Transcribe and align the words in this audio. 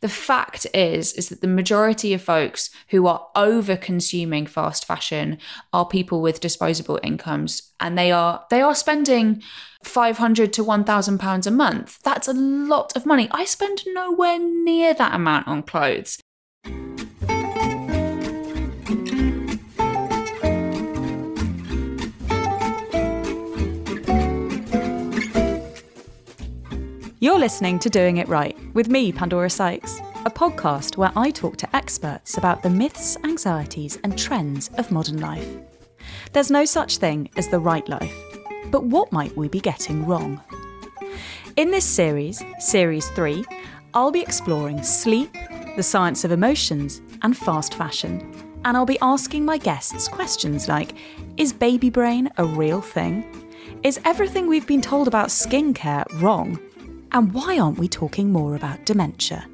the 0.00 0.08
fact 0.08 0.66
is 0.74 1.12
is 1.12 1.28
that 1.28 1.40
the 1.40 1.46
majority 1.46 2.12
of 2.14 2.22
folks 2.22 2.70
who 2.88 3.06
are 3.06 3.26
over 3.36 3.76
consuming 3.76 4.46
fast 4.46 4.84
fashion 4.84 5.38
are 5.72 5.86
people 5.86 6.20
with 6.22 6.40
disposable 6.40 6.98
incomes 7.02 7.72
and 7.78 7.96
they 7.96 8.10
are 8.10 8.44
they 8.50 8.60
are 8.60 8.74
spending 8.74 9.42
500 9.84 10.52
to 10.52 10.62
1000 10.62 11.18
pounds 11.18 11.46
a 11.46 11.50
month. 11.50 12.00
That's 12.02 12.28
a 12.28 12.34
lot 12.34 12.94
of 12.94 13.06
money. 13.06 13.28
I 13.30 13.46
spend 13.46 13.82
nowhere 13.86 14.38
near 14.38 14.92
that 14.92 15.14
amount 15.14 15.48
on 15.48 15.62
clothes 15.62 16.18
You're 27.22 27.38
listening 27.38 27.78
to 27.80 27.90
Doing 27.90 28.16
It 28.16 28.28
Right 28.28 28.56
with 28.72 28.88
me, 28.88 29.12
Pandora 29.12 29.50
Sykes, 29.50 30.00
a 30.24 30.30
podcast 30.30 30.96
where 30.96 31.12
I 31.14 31.30
talk 31.30 31.58
to 31.58 31.76
experts 31.76 32.38
about 32.38 32.62
the 32.62 32.70
myths, 32.70 33.18
anxieties, 33.24 33.98
and 34.02 34.18
trends 34.18 34.70
of 34.78 34.90
modern 34.90 35.20
life. 35.20 35.46
There's 36.32 36.50
no 36.50 36.64
such 36.64 36.96
thing 36.96 37.28
as 37.36 37.46
the 37.46 37.58
right 37.58 37.86
life, 37.90 38.14
but 38.70 38.84
what 38.84 39.12
might 39.12 39.36
we 39.36 39.48
be 39.48 39.60
getting 39.60 40.06
wrong? 40.06 40.40
In 41.56 41.70
this 41.70 41.84
series, 41.84 42.42
Series 42.58 43.10
3, 43.10 43.44
I'll 43.92 44.10
be 44.10 44.22
exploring 44.22 44.82
sleep, 44.82 45.36
the 45.76 45.82
science 45.82 46.24
of 46.24 46.32
emotions, 46.32 47.02
and 47.20 47.36
fast 47.36 47.74
fashion. 47.74 48.32
And 48.64 48.78
I'll 48.78 48.86
be 48.86 48.98
asking 49.02 49.44
my 49.44 49.58
guests 49.58 50.08
questions 50.08 50.68
like 50.68 50.94
Is 51.36 51.52
baby 51.52 51.90
brain 51.90 52.30
a 52.38 52.46
real 52.46 52.80
thing? 52.80 53.26
Is 53.82 54.00
everything 54.06 54.48
we've 54.48 54.66
been 54.66 54.80
told 54.80 55.06
about 55.06 55.28
skincare 55.28 56.06
wrong? 56.22 56.58
And 57.12 57.32
why 57.32 57.58
aren't 57.58 57.78
we 57.78 57.88
talking 57.88 58.30
more 58.30 58.54
about 58.54 58.84
dementia? 58.84 59.46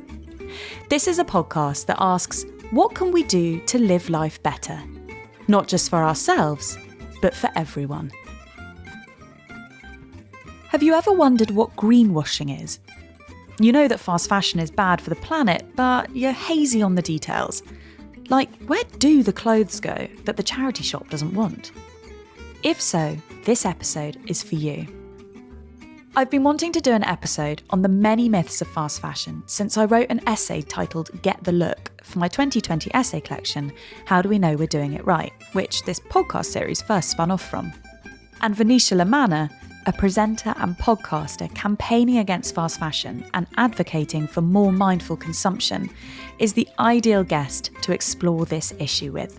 This 0.91 1.09
is 1.09 1.19
a 1.19 1.25
podcast 1.25 1.87
that 1.87 1.97
asks 1.99 2.45
what 2.71 2.95
can 2.95 3.13
we 3.13 3.23
do 3.23 3.61
to 3.61 3.79
live 3.79 4.11
life 4.11 4.43
better? 4.43 4.83
Not 5.49 5.69
just 5.69 5.89
for 5.89 6.03
ourselves, 6.03 6.77
but 7.23 7.35
for 7.35 7.49
everyone. 7.57 8.11
Have 10.69 10.83
you 10.83 10.95
ever 10.95 11.13
wondered 11.13 11.53
what 11.53 11.77
greenwashing 11.77 12.63
is? 12.63 12.81
You 13.59 13.73
know 13.73 13.89
that 13.89 14.01
fast 14.01 14.29
fashion 14.29 14.61
is 14.61 14.71
bad 14.71 15.01
for 15.01 15.11
the 15.11 15.17
planet, 15.17 15.65
but 15.77 16.15
you're 16.15 16.33
hazy 16.33 16.83
on 16.83 16.95
the 16.95 17.03
details. 17.03 17.63
Like, 18.29 18.55
where 18.67 18.85
do 18.99 19.23
the 19.23 19.33
clothes 19.33 19.81
go 19.81 20.09
that 20.25 20.37
the 20.37 20.43
charity 20.43 20.83
shop 20.83 21.09
doesn't 21.09 21.33
want? 21.33 21.73
If 22.63 22.81
so, 22.81 23.17
this 23.45 23.65
episode 23.65 24.19
is 24.27 24.43
for 24.43 24.57
you. 24.57 24.87
I've 26.19 26.31
been 26.31 26.45
wanting 26.45 26.73
to 26.73 26.81
do 26.81 26.93
an 26.93 27.05
episode 27.05 27.63
on 27.69 27.83
the 27.83 27.91
many 27.91 28.27
myths 28.27 28.63
of 28.63 28.69
fast 28.69 29.03
fashion 29.03 29.43
since 29.45 29.77
I 29.77 29.85
wrote 29.85 30.09
an 30.09 30.27
essay 30.27 30.63
titled 30.63 31.11
Get 31.21 31.45
the 31.45 31.53
Look 31.53 31.91
for 32.03 32.19
my 32.19 32.27
2020 32.27 32.91
essay 32.95 33.21
collection, 33.21 33.71
How 34.07 34.23
Do 34.23 34.31
We 34.31 34.39
Know 34.39 34.57
We're 34.57 34.67
Doing 34.67 34.95
It 34.95 35.05
Right, 35.05 35.35
which 35.53 35.83
this 35.83 36.01
podcast 36.01 36.47
series 36.47 36.81
first 36.81 37.11
spun 37.11 37.31
off 37.31 37.47
from. 37.47 37.71
And 38.41 38.57
Venetia 38.57 38.95
Lamanna, 38.95 39.51
a 39.85 39.93
presenter 39.93 40.55
and 40.57 40.75
podcaster 40.79 41.55
campaigning 41.55 42.17
against 42.17 42.55
fast 42.55 42.81
fashion 42.81 43.23
and 43.35 43.47
advocating 43.59 44.27
for 44.27 44.41
more 44.41 44.73
mindful 44.73 45.19
consumption, 45.19 45.91
is 46.39 46.55
the 46.55 46.67
ideal 46.79 47.25
guest 47.25 47.73
to 47.83 47.93
explore 47.93 48.47
this 48.47 48.73
issue 48.79 49.13
with. 49.13 49.39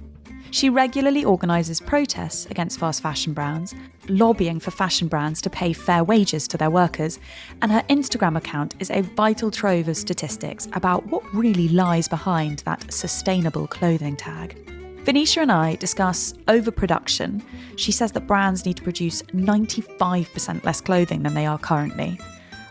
She 0.57 0.71
regularly 0.71 1.23
organises 1.23 1.79
protests 1.79 2.47
against 2.47 2.79
fast 2.79 3.03
fashion 3.03 3.31
brands, 3.31 3.75
lobbying 4.09 4.59
for 4.59 4.71
fashion 4.71 5.07
brands 5.07 5.39
to 5.43 5.51
pay 5.51 5.71
fair 5.71 6.03
wages 6.03 6.47
to 6.47 6.57
their 6.57 6.71
workers, 6.71 7.19
and 7.61 7.71
her 7.71 7.83
Instagram 7.91 8.35
account 8.35 8.73
is 8.79 8.89
a 8.89 9.01
vital 9.01 9.51
trove 9.51 9.87
of 9.87 9.95
statistics 9.95 10.67
about 10.73 11.05
what 11.11 11.31
really 11.31 11.67
lies 11.67 12.07
behind 12.07 12.63
that 12.65 12.91
sustainable 12.91 13.67
clothing 13.67 14.15
tag. 14.15 14.57
Venetia 15.03 15.41
and 15.41 15.51
I 15.51 15.75
discuss 15.75 16.33
overproduction. 16.47 17.43
She 17.75 17.91
says 17.91 18.11
that 18.13 18.25
brands 18.25 18.65
need 18.65 18.77
to 18.77 18.83
produce 18.83 19.21
95% 19.21 20.63
less 20.63 20.81
clothing 20.81 21.21
than 21.21 21.35
they 21.35 21.45
are 21.45 21.59
currently. 21.59 22.19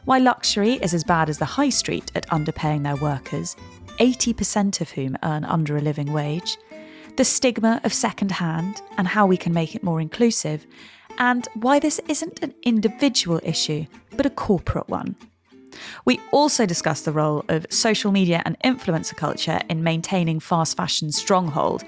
Why 0.06 0.18
luxury 0.18 0.72
is 0.82 0.92
as 0.92 1.04
bad 1.04 1.28
as 1.28 1.38
the 1.38 1.44
high 1.44 1.68
street 1.68 2.10
at 2.16 2.28
underpaying 2.30 2.82
their 2.82 2.96
workers, 2.96 3.54
80% 4.00 4.80
of 4.80 4.90
whom 4.90 5.16
earn 5.22 5.44
under 5.44 5.76
a 5.76 5.80
living 5.80 6.12
wage 6.12 6.58
the 7.16 7.24
stigma 7.24 7.80
of 7.84 7.94
secondhand 7.94 8.82
and 8.98 9.08
how 9.08 9.26
we 9.26 9.36
can 9.36 9.54
make 9.54 9.74
it 9.74 9.82
more 9.82 10.00
inclusive, 10.00 10.66
and 11.18 11.48
why 11.54 11.78
this 11.78 11.98
isn't 12.08 12.42
an 12.42 12.54
individual 12.62 13.40
issue, 13.42 13.86
but 14.16 14.26
a 14.26 14.30
corporate 14.30 14.88
one. 14.88 15.16
We 16.04 16.20
also 16.30 16.66
discuss 16.66 17.02
the 17.02 17.12
role 17.12 17.44
of 17.48 17.66
social 17.70 18.12
media 18.12 18.42
and 18.44 18.58
influencer 18.60 19.16
culture 19.16 19.60
in 19.68 19.82
maintaining 19.82 20.40
fast 20.40 20.76
fashion's 20.76 21.16
stronghold. 21.16 21.84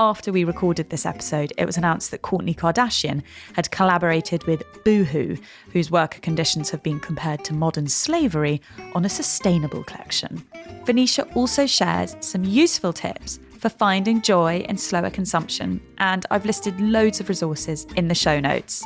After 0.00 0.30
we 0.30 0.44
recorded 0.44 0.90
this 0.90 1.06
episode, 1.06 1.52
it 1.58 1.64
was 1.64 1.76
announced 1.76 2.12
that 2.12 2.22
Kourtney 2.22 2.54
Kardashian 2.54 3.22
had 3.54 3.70
collaborated 3.72 4.44
with 4.44 4.62
Boohoo, 4.84 5.36
whose 5.72 5.90
worker 5.90 6.20
conditions 6.20 6.70
have 6.70 6.84
been 6.84 7.00
compared 7.00 7.44
to 7.44 7.52
modern 7.52 7.88
slavery, 7.88 8.60
on 8.94 9.04
a 9.04 9.08
sustainable 9.08 9.82
collection. 9.82 10.44
Venetia 10.84 11.24
also 11.34 11.66
shares 11.66 12.16
some 12.20 12.44
useful 12.44 12.92
tips 12.92 13.40
for 13.58 13.68
finding 13.68 14.22
joy 14.22 14.64
in 14.68 14.78
slower 14.78 15.10
consumption, 15.10 15.80
and 15.98 16.24
I've 16.30 16.46
listed 16.46 16.80
loads 16.80 17.20
of 17.20 17.28
resources 17.28 17.86
in 17.96 18.08
the 18.08 18.14
show 18.14 18.40
notes. 18.40 18.84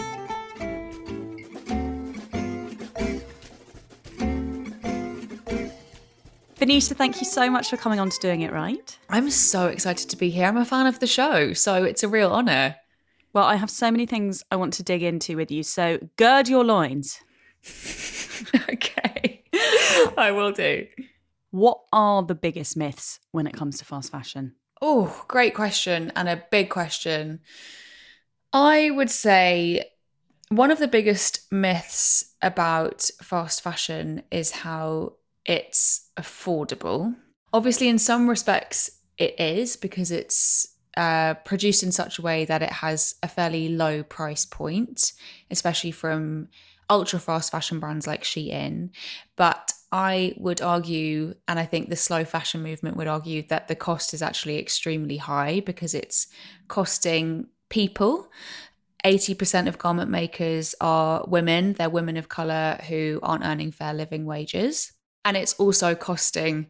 Venetia, 6.63 6.95
thank 6.95 7.21
you 7.21 7.27
so 7.27 7.51
much 7.51 7.71
for 7.71 7.77
coming 7.77 7.99
on 7.99 8.09
to 8.09 8.19
Doing 8.21 8.43
It 8.43 8.53
Right. 8.53 8.97
I'm 9.09 9.31
so 9.31 9.67
excited 9.67 10.09
to 10.09 10.17
be 10.17 10.31
here. 10.31 10.47
I'm 10.47 10.57
a 10.57 10.65
fan 10.65 10.87
of 10.87 11.01
the 11.01 11.09
show, 11.09 11.53
so 11.53 11.83
it's 11.83 12.05
a 12.05 12.09
real 12.09 12.31
honour. 12.31 12.77
Well, 13.33 13.45
I 13.45 13.57
have 13.57 13.69
so 13.69 13.91
many 13.91 14.07
things 14.07 14.45
I 14.51 14.57
want 14.57 14.73
to 14.75 14.83
dig 14.83 15.03
into 15.03 15.37
with 15.37 15.51
you, 15.51 15.65
so 15.65 15.99
gird 16.17 16.49
your 16.49 16.65
loins. 16.65 17.21
okay, 18.69 19.43
I 20.17 20.31
will 20.31 20.53
do. 20.53 20.87
What 21.51 21.81
are 21.93 22.23
the 22.23 22.35
biggest 22.35 22.77
myths 22.77 23.19
when 23.33 23.47
it 23.47 23.55
comes 23.55 23.79
to 23.79 23.85
fast 23.85 24.13
fashion? 24.13 24.55
Oh, 24.85 25.25
great 25.29 25.55
question 25.55 26.11
and 26.17 26.29
a 26.29 26.43
big 26.51 26.69
question. 26.69 27.39
I 28.53 28.91
would 28.91 29.11
say 29.11 29.85
one 30.49 30.73
of 30.73 30.81
the 30.81 30.89
biggest 30.89 31.51
myths 31.53 32.35
about 32.43 33.09
fast 33.23 33.63
fashion 33.63 34.25
is 34.33 34.51
how 34.51 35.13
it's 35.47 36.11
affordable. 36.17 37.15
Obviously, 37.53 37.89
in 37.89 37.99
some 38.01 38.29
respects, 38.29 38.91
it 39.19 39.39
is 39.39 39.77
because 39.77 40.11
it's 40.11 40.67
uh, 40.97 41.35
produced 41.35 41.85
in 41.85 41.93
such 41.93 42.19
a 42.19 42.23
way 42.23 42.45
that 42.45 42.61
it 42.61 42.73
has 42.73 43.15
a 43.23 43.29
fairly 43.29 43.69
low 43.69 44.03
price 44.03 44.45
point, 44.45 45.13
especially 45.49 45.93
from 45.93 46.49
ultra 46.93 47.19
fast 47.19 47.51
fashion 47.51 47.81
brands 47.81 48.07
like 48.07 48.23
Shein. 48.23 48.91
But 49.37 49.73
I 49.91 50.35
would 50.37 50.61
argue, 50.61 51.35
and 51.49 51.59
I 51.59 51.65
think 51.65 51.89
the 51.89 51.97
slow 51.97 52.25
fashion 52.25 52.63
movement 52.63 52.97
would 52.97 53.07
argue, 53.07 53.43
that 53.49 53.69
the 53.69 53.75
cost 53.75 54.15
is 54.15 54.23
actually 54.23 54.59
extremely 54.59 55.17
high 55.17 55.61
because 55.61 55.95
it's 55.95 56.29
costing 56.69 57.49
people. 57.71 58.29
80% 59.05 59.69
of 59.69 59.79
garment 59.79 60.11
makers 60.11 60.75
are 60.81 61.25
women. 61.27 61.73
They're 61.73 61.91
women 61.91 62.17
of 62.17 62.29
colour 62.29 62.79
who 62.89 63.19
aren't 63.23 63.45
earning 63.45 63.73
fair 63.73 63.95
living 63.95 64.27
wages. 64.27 64.93
And 65.25 65.37
it's 65.37 65.55
also 65.55 65.95
costing 65.95 66.67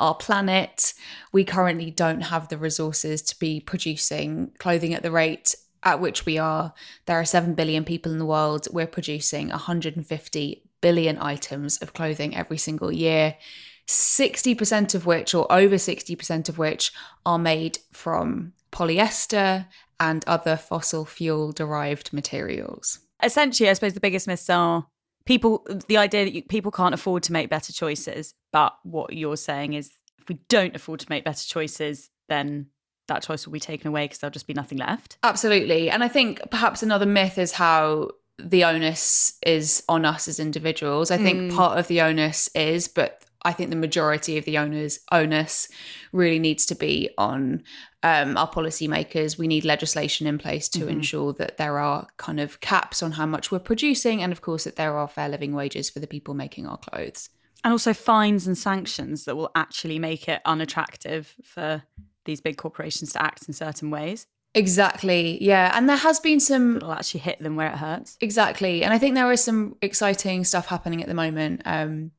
our 0.00 0.14
planet. 0.14 0.92
We 1.32 1.44
currently 1.44 1.90
don't 1.90 2.22
have 2.22 2.48
the 2.48 2.58
resources 2.58 3.22
to 3.22 3.38
be 3.38 3.60
producing 3.60 4.52
clothing 4.58 4.92
at 4.92 5.02
the 5.02 5.10
rate 5.10 5.54
at 5.82 6.00
which 6.00 6.26
we 6.26 6.38
are. 6.38 6.72
There 7.06 7.18
are 7.18 7.24
7 7.24 7.54
billion 7.54 7.84
people 7.84 8.12
in 8.12 8.18
the 8.18 8.26
world. 8.26 8.68
We're 8.70 8.86
producing 8.86 9.48
150 9.48 10.62
billion 10.80 11.18
items 11.18 11.78
of 11.78 11.92
clothing 11.92 12.36
every 12.36 12.58
single 12.58 12.92
year, 12.92 13.36
60% 13.86 14.94
of 14.94 15.06
which, 15.06 15.34
or 15.34 15.50
over 15.50 15.76
60% 15.76 16.48
of 16.48 16.58
which, 16.58 16.92
are 17.24 17.38
made 17.38 17.78
from 17.92 18.52
polyester 18.70 19.66
and 19.98 20.24
other 20.26 20.56
fossil 20.56 21.04
fuel 21.04 21.52
derived 21.52 22.12
materials. 22.12 23.00
Essentially, 23.22 23.70
I 23.70 23.72
suppose 23.74 23.94
the 23.94 24.00
biggest 24.00 24.26
myths 24.26 24.50
are 24.50 24.86
people, 25.24 25.66
the 25.86 25.96
idea 25.96 26.24
that 26.24 26.34
you, 26.34 26.42
people 26.42 26.72
can't 26.72 26.94
afford 26.94 27.22
to 27.24 27.32
make 27.32 27.50
better 27.50 27.72
choices. 27.72 28.34
But 28.52 28.74
what 28.82 29.12
you're 29.12 29.36
saying 29.36 29.74
is 29.74 29.92
if 30.18 30.28
we 30.28 30.38
don't 30.48 30.74
afford 30.74 31.00
to 31.00 31.06
make 31.08 31.24
better 31.24 31.44
choices, 31.46 32.10
then 32.28 32.66
that 33.08 33.22
choice 33.22 33.46
will 33.46 33.52
be 33.52 33.60
taken 33.60 33.88
away 33.88 34.04
because 34.04 34.18
there'll 34.18 34.32
just 34.32 34.46
be 34.46 34.54
nothing 34.54 34.78
left. 34.78 35.18
Absolutely. 35.22 35.90
And 35.90 36.04
I 36.04 36.08
think 36.08 36.40
perhaps 36.50 36.82
another 36.82 37.06
myth 37.06 37.38
is 37.38 37.52
how 37.52 38.10
the 38.38 38.64
onus 38.64 39.38
is 39.44 39.82
on 39.88 40.04
us 40.04 40.28
as 40.28 40.40
individuals. 40.40 41.10
I 41.10 41.18
think 41.18 41.52
mm. 41.52 41.56
part 41.56 41.78
of 41.78 41.88
the 41.88 42.00
onus 42.00 42.48
is, 42.54 42.88
but 42.88 43.24
I 43.44 43.52
think 43.52 43.70
the 43.70 43.76
majority 43.76 44.38
of 44.38 44.44
the 44.44 44.58
owners 44.58 45.00
onus 45.10 45.68
really 46.12 46.38
needs 46.38 46.64
to 46.66 46.74
be 46.74 47.10
on 47.18 47.64
um, 48.02 48.36
our 48.36 48.48
policymakers. 48.48 49.38
We 49.38 49.48
need 49.48 49.64
legislation 49.64 50.26
in 50.26 50.38
place 50.38 50.68
to 50.70 50.80
mm-hmm. 50.80 50.88
ensure 50.88 51.32
that 51.34 51.56
there 51.56 51.78
are 51.78 52.06
kind 52.16 52.40
of 52.40 52.60
caps 52.60 53.02
on 53.02 53.12
how 53.12 53.26
much 53.26 53.50
we're 53.50 53.58
producing, 53.58 54.22
and 54.22 54.32
of 54.32 54.40
course 54.40 54.64
that 54.64 54.76
there 54.76 54.96
are 54.96 55.08
fair 55.08 55.28
living 55.28 55.54
wages 55.54 55.90
for 55.90 56.00
the 56.00 56.06
people 56.06 56.34
making 56.34 56.66
our 56.66 56.78
clothes. 56.78 57.30
And 57.64 57.72
also 57.72 57.92
fines 57.92 58.46
and 58.46 58.58
sanctions 58.58 59.24
that 59.24 59.36
will 59.36 59.50
actually 59.54 59.98
make 59.98 60.28
it 60.28 60.40
unattractive 60.44 61.34
for 61.44 61.84
these 62.24 62.40
big 62.40 62.56
corporations 62.56 63.12
to 63.12 63.22
act 63.22 63.48
in 63.48 63.54
certain 63.54 63.90
ways. 63.90 64.26
Exactly. 64.54 65.42
Yeah. 65.42 65.72
And 65.74 65.88
there 65.88 65.96
has 65.96 66.20
been 66.20 66.40
some. 66.40 66.76
It'll 66.76 66.92
actually 66.92 67.20
hit 67.20 67.38
them 67.38 67.56
where 67.56 67.68
it 67.68 67.78
hurts. 67.78 68.18
Exactly. 68.20 68.84
And 68.84 68.92
I 68.92 68.98
think 68.98 69.14
there 69.14 69.32
is 69.32 69.42
some 69.42 69.76
exciting 69.80 70.44
stuff 70.44 70.66
happening 70.66 71.00
at 71.00 71.08
the 71.08 71.14
moment. 71.14 71.62
Um, 71.64 72.10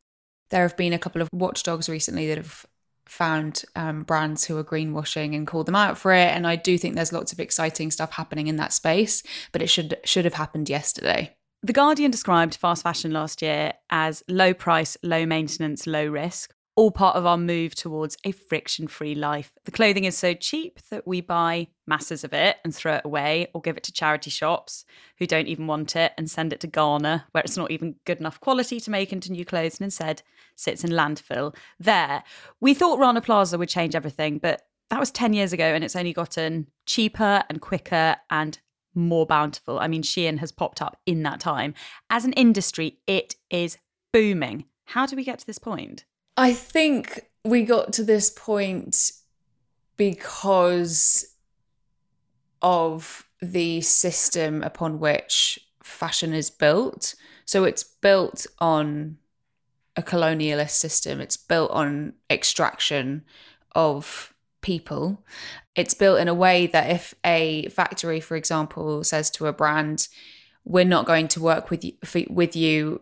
there 0.49 0.63
have 0.63 0.77
been 0.77 0.93
a 0.93 0.99
couple 0.99 1.21
of 1.21 1.29
watchdogs 1.31 1.89
recently 1.89 2.27
that 2.27 2.37
have 2.37 2.65
found 3.05 3.63
um, 3.75 4.03
brands 4.03 4.45
who 4.45 4.57
are 4.57 4.63
greenwashing 4.63 5.35
and 5.35 5.45
called 5.45 5.67
them 5.67 5.75
out 5.75 5.97
for 5.97 6.13
it. 6.13 6.29
And 6.29 6.47
I 6.47 6.55
do 6.55 6.77
think 6.77 6.95
there's 6.95 7.13
lots 7.13 7.31
of 7.31 7.39
exciting 7.39 7.91
stuff 7.91 8.13
happening 8.13 8.47
in 8.47 8.55
that 8.57 8.73
space, 8.73 9.23
but 9.51 9.61
it 9.61 9.67
should 9.67 9.97
should 10.03 10.25
have 10.25 10.33
happened 10.35 10.69
yesterday. 10.69 11.35
The 11.61 11.73
Guardian 11.73 12.11
described 12.11 12.55
fast 12.55 12.83
fashion 12.83 13.11
last 13.11 13.41
year 13.41 13.73
as 13.89 14.23
low 14.27 14.53
price, 14.53 14.97
low 15.01 15.25
maintenance, 15.25 15.87
low 15.87 16.05
risk, 16.05 16.53
all 16.75 16.91
part 16.91 17.15
of 17.15 17.25
our 17.25 17.37
move 17.37 17.75
towards 17.75 18.17
a 18.23 18.31
friction 18.31 18.87
free 18.87 19.13
life. 19.13 19.51
The 19.65 19.71
clothing 19.71 20.05
is 20.05 20.17
so 20.17 20.33
cheap 20.33 20.79
that 20.89 21.07
we 21.07 21.21
buy 21.21 21.67
masses 21.85 22.23
of 22.23 22.33
it 22.33 22.57
and 22.63 22.73
throw 22.73 22.95
it 22.95 23.05
away 23.05 23.47
or 23.53 23.61
give 23.61 23.77
it 23.77 23.83
to 23.83 23.91
charity 23.91 24.29
shops 24.29 24.85
who 25.19 25.27
don't 25.27 25.47
even 25.47 25.67
want 25.67 25.95
it 25.95 26.13
and 26.17 26.29
send 26.29 26.51
it 26.51 26.59
to 26.61 26.67
Ghana, 26.67 27.27
where 27.31 27.43
it's 27.43 27.57
not 27.57 27.71
even 27.71 27.95
good 28.05 28.19
enough 28.19 28.39
quality 28.39 28.79
to 28.79 28.91
make 28.91 29.13
into 29.13 29.31
new 29.31 29.45
clothes 29.45 29.79
and 29.79 29.85
instead 29.85 30.23
sits 30.55 30.83
in 30.83 30.91
landfill. 30.91 31.55
There, 31.79 32.23
we 32.59 32.73
thought 32.73 32.99
Rana 32.99 33.21
Plaza 33.21 33.57
would 33.57 33.69
change 33.69 33.95
everything, 33.95 34.39
but 34.39 34.63
that 34.89 34.99
was 34.99 35.11
10 35.11 35.33
years 35.33 35.53
ago 35.53 35.65
and 35.65 35.83
it's 35.83 35.95
only 35.95 36.13
gotten 36.13 36.67
cheaper 36.85 37.43
and 37.49 37.61
quicker 37.61 38.15
and 38.29 38.59
more 38.95 39.25
bountiful. 39.25 39.79
I 39.79 39.87
mean, 39.87 40.03
Shein 40.03 40.39
has 40.39 40.51
popped 40.51 40.81
up 40.81 40.97
in 41.05 41.23
that 41.23 41.39
time. 41.39 41.73
As 42.09 42.25
an 42.25 42.33
industry, 42.33 42.99
it 43.07 43.35
is 43.49 43.77
booming. 44.11 44.65
How 44.85 45.05
do 45.05 45.15
we 45.15 45.23
get 45.23 45.39
to 45.39 45.47
this 45.47 45.57
point? 45.59 46.05
I 46.35 46.53
think 46.53 47.27
we 47.43 47.63
got 47.63 47.93
to 47.93 48.03
this 48.03 48.29
point 48.29 49.11
because 49.97 51.35
of 52.61 53.27
the 53.41 53.81
system 53.81 54.63
upon 54.63 54.99
which 54.99 55.59
fashion 55.83 56.33
is 56.33 56.49
built. 56.49 57.15
So 57.45 57.65
it's 57.65 57.83
built 57.83 58.47
on 58.59 59.17
a 59.95 60.01
colonialist 60.01 60.71
system, 60.71 61.21
it's 61.21 61.37
built 61.37 61.69
on 61.69 62.13
extraction 62.29 63.23
of 63.75 64.33
people. 64.61 65.23
It's 65.75 65.93
built 65.93 66.19
in 66.19 66.27
a 66.27 66.33
way 66.33 66.67
that 66.67 66.89
if 66.89 67.13
a 67.23 67.67
factory, 67.69 68.19
for 68.19 68.35
example, 68.35 69.03
says 69.03 69.29
to 69.31 69.45
a 69.45 69.53
brand, 69.53 70.07
we're 70.65 70.85
not 70.85 71.05
going 71.05 71.27
to 71.29 71.41
work 71.41 71.69
with 71.69 71.83
you, 71.83 71.93
with 72.29 72.55
you 72.55 73.01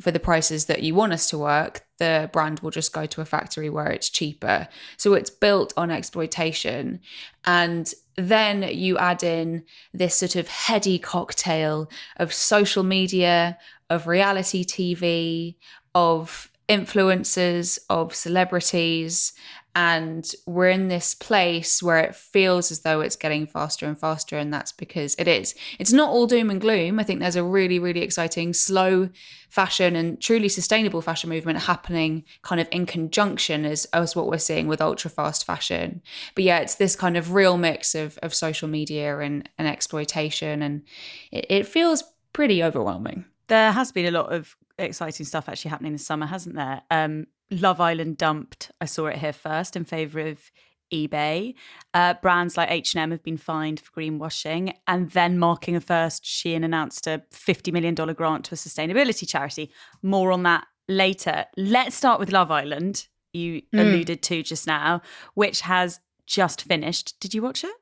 for 0.00 0.10
the 0.10 0.20
prices 0.20 0.66
that 0.66 0.82
you 0.82 0.94
want 0.94 1.12
us 1.12 1.28
to 1.30 1.38
work, 1.38 1.86
the 1.98 2.28
brand 2.32 2.60
will 2.60 2.70
just 2.70 2.92
go 2.92 3.06
to 3.06 3.20
a 3.20 3.24
factory 3.24 3.70
where 3.70 3.88
it's 3.88 4.10
cheaper. 4.10 4.68
So 4.96 5.14
it's 5.14 5.30
built 5.30 5.72
on 5.76 5.90
exploitation. 5.90 7.00
And 7.44 7.92
then 8.16 8.62
you 8.62 8.98
add 8.98 9.22
in 9.22 9.64
this 9.94 10.16
sort 10.16 10.36
of 10.36 10.48
heady 10.48 10.98
cocktail 10.98 11.90
of 12.16 12.32
social 12.32 12.82
media, 12.82 13.58
of 13.88 14.06
reality 14.06 14.64
TV, 14.64 15.56
of 15.94 16.50
influencers, 16.68 17.78
of 17.88 18.14
celebrities, 18.14 19.32
and 19.76 20.32
we're 20.46 20.70
in 20.70 20.88
this 20.88 21.14
place 21.14 21.82
where 21.82 21.98
it 21.98 22.16
feels 22.16 22.70
as 22.70 22.80
though 22.80 23.02
it's 23.02 23.14
getting 23.14 23.46
faster 23.46 23.84
and 23.84 24.00
faster 24.00 24.38
and 24.38 24.52
that's 24.52 24.72
because 24.72 25.14
it 25.16 25.28
is. 25.28 25.54
It's 25.78 25.92
not 25.92 26.08
all 26.08 26.26
doom 26.26 26.48
and 26.48 26.58
gloom. 26.58 26.98
I 26.98 27.02
think 27.02 27.20
there's 27.20 27.36
a 27.36 27.44
really 27.44 27.78
really 27.78 28.00
exciting 28.00 28.54
slow 28.54 29.10
fashion 29.50 29.94
and 29.94 30.18
truly 30.18 30.48
sustainable 30.48 31.02
fashion 31.02 31.28
movement 31.28 31.58
happening 31.58 32.24
kind 32.40 32.58
of 32.58 32.66
in 32.72 32.86
conjunction 32.86 33.66
as, 33.66 33.84
as 33.92 34.16
what 34.16 34.28
we're 34.28 34.38
seeing 34.38 34.66
with 34.66 34.80
ultra 34.80 35.10
fast 35.10 35.44
fashion. 35.44 36.00
But 36.34 36.44
yeah 36.44 36.60
it's 36.60 36.76
this 36.76 36.96
kind 36.96 37.18
of 37.18 37.34
real 37.34 37.58
mix 37.58 37.94
of, 37.94 38.18
of 38.22 38.34
social 38.34 38.68
media 38.68 39.18
and, 39.18 39.46
and 39.58 39.68
exploitation 39.68 40.62
and 40.62 40.84
it, 41.30 41.46
it 41.50 41.66
feels 41.66 42.02
pretty 42.32 42.64
overwhelming. 42.64 43.26
There 43.48 43.72
has 43.72 43.92
been 43.92 44.06
a 44.06 44.10
lot 44.10 44.32
of 44.32 44.56
exciting 44.78 45.26
stuff 45.26 45.50
actually 45.50 45.70
happening 45.70 45.92
this 45.92 46.06
summer, 46.06 46.26
hasn't 46.26 46.56
there? 46.56 46.82
Um, 46.90 47.26
Love 47.50 47.80
Island 47.80 48.18
dumped. 48.18 48.70
I 48.80 48.86
saw 48.86 49.06
it 49.06 49.18
here 49.18 49.32
first 49.32 49.76
in 49.76 49.84
favour 49.84 50.20
of 50.20 50.50
eBay. 50.92 51.54
Uh, 51.94 52.14
brands 52.14 52.56
like 52.56 52.70
H&M 52.70 53.10
have 53.10 53.22
been 53.22 53.36
fined 53.36 53.80
for 53.80 54.00
greenwashing. 54.00 54.72
And 54.86 55.10
then 55.10 55.38
marking 55.38 55.76
a 55.76 55.80
first, 55.80 56.24
Shein 56.24 56.64
announced 56.64 57.06
a 57.06 57.22
$50 57.32 57.72
million 57.72 57.94
grant 57.94 58.44
to 58.46 58.54
a 58.54 58.58
sustainability 58.58 59.28
charity. 59.28 59.72
More 60.02 60.32
on 60.32 60.42
that 60.44 60.66
later. 60.88 61.44
Let's 61.56 61.96
start 61.96 62.20
with 62.20 62.32
Love 62.32 62.50
Island, 62.50 63.06
you 63.32 63.62
mm. 63.62 63.80
alluded 63.80 64.22
to 64.24 64.42
just 64.42 64.66
now, 64.66 65.02
which 65.34 65.62
has 65.62 66.00
just 66.26 66.62
finished. 66.62 67.18
Did 67.20 67.34
you 67.34 67.42
watch 67.42 67.64
it? 67.64 67.74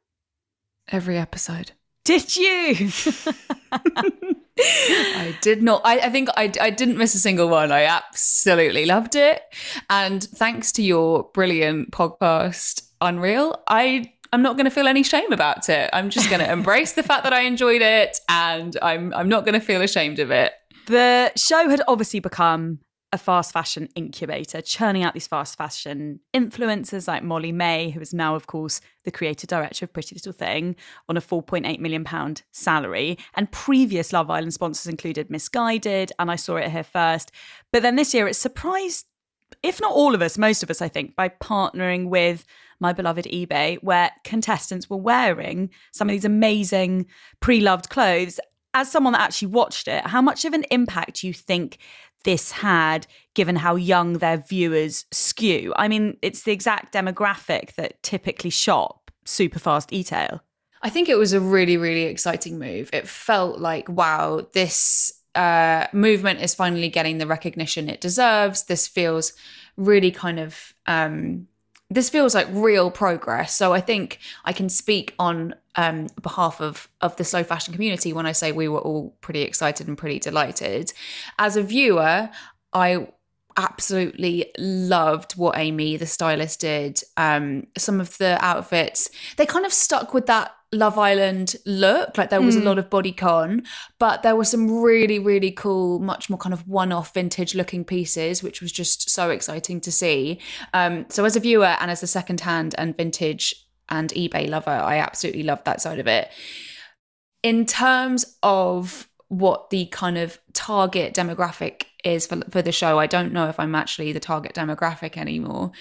Every 0.88 1.18
episode. 1.18 1.72
Did 2.04 2.36
you? 2.36 2.90
I 4.58 5.36
did 5.40 5.62
not. 5.62 5.82
I, 5.84 5.98
I 5.98 6.10
think 6.10 6.28
I, 6.36 6.52
I 6.60 6.70
didn't 6.70 6.96
miss 6.96 7.14
a 7.14 7.18
single 7.18 7.48
one. 7.48 7.72
I 7.72 7.84
absolutely 7.84 8.86
loved 8.86 9.16
it. 9.16 9.42
And 9.90 10.22
thanks 10.22 10.72
to 10.72 10.82
your 10.82 11.30
brilliant 11.34 11.90
podcast, 11.90 12.82
Unreal, 13.00 13.62
I 13.68 14.12
I'm 14.32 14.42
not 14.42 14.56
going 14.56 14.64
to 14.64 14.70
feel 14.70 14.88
any 14.88 15.02
shame 15.02 15.32
about 15.32 15.68
it. 15.68 15.90
I'm 15.92 16.10
just 16.10 16.28
going 16.28 16.40
to 16.44 16.50
embrace 16.50 16.92
the 16.92 17.02
fact 17.02 17.24
that 17.24 17.32
I 17.32 17.42
enjoyed 17.42 17.82
it, 17.82 18.18
and 18.28 18.76
I'm 18.82 19.12
I'm 19.14 19.28
not 19.28 19.44
going 19.44 19.58
to 19.58 19.64
feel 19.64 19.82
ashamed 19.82 20.18
of 20.18 20.30
it. 20.30 20.52
The 20.86 21.32
show 21.36 21.68
had 21.68 21.82
obviously 21.88 22.20
become 22.20 22.80
a 23.14 23.18
fast 23.18 23.52
fashion 23.52 23.88
incubator, 23.94 24.60
churning 24.60 25.04
out 25.04 25.14
these 25.14 25.28
fast 25.28 25.56
fashion 25.56 26.18
influencers 26.34 27.06
like 27.06 27.22
Molly-Mae, 27.22 27.90
who 27.90 28.00
is 28.00 28.12
now, 28.12 28.34
of 28.34 28.48
course, 28.48 28.80
the 29.04 29.12
creative 29.12 29.48
director 29.48 29.84
of 29.84 29.92
Pretty 29.92 30.16
Little 30.16 30.32
Thing, 30.32 30.74
on 31.08 31.16
a 31.16 31.20
£4.8 31.20 31.78
million 31.78 32.04
salary. 32.50 33.16
And 33.34 33.50
previous 33.52 34.12
Love 34.12 34.30
Island 34.30 34.52
sponsors 34.52 34.90
included 34.90 35.28
Missguided, 35.28 36.10
and 36.18 36.28
I 36.28 36.34
saw 36.34 36.56
it 36.56 36.72
here 36.72 36.82
first. 36.82 37.30
But 37.72 37.82
then 37.82 37.94
this 37.94 38.12
year 38.12 38.26
it 38.26 38.34
surprised, 38.34 39.06
if 39.62 39.80
not 39.80 39.92
all 39.92 40.16
of 40.16 40.20
us, 40.20 40.36
most 40.36 40.64
of 40.64 40.70
us, 40.70 40.82
I 40.82 40.88
think, 40.88 41.14
by 41.14 41.28
partnering 41.28 42.08
with 42.08 42.44
my 42.80 42.92
beloved 42.92 43.26
eBay, 43.26 43.80
where 43.80 44.10
contestants 44.24 44.90
were 44.90 44.96
wearing 44.96 45.70
some 45.92 46.08
of 46.08 46.12
these 46.12 46.24
amazing 46.24 47.06
pre 47.38 47.60
loved 47.60 47.90
clothes 47.90 48.40
as 48.74 48.90
someone 48.90 49.12
that 49.12 49.22
actually 49.22 49.48
watched 49.48 49.86
it, 49.86 50.04
how 50.04 50.20
much 50.20 50.44
of 50.44 50.52
an 50.52 50.64
impact 50.72 51.20
do 51.20 51.28
you 51.28 51.32
think 51.32 51.78
this 52.24 52.50
had, 52.50 53.06
given 53.34 53.56
how 53.56 53.76
young 53.76 54.14
their 54.14 54.38
viewers 54.38 55.06
skew. 55.12 55.72
I 55.76 55.88
mean, 55.88 56.16
it's 56.20 56.42
the 56.42 56.52
exact 56.52 56.92
demographic 56.92 57.74
that 57.76 58.02
typically 58.02 58.50
shop 58.50 59.10
super 59.24 59.58
fast 59.58 59.92
e-tail. 59.92 60.42
I 60.82 60.90
think 60.90 61.08
it 61.08 61.16
was 61.16 61.32
a 61.32 61.40
really, 61.40 61.76
really 61.76 62.02
exciting 62.02 62.58
move. 62.58 62.90
It 62.92 63.08
felt 63.08 63.58
like, 63.58 63.88
wow, 63.88 64.46
this 64.52 65.12
uh, 65.34 65.86
movement 65.92 66.42
is 66.42 66.54
finally 66.54 66.88
getting 66.90 67.18
the 67.18 67.26
recognition 67.26 67.88
it 67.88 68.00
deserves. 68.00 68.64
This 68.64 68.86
feels 68.86 69.32
really 69.76 70.10
kind 70.10 70.38
of 70.38 70.74
um, 70.86 71.48
this 71.90 72.10
feels 72.10 72.34
like 72.34 72.48
real 72.50 72.90
progress. 72.90 73.54
So 73.54 73.72
I 73.72 73.80
think 73.80 74.18
I 74.44 74.52
can 74.52 74.68
speak 74.68 75.14
on 75.18 75.54
um, 75.76 76.06
behalf 76.22 76.60
of 76.60 76.88
of 77.00 77.16
the 77.16 77.24
slow 77.24 77.44
fashion 77.44 77.74
community 77.74 78.12
when 78.12 78.26
I 78.26 78.32
say 78.32 78.52
we 78.52 78.68
were 78.68 78.80
all 78.80 79.16
pretty 79.20 79.42
excited 79.42 79.88
and 79.88 79.98
pretty 79.98 80.18
delighted. 80.18 80.92
As 81.38 81.56
a 81.56 81.62
viewer, 81.62 82.30
I 82.72 83.08
absolutely 83.56 84.50
loved 84.58 85.36
what 85.36 85.56
Amy, 85.56 85.96
the 85.96 86.06
stylist, 86.06 86.60
did. 86.60 87.00
Um, 87.16 87.66
some 87.76 88.00
of 88.00 88.18
the 88.18 88.42
outfits, 88.44 89.10
they 89.36 89.46
kind 89.46 89.64
of 89.64 89.72
stuck 89.72 90.12
with 90.14 90.26
that 90.26 90.54
Love 90.74 90.98
Island 90.98 91.56
look. 91.64 92.18
Like 92.18 92.30
there 92.30 92.42
was 92.42 92.54
mm. 92.54 92.58
a 92.58 92.60
hmm. 92.60 92.66
lot 92.66 92.78
of 92.78 92.90
bodycon, 92.90 93.66
but 93.98 94.22
there 94.22 94.36
were 94.36 94.44
some 94.44 94.82
really, 94.82 95.18
really 95.18 95.50
cool, 95.50 96.00
much 96.00 96.28
more 96.28 96.38
kind 96.38 96.52
of 96.52 96.66
one 96.68 96.92
off 96.92 97.14
vintage 97.14 97.54
looking 97.54 97.84
pieces, 97.84 98.42
which 98.42 98.60
was 98.60 98.72
just 98.72 99.08
so 99.08 99.30
exciting 99.30 99.80
to 99.82 99.92
see. 99.92 100.40
Um, 100.72 101.06
so 101.08 101.24
as 101.24 101.36
a 101.36 101.40
viewer 101.40 101.76
and 101.80 101.90
as 101.90 102.02
a 102.02 102.06
second 102.06 102.40
hand 102.40 102.74
and 102.76 102.96
vintage 102.96 103.54
and 103.88 104.10
eBay 104.10 104.48
lover, 104.48 104.70
I 104.70 104.98
absolutely 104.98 105.42
loved 105.44 105.64
that 105.64 105.80
side 105.80 105.98
of 105.98 106.06
it. 106.06 106.28
In 107.42 107.66
terms 107.66 108.36
of 108.42 109.08
what 109.28 109.70
the 109.70 109.86
kind 109.86 110.18
of 110.18 110.38
target 110.52 111.14
demographic 111.14 111.84
is 112.04 112.26
for, 112.26 112.40
for 112.50 112.62
the 112.62 112.72
show, 112.72 112.98
I 112.98 113.06
don't 113.06 113.32
know 113.32 113.48
if 113.48 113.58
I'm 113.58 113.74
actually 113.74 114.12
the 114.12 114.20
target 114.20 114.54
demographic 114.54 115.16
anymore. 115.16 115.72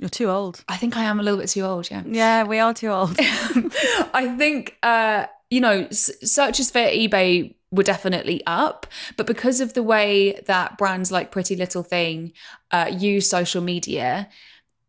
You're 0.00 0.08
too 0.08 0.30
old. 0.30 0.64
I 0.66 0.78
think 0.78 0.96
I 0.96 1.04
am 1.04 1.20
a 1.20 1.22
little 1.22 1.38
bit 1.38 1.50
too 1.50 1.60
old. 1.60 1.90
Yeah. 1.90 2.02
Yeah, 2.06 2.44
we 2.44 2.58
are 2.58 2.72
too 2.72 2.88
old. 2.88 3.16
I 3.18 4.34
think, 4.38 4.78
uh, 4.82 5.26
you 5.50 5.60
know, 5.60 5.86
s- 5.90 6.10
searches 6.22 6.70
for 6.70 6.78
eBay 6.78 7.54
were 7.70 7.82
definitely 7.82 8.42
up, 8.46 8.86
but 9.18 9.26
because 9.26 9.60
of 9.60 9.74
the 9.74 9.82
way 9.82 10.40
that 10.46 10.78
brands 10.78 11.12
like 11.12 11.30
Pretty 11.30 11.54
Little 11.54 11.82
Thing 11.82 12.32
uh, 12.70 12.90
use 12.90 13.28
social 13.28 13.60
media, 13.62 14.28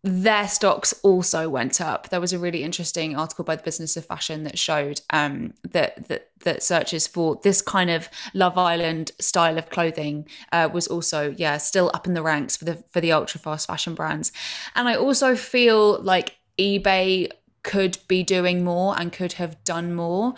their 0.04 0.48
stocks 0.48 0.96
also 1.04 1.48
went 1.48 1.80
up. 1.80 2.10
There 2.10 2.20
was 2.20 2.34
a 2.34 2.40
really 2.40 2.64
interesting 2.64 3.16
article 3.16 3.46
by 3.46 3.56
the 3.56 3.62
Business 3.62 3.96
of 3.96 4.06
Fashion 4.06 4.44
that 4.44 4.58
showed 4.58 5.02
um, 5.12 5.54
that 5.64 6.08
that 6.08 6.32
that 6.44 6.64
searches 6.64 7.06
for 7.06 7.40
this 7.44 7.62
kind 7.62 7.92
of 7.92 8.10
Love 8.34 8.58
Island 8.58 9.12
style 9.20 9.60
of 9.60 9.70
clothing 9.70 10.28
uh, 10.52 10.70
was 10.74 10.88
also 10.88 11.36
yeah 11.38 11.58
still 11.58 11.92
up 11.94 12.08
in 12.08 12.16
the 12.16 12.24
ranks 12.24 12.58
for 12.58 12.66
the 12.66 12.84
for 12.90 13.00
the 13.00 13.12
ultra 13.12 13.40
fast 13.40 13.68
fashion 13.68 13.94
brands. 13.94 14.32
And 14.74 14.88
I 14.88 14.96
also 14.96 15.36
feel 15.36 16.02
like 16.02 16.38
eBay 16.58 17.30
could 17.64 18.00
be 18.08 18.24
doing 18.24 18.64
more 18.64 19.00
and 19.00 19.14
could 19.14 19.34
have 19.34 19.64
done 19.64 19.94
more. 19.94 20.34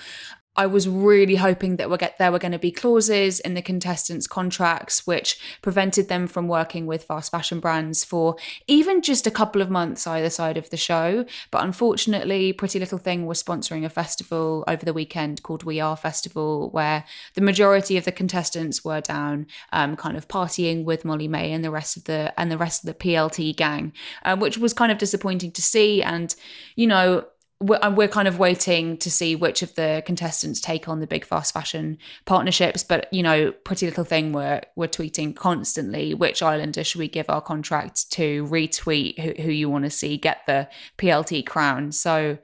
I 0.56 0.68
was 0.68 0.88
really 0.88 1.36
hoping 1.36 1.78
that 1.78 1.90
we'll 1.90 1.98
get, 1.98 2.18
there 2.18 2.32
were 2.32 2.40
going 2.40 2.52
to 2.52 2.60
be 2.60 2.72
clauses 2.72 3.40
in 3.40 3.56
the 3.56 3.62
contestants' 3.62 4.28
contracts 4.28 5.08
which 5.08 5.40
prevented 5.62 6.10
them 6.10 6.28
from 6.28 6.48
working 6.48 6.86
with 6.86 7.04
fast 7.04 7.32
fashion 7.32 7.60
brands 7.60 8.04
for 8.04 8.36
even 8.68 9.02
just 9.02 9.26
a 9.26 9.32
couple 9.32 9.62
of 9.62 9.70
months 9.70 10.06
either 10.06 10.30
side 10.30 10.58
of 10.58 10.70
the 10.70 10.78
show. 10.78 11.26
But 11.50 11.64
unfortunately, 11.64 12.54
Pretty 12.54 12.80
Little 12.80 13.00
Thing 13.00 13.26
was 13.26 13.42
sponsoring 13.42 13.84
a 13.84 13.90
festival 13.90 14.64
over 14.68 14.86
the 14.86 14.94
weekend 14.94 15.42
called 15.42 15.64
We 15.64 15.80
Are 15.80 15.98
Festival, 15.98 16.70
where 16.70 17.06
the 17.34 17.42
majority 17.42 17.98
of 17.98 18.06
the 18.06 18.12
contestants 18.12 18.86
were 18.86 19.02
down, 19.02 19.48
um, 19.72 19.96
kind 19.96 20.18
of 20.18 20.28
partying 20.28 20.84
with 20.84 21.04
Molly-Mae 21.04 21.52
and 21.52 21.64
the 21.64 21.72
rest 21.72 21.98
of 21.98 22.04
the 22.04 22.34
and 22.40 22.52
the 22.52 22.58
rest 22.58 22.84
of 22.84 22.88
the 22.88 22.94
PLT 22.94 23.56
gang, 23.56 23.94
uh, 24.24 24.36
which 24.36 24.58
was 24.58 24.74
kind 24.74 24.92
of 24.92 24.98
disappointing 24.98 25.52
to 25.52 25.62
see. 25.62 26.04
And 26.04 26.36
you 26.76 26.88
know, 26.88 27.26
we're, 27.60 27.80
uh, 27.82 27.92
we're 27.92 28.08
kind 28.08 28.28
of 28.28 28.40
waiting 28.40 28.98
to 28.98 29.10
see 29.10 29.36
which 29.36 29.62
of 29.62 29.74
the 29.76 30.04
contestants 30.06 30.60
take 30.60 30.90
on 30.90 31.00
the 31.00 31.08
big 31.08 31.26
fast 31.26 31.54
fashion 31.54 31.98
partnerships. 32.26 32.84
But 32.84 33.12
you 33.14 33.24
know, 33.24 33.52
Pretty 33.52 33.86
Little 33.86 34.04
Thing 34.04 34.34
we're 34.34 34.62
we're 34.76 34.88
tweeting 34.88 35.36
constantly. 35.36 36.14
Which 36.14 36.42
islander 36.42 36.84
should 36.84 37.00
we 37.00 37.08
give 37.08 37.30
our 37.30 37.42
contract 37.42 38.12
to? 38.12 38.46
Retweet 38.46 39.20
who, 39.20 39.44
who 39.44 39.52
you 39.52 39.70
want 39.70 39.86
to 39.86 39.90
see 39.90 40.18
get 40.18 40.46
the 40.46 40.68
PLT 40.98 41.46
crown. 41.46 41.92
So 41.92 42.38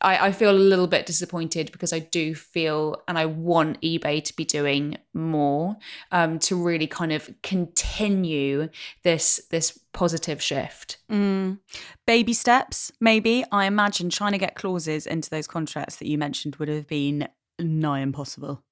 I, 0.00 0.28
I 0.28 0.32
feel 0.32 0.50
a 0.50 0.52
little 0.52 0.86
bit 0.86 1.06
disappointed 1.06 1.72
because 1.72 1.92
I 1.92 1.98
do 1.98 2.34
feel 2.34 3.02
and 3.06 3.18
I 3.18 3.26
want 3.26 3.80
eBay 3.82 4.22
to 4.24 4.34
be 4.34 4.44
doing 4.44 4.96
more 5.12 5.76
um, 6.10 6.38
to 6.40 6.56
really 6.56 6.86
kind 6.86 7.12
of 7.12 7.30
continue 7.42 8.68
this 9.02 9.40
this 9.50 9.78
positive 9.92 10.42
shift. 10.42 10.98
Mm. 11.10 11.58
Baby 12.06 12.32
steps, 12.32 12.92
maybe. 13.00 13.44
I 13.52 13.66
imagine 13.66 14.10
trying 14.10 14.32
to 14.32 14.38
get 14.38 14.54
clauses 14.54 15.06
into 15.06 15.30
those 15.30 15.46
contracts 15.46 15.96
that 15.96 16.08
you 16.08 16.18
mentioned 16.18 16.56
would 16.56 16.68
have 16.68 16.86
been 16.86 17.28
nigh 17.58 18.00
impossible. 18.00 18.62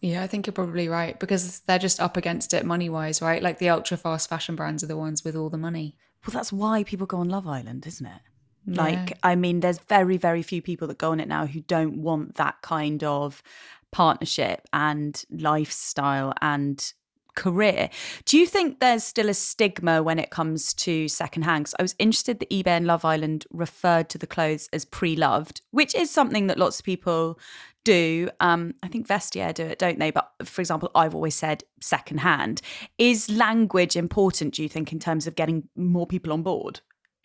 Yeah, 0.00 0.22
I 0.22 0.26
think 0.26 0.46
you're 0.46 0.52
probably 0.52 0.88
right 0.88 1.18
because 1.20 1.60
they're 1.60 1.78
just 1.78 2.00
up 2.00 2.16
against 2.16 2.52
it 2.54 2.66
money 2.66 2.88
wise, 2.88 3.22
right? 3.22 3.40
Like 3.40 3.58
the 3.58 3.68
ultra 3.68 3.96
fast 3.96 4.28
fashion 4.28 4.56
brands 4.56 4.82
are 4.82 4.88
the 4.88 4.96
ones 4.96 5.24
with 5.24 5.36
all 5.36 5.48
the 5.48 5.56
money. 5.56 5.96
Well, 6.26 6.32
that's 6.32 6.52
why 6.52 6.82
people 6.82 7.06
go 7.06 7.18
on 7.18 7.28
Love 7.28 7.46
Island, 7.46 7.86
isn't 7.86 8.06
it? 8.06 8.20
Like. 8.66 9.18
I 9.22 9.34
mean, 9.34 9.60
there's 9.60 9.78
very, 9.78 10.16
very 10.16 10.42
few 10.42 10.62
people 10.62 10.88
that 10.88 10.98
go 10.98 11.12
on 11.12 11.20
it 11.20 11.28
now 11.28 11.46
who 11.46 11.60
don't 11.60 11.98
want 11.98 12.36
that 12.36 12.62
kind 12.62 13.02
of 13.04 13.42
partnership 13.90 14.66
and 14.72 15.22
lifestyle 15.30 16.32
and 16.40 16.92
career. 17.34 17.88
Do 18.24 18.38
you 18.38 18.46
think 18.46 18.80
there's 18.80 19.04
still 19.04 19.28
a 19.28 19.34
stigma 19.34 20.02
when 20.02 20.18
it 20.18 20.30
comes 20.30 20.74
to 20.74 21.08
secondhand? 21.08 21.64
Because 21.64 21.74
I 21.78 21.82
was 21.82 21.94
interested 21.98 22.38
that 22.40 22.50
eBay 22.50 22.68
and 22.68 22.86
Love 22.86 23.04
Island 23.04 23.46
referred 23.50 24.08
to 24.10 24.18
the 24.18 24.26
clothes 24.26 24.68
as 24.72 24.84
pre-loved, 24.84 25.62
which 25.70 25.94
is 25.94 26.10
something 26.10 26.46
that 26.48 26.58
lots 26.58 26.78
of 26.78 26.84
people 26.84 27.38
do. 27.84 28.28
Um, 28.40 28.74
I 28.82 28.88
think 28.88 29.08
Vestiaire 29.08 29.54
do 29.54 29.64
it, 29.64 29.78
don't 29.78 29.98
they? 29.98 30.10
But 30.10 30.30
for 30.44 30.60
example, 30.60 30.90
I've 30.94 31.14
always 31.14 31.34
said 31.34 31.64
secondhand. 31.80 32.62
Is 32.98 33.30
language 33.30 33.96
important? 33.96 34.54
Do 34.54 34.62
you 34.62 34.68
think 34.68 34.92
in 34.92 34.98
terms 34.98 35.26
of 35.26 35.34
getting 35.34 35.68
more 35.74 36.06
people 36.06 36.32
on 36.32 36.42
board? 36.42 36.80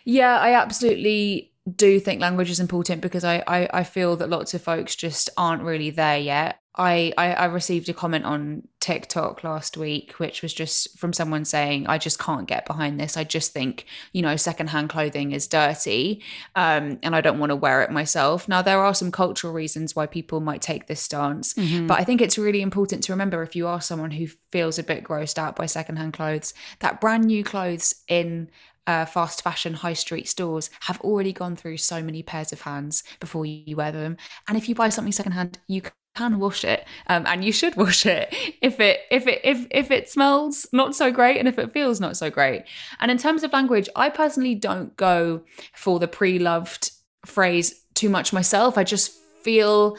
Yeah, 0.07 0.37
I 0.37 0.53
absolutely 0.53 1.51
do 1.75 1.99
think 1.99 2.21
language 2.21 2.49
is 2.49 2.61
important 2.61 3.01
because 3.01 3.25
I, 3.25 3.43
I, 3.45 3.67
I 3.73 3.83
feel 3.83 4.15
that 4.15 4.29
lots 4.29 4.53
of 4.53 4.61
folks 4.61 4.95
just 4.95 5.29
aren't 5.35 5.63
really 5.63 5.89
there 5.89 6.17
yet. 6.17 6.61
I, 6.75 7.11
I, 7.17 7.33
I 7.33 7.45
received 7.47 7.89
a 7.89 7.93
comment 7.93 8.23
on 8.23 8.69
TikTok 8.79 9.43
last 9.43 9.75
week, 9.75 10.13
which 10.13 10.41
was 10.41 10.53
just 10.53 10.97
from 10.97 11.11
someone 11.11 11.43
saying, 11.43 11.87
I 11.87 11.97
just 11.97 12.19
can't 12.19 12.47
get 12.47 12.65
behind 12.65 13.01
this. 13.01 13.17
I 13.17 13.25
just 13.25 13.51
think, 13.51 13.85
you 14.13 14.21
know, 14.21 14.37
secondhand 14.37 14.87
clothing 14.87 15.33
is 15.33 15.45
dirty 15.45 16.23
um, 16.55 16.99
and 17.03 17.13
I 17.13 17.19
don't 17.19 17.39
want 17.39 17.49
to 17.49 17.57
wear 17.57 17.81
it 17.81 17.91
myself. 17.91 18.47
Now, 18.47 18.61
there 18.61 18.79
are 18.79 18.93
some 18.93 19.11
cultural 19.11 19.51
reasons 19.51 19.93
why 19.93 20.05
people 20.05 20.39
might 20.39 20.61
take 20.61 20.87
this 20.87 21.01
stance, 21.01 21.53
mm-hmm. 21.55 21.87
but 21.87 21.99
I 21.99 22.05
think 22.05 22.21
it's 22.21 22.37
really 22.37 22.61
important 22.61 23.03
to 23.03 23.11
remember 23.11 23.43
if 23.43 23.57
you 23.57 23.67
are 23.67 23.81
someone 23.81 24.11
who 24.11 24.27
feels 24.53 24.79
a 24.79 24.83
bit 24.83 25.03
grossed 25.03 25.37
out 25.37 25.57
by 25.57 25.65
secondhand 25.65 26.13
clothes, 26.13 26.53
that 26.79 27.01
brand 27.01 27.25
new 27.25 27.43
clothes 27.43 27.93
in 28.07 28.49
uh, 28.87 29.05
fast 29.05 29.43
fashion 29.43 29.73
high 29.73 29.93
street 29.93 30.27
stores 30.27 30.69
have 30.81 30.99
already 31.01 31.33
gone 31.33 31.55
through 31.55 31.77
so 31.77 32.01
many 32.01 32.23
pairs 32.23 32.51
of 32.51 32.61
hands 32.61 33.03
before 33.19 33.45
you 33.45 33.75
wear 33.75 33.91
them. 33.91 34.17
And 34.47 34.57
if 34.57 34.67
you 34.67 34.73
buy 34.73 34.89
something 34.89 35.11
secondhand, 35.11 35.59
you 35.67 35.83
can 36.15 36.39
wash 36.39 36.63
it, 36.63 36.87
um, 37.07 37.25
and 37.27 37.43
you 37.45 37.51
should 37.51 37.75
wash 37.83 38.05
it 38.05 38.33
if 38.61 38.79
it 38.79 39.01
if 39.11 39.27
it 39.27 39.41
if 39.43 39.67
if 39.69 39.91
it 39.91 40.09
smells 40.09 40.65
not 40.71 40.95
so 40.95 41.11
great 41.11 41.37
and 41.37 41.47
if 41.47 41.59
it 41.59 41.73
feels 41.73 41.99
not 41.99 42.17
so 42.17 42.31
great. 42.31 42.63
And 42.99 43.11
in 43.11 43.17
terms 43.17 43.43
of 43.43 43.53
language, 43.53 43.89
I 43.95 44.09
personally 44.09 44.55
don't 44.55 44.95
go 44.97 45.43
for 45.73 45.99
the 45.99 46.07
pre-loved 46.07 46.91
phrase 47.25 47.83
too 47.93 48.09
much 48.09 48.33
myself. 48.33 48.77
I 48.77 48.83
just 48.83 49.11
feel 49.43 49.97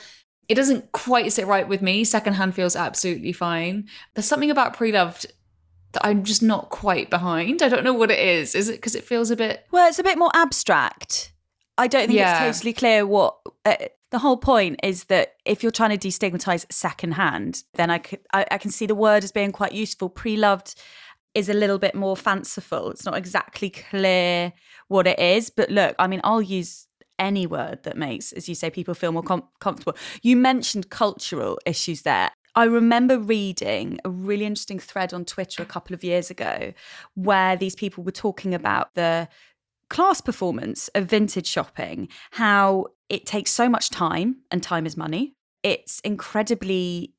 it 0.48 0.54
doesn't 0.54 0.92
quite 0.92 1.30
sit 1.30 1.46
right 1.46 1.68
with 1.68 1.82
me. 1.82 2.04
Secondhand 2.04 2.54
feels 2.54 2.74
absolutely 2.74 3.32
fine. 3.32 3.86
There's 4.14 4.26
something 4.26 4.50
about 4.50 4.72
pre-loved 4.72 5.26
that 5.92 6.06
I'm 6.06 6.24
just 6.24 6.42
not 6.42 6.70
quite 6.70 7.10
behind. 7.10 7.62
I 7.62 7.68
don't 7.68 7.84
know 7.84 7.94
what 7.94 8.10
it 8.10 8.18
is. 8.18 8.54
Is 8.54 8.68
it 8.68 8.76
because 8.76 8.94
it 8.94 9.04
feels 9.04 9.30
a 9.30 9.36
bit. 9.36 9.66
Well, 9.70 9.88
it's 9.88 9.98
a 9.98 10.04
bit 10.04 10.18
more 10.18 10.30
abstract. 10.34 11.32
I 11.76 11.86
don't 11.86 12.08
think 12.08 12.18
yeah. 12.18 12.44
it's 12.46 12.58
totally 12.58 12.72
clear 12.72 13.06
what. 13.06 13.36
Uh, 13.64 13.76
the 14.10 14.18
whole 14.18 14.38
point 14.38 14.80
is 14.82 15.04
that 15.04 15.34
if 15.44 15.62
you're 15.62 15.70
trying 15.70 15.96
to 15.96 16.08
destigmatize 16.08 16.64
secondhand, 16.72 17.62
then 17.74 17.90
I, 17.90 17.98
could, 17.98 18.20
I, 18.32 18.46
I 18.50 18.56
can 18.56 18.70
see 18.70 18.86
the 18.86 18.94
word 18.94 19.22
as 19.22 19.32
being 19.32 19.52
quite 19.52 19.72
useful. 19.72 20.08
Pre 20.08 20.36
loved 20.36 20.80
is 21.34 21.48
a 21.48 21.54
little 21.54 21.78
bit 21.78 21.94
more 21.94 22.16
fanciful. 22.16 22.90
It's 22.90 23.04
not 23.04 23.16
exactly 23.16 23.70
clear 23.70 24.52
what 24.88 25.06
it 25.06 25.18
is. 25.18 25.50
But 25.50 25.70
look, 25.70 25.94
I 25.98 26.06
mean, 26.06 26.20
I'll 26.24 26.42
use 26.42 26.86
any 27.18 27.46
word 27.46 27.82
that 27.82 27.96
makes, 27.96 28.32
as 28.32 28.48
you 28.48 28.54
say, 28.54 28.70
people 28.70 28.94
feel 28.94 29.12
more 29.12 29.22
com- 29.22 29.48
comfortable. 29.60 29.96
You 30.22 30.36
mentioned 30.36 30.88
cultural 30.88 31.58
issues 31.66 32.02
there. 32.02 32.30
I 32.58 32.64
remember 32.64 33.20
reading 33.20 34.00
a 34.04 34.10
really 34.10 34.44
interesting 34.44 34.80
thread 34.80 35.14
on 35.14 35.24
Twitter 35.24 35.62
a 35.62 35.64
couple 35.64 35.94
of 35.94 36.02
years 36.02 36.28
ago 36.28 36.72
where 37.14 37.54
these 37.54 37.76
people 37.76 38.02
were 38.02 38.10
talking 38.10 38.52
about 38.52 38.96
the 38.96 39.28
class 39.90 40.20
performance 40.20 40.88
of 40.96 41.04
vintage 41.04 41.46
shopping, 41.46 42.08
how 42.32 42.86
it 43.08 43.26
takes 43.26 43.52
so 43.52 43.68
much 43.68 43.90
time 43.90 44.38
and 44.50 44.60
time 44.60 44.86
is 44.86 44.96
money. 44.96 45.36
It's 45.62 46.00
incredibly 46.00 47.14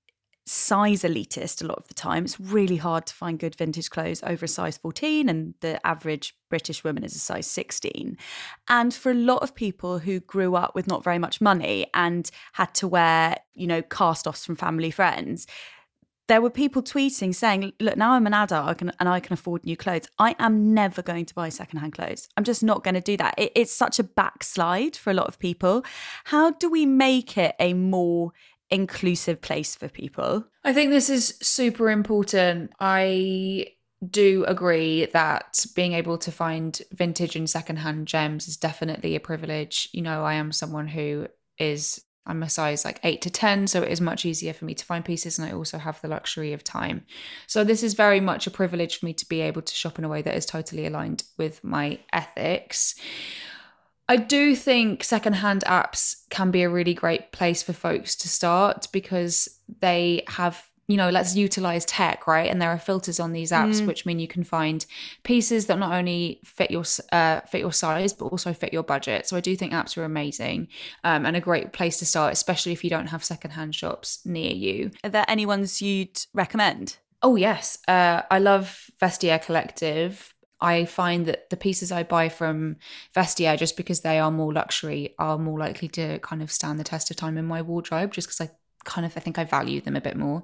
size 0.49 1.03
elitist 1.03 1.61
a 1.61 1.67
lot 1.67 1.77
of 1.77 1.87
the 1.87 1.93
time. 1.93 2.25
It's 2.25 2.39
really 2.39 2.77
hard 2.77 3.05
to 3.05 3.13
find 3.13 3.37
good 3.37 3.55
vintage 3.55 3.89
clothes 3.89 4.23
over 4.23 4.45
a 4.45 4.47
size 4.47 4.77
14, 4.77 5.29
and 5.29 5.53
the 5.59 5.85
average 5.85 6.35
British 6.49 6.83
woman 6.83 7.03
is 7.03 7.15
a 7.15 7.19
size 7.19 7.45
16. 7.47 8.17
And 8.67 8.93
for 8.93 9.11
a 9.11 9.15
lot 9.15 9.43
of 9.43 9.53
people 9.53 9.99
who 9.99 10.19
grew 10.19 10.55
up 10.55 10.73
with 10.73 10.87
not 10.87 11.03
very 11.03 11.19
much 11.19 11.39
money 11.39 11.85
and 11.93 12.29
had 12.53 12.73
to 12.75 12.87
wear, 12.87 13.37
you 13.53 13.67
know, 13.67 13.83
cast 13.83 14.25
offs 14.25 14.45
from 14.45 14.55
family 14.55 14.89
friends, 14.89 15.45
there 16.27 16.41
were 16.41 16.49
people 16.49 16.81
tweeting 16.81 17.33
saying, 17.33 17.73
Look, 17.79 17.97
now 17.97 18.13
I'm 18.13 18.27
an 18.27 18.33
adult 18.33 18.81
and 18.81 18.93
I 18.99 19.19
can 19.19 19.33
afford 19.33 19.65
new 19.65 19.75
clothes. 19.75 20.07
I 20.19 20.35
am 20.39 20.73
never 20.73 21.01
going 21.01 21.25
to 21.25 21.33
buy 21.33 21.49
secondhand 21.49 21.93
clothes. 21.93 22.29
I'm 22.37 22.43
just 22.43 22.63
not 22.63 22.83
going 22.83 22.93
to 22.93 23.01
do 23.01 23.17
that. 23.17 23.33
It, 23.37 23.51
it's 23.55 23.73
such 23.73 23.97
a 23.97 24.03
backslide 24.03 24.95
for 24.95 25.09
a 25.09 25.15
lot 25.15 25.27
of 25.27 25.39
people. 25.39 25.83
How 26.25 26.51
do 26.51 26.69
we 26.69 26.85
make 26.85 27.37
it 27.37 27.55
a 27.59 27.73
more 27.73 28.31
inclusive 28.71 29.41
place 29.41 29.75
for 29.75 29.89
people. 29.89 30.45
I 30.63 30.73
think 30.73 30.91
this 30.91 31.09
is 31.09 31.37
super 31.41 31.89
important. 31.89 32.71
I 32.79 33.67
do 34.07 34.45
agree 34.47 35.07
that 35.07 35.65
being 35.75 35.93
able 35.93 36.17
to 36.19 36.31
find 36.31 36.81
vintage 36.91 37.35
and 37.35 37.49
secondhand 37.49 38.07
gems 38.07 38.47
is 38.47 38.57
definitely 38.57 39.15
a 39.15 39.19
privilege. 39.19 39.89
You 39.91 40.01
know, 40.01 40.23
I 40.23 40.35
am 40.35 40.51
someone 40.51 40.87
who 40.87 41.27
is 41.57 42.01
I'm 42.25 42.43
a 42.43 42.49
size 42.49 42.85
like 42.85 42.99
8 43.03 43.21
to 43.23 43.29
10, 43.31 43.67
so 43.67 43.81
it 43.81 43.91
is 43.91 43.99
much 43.99 44.23
easier 44.23 44.53
for 44.53 44.65
me 44.65 44.75
to 44.75 44.85
find 44.85 45.03
pieces 45.03 45.39
and 45.39 45.49
I 45.49 45.53
also 45.53 45.79
have 45.79 45.99
the 46.01 46.07
luxury 46.07 46.53
of 46.53 46.63
time. 46.63 47.05
So 47.47 47.63
this 47.63 47.81
is 47.81 47.95
very 47.95 48.19
much 48.19 48.45
a 48.45 48.51
privilege 48.51 48.99
for 48.99 49.07
me 49.07 49.13
to 49.13 49.25
be 49.27 49.41
able 49.41 49.63
to 49.63 49.73
shop 49.73 49.97
in 49.97 50.05
a 50.05 50.09
way 50.09 50.21
that 50.21 50.35
is 50.35 50.45
totally 50.45 50.85
aligned 50.85 51.23
with 51.37 51.63
my 51.63 51.99
ethics. 52.13 52.93
I 54.09 54.15
do 54.15 54.55
think 54.55 55.03
secondhand 55.03 55.63
apps 55.65 56.23
can 56.31 56.49
be 56.49 56.63
a 56.63 56.69
really 56.69 56.95
great 56.95 57.31
place 57.31 57.61
for 57.61 57.73
folks 57.73 58.15
to 58.17 58.27
start 58.27 58.87
because 58.91 59.47
they 59.81 60.23
have 60.27 60.65
you 60.87 60.97
know 60.97 61.11
let's 61.11 61.35
utilize 61.35 61.85
tech 61.85 62.25
right? 62.25 62.49
And 62.49 62.59
there 62.59 62.71
are 62.71 62.79
filters 62.79 63.19
on 63.19 63.33
these 63.33 63.51
apps 63.51 63.79
mm. 63.79 63.85
which 63.85 64.07
mean 64.07 64.17
you 64.17 64.27
can 64.27 64.43
find 64.43 64.83
pieces 65.21 65.67
that 65.67 65.77
not 65.77 65.93
only 65.93 66.41
fit 66.43 66.71
your 66.71 66.83
uh, 67.11 67.41
fit 67.41 67.61
your 67.61 67.71
size 67.71 68.11
but 68.11 68.25
also 68.25 68.51
fit 68.51 68.73
your 68.73 68.81
budget. 68.81 69.27
So 69.27 69.37
i 69.37 69.41
do 69.41 69.55
think 69.55 69.73
apps 69.73 69.95
are 69.95 70.03
amazing 70.03 70.69
um, 71.03 71.27
and 71.27 71.35
a 71.35 71.41
great 71.41 71.71
place 71.71 71.99
to 71.99 72.05
start 72.07 72.33
especially 72.33 72.71
if 72.71 72.83
you 72.83 72.89
don't 72.89 73.07
have 73.07 73.23
secondhand 73.23 73.75
shops 73.75 74.25
near 74.25 74.51
you. 74.51 74.89
Are 75.03 75.11
there 75.11 75.25
any 75.27 75.45
ones 75.45 75.83
you'd 75.83 76.19
recommend? 76.33 76.97
Oh 77.21 77.35
yes. 77.35 77.77
Uh, 77.87 78.23
i 78.31 78.39
love 78.39 78.89
vestiaire 78.99 79.39
collective 79.39 80.33
I 80.61 80.85
find 80.85 81.25
that 81.25 81.49
the 81.49 81.57
pieces 81.57 81.91
I 81.91 82.03
buy 82.03 82.29
from 82.29 82.77
Vestiaire, 83.15 83.57
just 83.57 83.77
because 83.77 84.01
they 84.01 84.19
are 84.19 84.31
more 84.31 84.53
luxury, 84.53 85.15
are 85.17 85.37
more 85.37 85.59
likely 85.59 85.87
to 85.89 86.19
kind 86.19 86.41
of 86.41 86.51
stand 86.51 86.79
the 86.79 86.83
test 86.83 87.09
of 87.11 87.17
time 87.17 87.37
in 87.37 87.45
my 87.45 87.61
wardrobe, 87.61 88.11
just 88.11 88.27
because 88.27 88.41
I 88.41 88.51
kind 88.85 89.05
of 89.05 89.15
I 89.15 89.19
think 89.19 89.37
I 89.37 89.43
value 89.43 89.81
them 89.81 89.95
a 89.95 90.01
bit 90.01 90.17
more. 90.17 90.43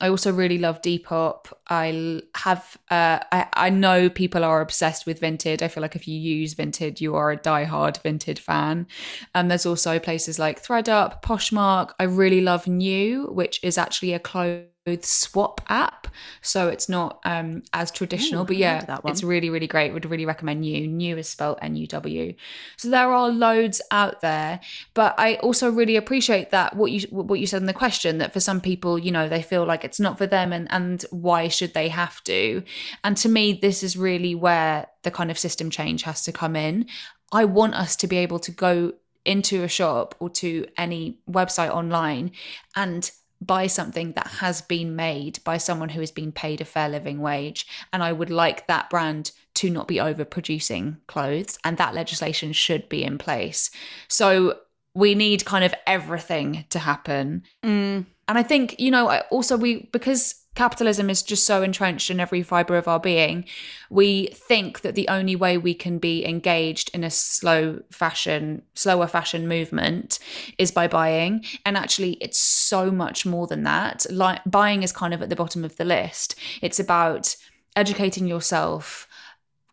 I 0.00 0.08
also 0.08 0.32
really 0.32 0.58
love 0.58 0.82
Depop. 0.82 1.46
I 1.68 2.22
have 2.36 2.76
uh, 2.90 3.20
I 3.32 3.46
I 3.54 3.70
know 3.70 4.10
people 4.10 4.44
are 4.44 4.60
obsessed 4.60 5.06
with 5.06 5.20
Vinted. 5.20 5.62
I 5.62 5.68
feel 5.68 5.82
like 5.82 5.96
if 5.96 6.06
you 6.06 6.18
use 6.18 6.54
Vinted, 6.54 7.00
you 7.00 7.14
are 7.14 7.30
a 7.30 7.36
die-hard 7.36 7.98
Vinted 8.04 8.38
fan. 8.38 8.86
And 9.34 9.46
um, 9.46 9.48
there's 9.48 9.66
also 9.66 9.98
places 9.98 10.38
like 10.38 10.62
ThredUp, 10.62 11.22
Poshmark. 11.22 11.92
I 11.98 12.04
really 12.04 12.40
love 12.40 12.64
Nuw, 12.66 13.32
which 13.32 13.62
is 13.62 13.78
actually 13.78 14.12
a 14.12 14.18
clothes 14.18 14.71
swap 15.02 15.60
app. 15.68 16.08
So 16.40 16.68
it's 16.68 16.88
not 16.88 17.20
um 17.24 17.62
as 17.72 17.90
traditional 17.90 18.42
Ooh, 18.42 18.46
but 18.46 18.56
yeah 18.56 18.98
it's 19.04 19.22
really 19.22 19.50
really 19.50 19.66
great. 19.66 19.92
Would 19.92 20.10
really 20.10 20.26
recommend 20.26 20.66
you. 20.66 20.88
Nuw 20.88 21.18
is 21.18 21.28
spelled 21.28 21.58
n-u-w 21.62 22.34
so 22.76 22.90
there 22.90 23.12
are 23.12 23.28
loads 23.30 23.80
out 23.90 24.20
there 24.20 24.60
but 24.94 25.14
i 25.18 25.36
also 25.36 25.70
really 25.70 25.96
appreciate 25.96 26.50
that 26.50 26.76
what 26.76 26.90
you 26.90 27.06
what 27.10 27.38
you 27.38 27.46
said 27.46 27.60
in 27.60 27.66
the 27.66 27.72
question 27.72 28.18
that 28.18 28.32
for 28.32 28.40
some 28.40 28.60
people 28.60 28.98
you 28.98 29.10
know 29.10 29.28
they 29.28 29.42
feel 29.42 29.64
like 29.64 29.84
it's 29.84 30.00
not 30.00 30.18
for 30.18 30.26
them 30.26 30.52
and 30.52 30.70
and 30.72 31.04
why 31.10 31.48
should 31.48 31.74
they 31.74 31.88
have 31.88 32.22
to? 32.24 32.62
And 33.04 33.16
to 33.18 33.28
me 33.28 33.52
this 33.52 33.82
is 33.82 33.96
really 33.96 34.34
where 34.34 34.88
the 35.02 35.10
kind 35.10 35.30
of 35.30 35.38
system 35.38 35.70
change 35.70 36.02
has 36.02 36.22
to 36.24 36.32
come 36.32 36.56
in. 36.56 36.86
I 37.32 37.44
want 37.44 37.74
us 37.74 37.96
to 37.96 38.06
be 38.06 38.18
able 38.18 38.38
to 38.40 38.50
go 38.50 38.92
into 39.24 39.62
a 39.62 39.68
shop 39.68 40.14
or 40.18 40.28
to 40.28 40.66
any 40.76 41.18
website 41.30 41.70
online 41.70 42.32
and 42.74 43.10
buy 43.46 43.66
something 43.66 44.12
that 44.12 44.26
has 44.26 44.60
been 44.62 44.96
made 44.96 45.38
by 45.44 45.58
someone 45.58 45.90
who 45.90 46.00
has 46.00 46.10
been 46.10 46.32
paid 46.32 46.60
a 46.60 46.64
fair 46.64 46.88
living 46.88 47.20
wage. 47.20 47.66
And 47.92 48.02
I 48.02 48.12
would 48.12 48.30
like 48.30 48.66
that 48.66 48.90
brand 48.90 49.32
to 49.54 49.70
not 49.70 49.86
be 49.86 49.96
overproducing 49.96 50.96
clothes, 51.06 51.58
and 51.62 51.76
that 51.76 51.94
legislation 51.94 52.52
should 52.52 52.88
be 52.88 53.04
in 53.04 53.18
place. 53.18 53.70
So 54.08 54.58
we 54.94 55.14
need 55.14 55.44
kind 55.44 55.64
of 55.64 55.74
everything 55.86 56.64
to 56.70 56.78
happen. 56.78 57.42
Mm. 57.62 58.06
And 58.28 58.38
I 58.38 58.42
think, 58.42 58.78
you 58.78 58.90
know, 58.90 59.08
also 59.30 59.56
we, 59.56 59.88
because 59.92 60.41
capitalism 60.54 61.08
is 61.08 61.22
just 61.22 61.44
so 61.44 61.62
entrenched 61.62 62.10
in 62.10 62.20
every 62.20 62.42
fiber 62.42 62.76
of 62.76 62.86
our 62.86 63.00
being, 63.00 63.44
we 63.88 64.26
think 64.28 64.82
that 64.82 64.94
the 64.94 65.08
only 65.08 65.34
way 65.34 65.56
we 65.56 65.74
can 65.74 65.98
be 65.98 66.26
engaged 66.26 66.90
in 66.92 67.04
a 67.04 67.10
slow 67.10 67.80
fashion, 67.90 68.62
slower 68.74 69.06
fashion 69.06 69.48
movement 69.48 70.18
is 70.58 70.70
by 70.70 70.86
buying. 70.86 71.44
And 71.64 71.76
actually, 71.76 72.12
it's 72.20 72.38
so 72.38 72.90
much 72.90 73.24
more 73.24 73.46
than 73.46 73.62
that. 73.62 74.06
Like 74.10 74.40
buying 74.44 74.82
is 74.82 74.92
kind 74.92 75.14
of 75.14 75.22
at 75.22 75.30
the 75.30 75.36
bottom 75.36 75.64
of 75.64 75.76
the 75.76 75.84
list. 75.84 76.34
It's 76.60 76.78
about 76.78 77.34
educating 77.74 78.26
yourself 78.26 79.08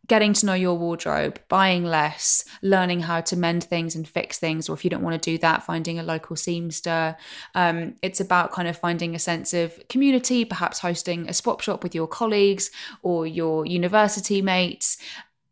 getting 0.10 0.34
to 0.34 0.46
know 0.46 0.56
your 0.56 0.74
wardrobe, 0.78 1.40
buying 1.48 1.86
less, 1.86 2.44
learning 2.62 3.02
how 3.02 3.22
to 3.22 3.38
mend 3.38 3.64
things 3.64 3.96
and 3.96 4.06
fix 4.08 4.38
things, 4.40 4.68
or 4.68 4.74
if 4.74 4.84
you 4.84 4.90
don't 4.90 5.04
want 5.04 5.22
to 5.22 5.32
do 5.32 5.38
that, 5.38 5.64
finding 5.64 6.00
a 6.00 6.04
local 6.04 6.36
seamster. 6.36 7.16
Um, 7.56 7.96
it's 8.02 8.20
about 8.20 8.52
kind 8.52 8.68
of 8.68 8.76
finding 8.76 9.16
a 9.16 9.20
sense 9.20 9.54
of 9.54 9.80
community, 9.88 10.44
perhaps 10.44 10.80
hosting 10.80 11.30
a 11.30 11.34
swap 11.34 11.62
shop 11.62 11.84
with 11.84 11.96
your 11.96 12.08
colleagues 12.08 12.72
or 13.04 13.26
your 13.26 13.66
university 13.66 14.42
mates. 14.42 14.98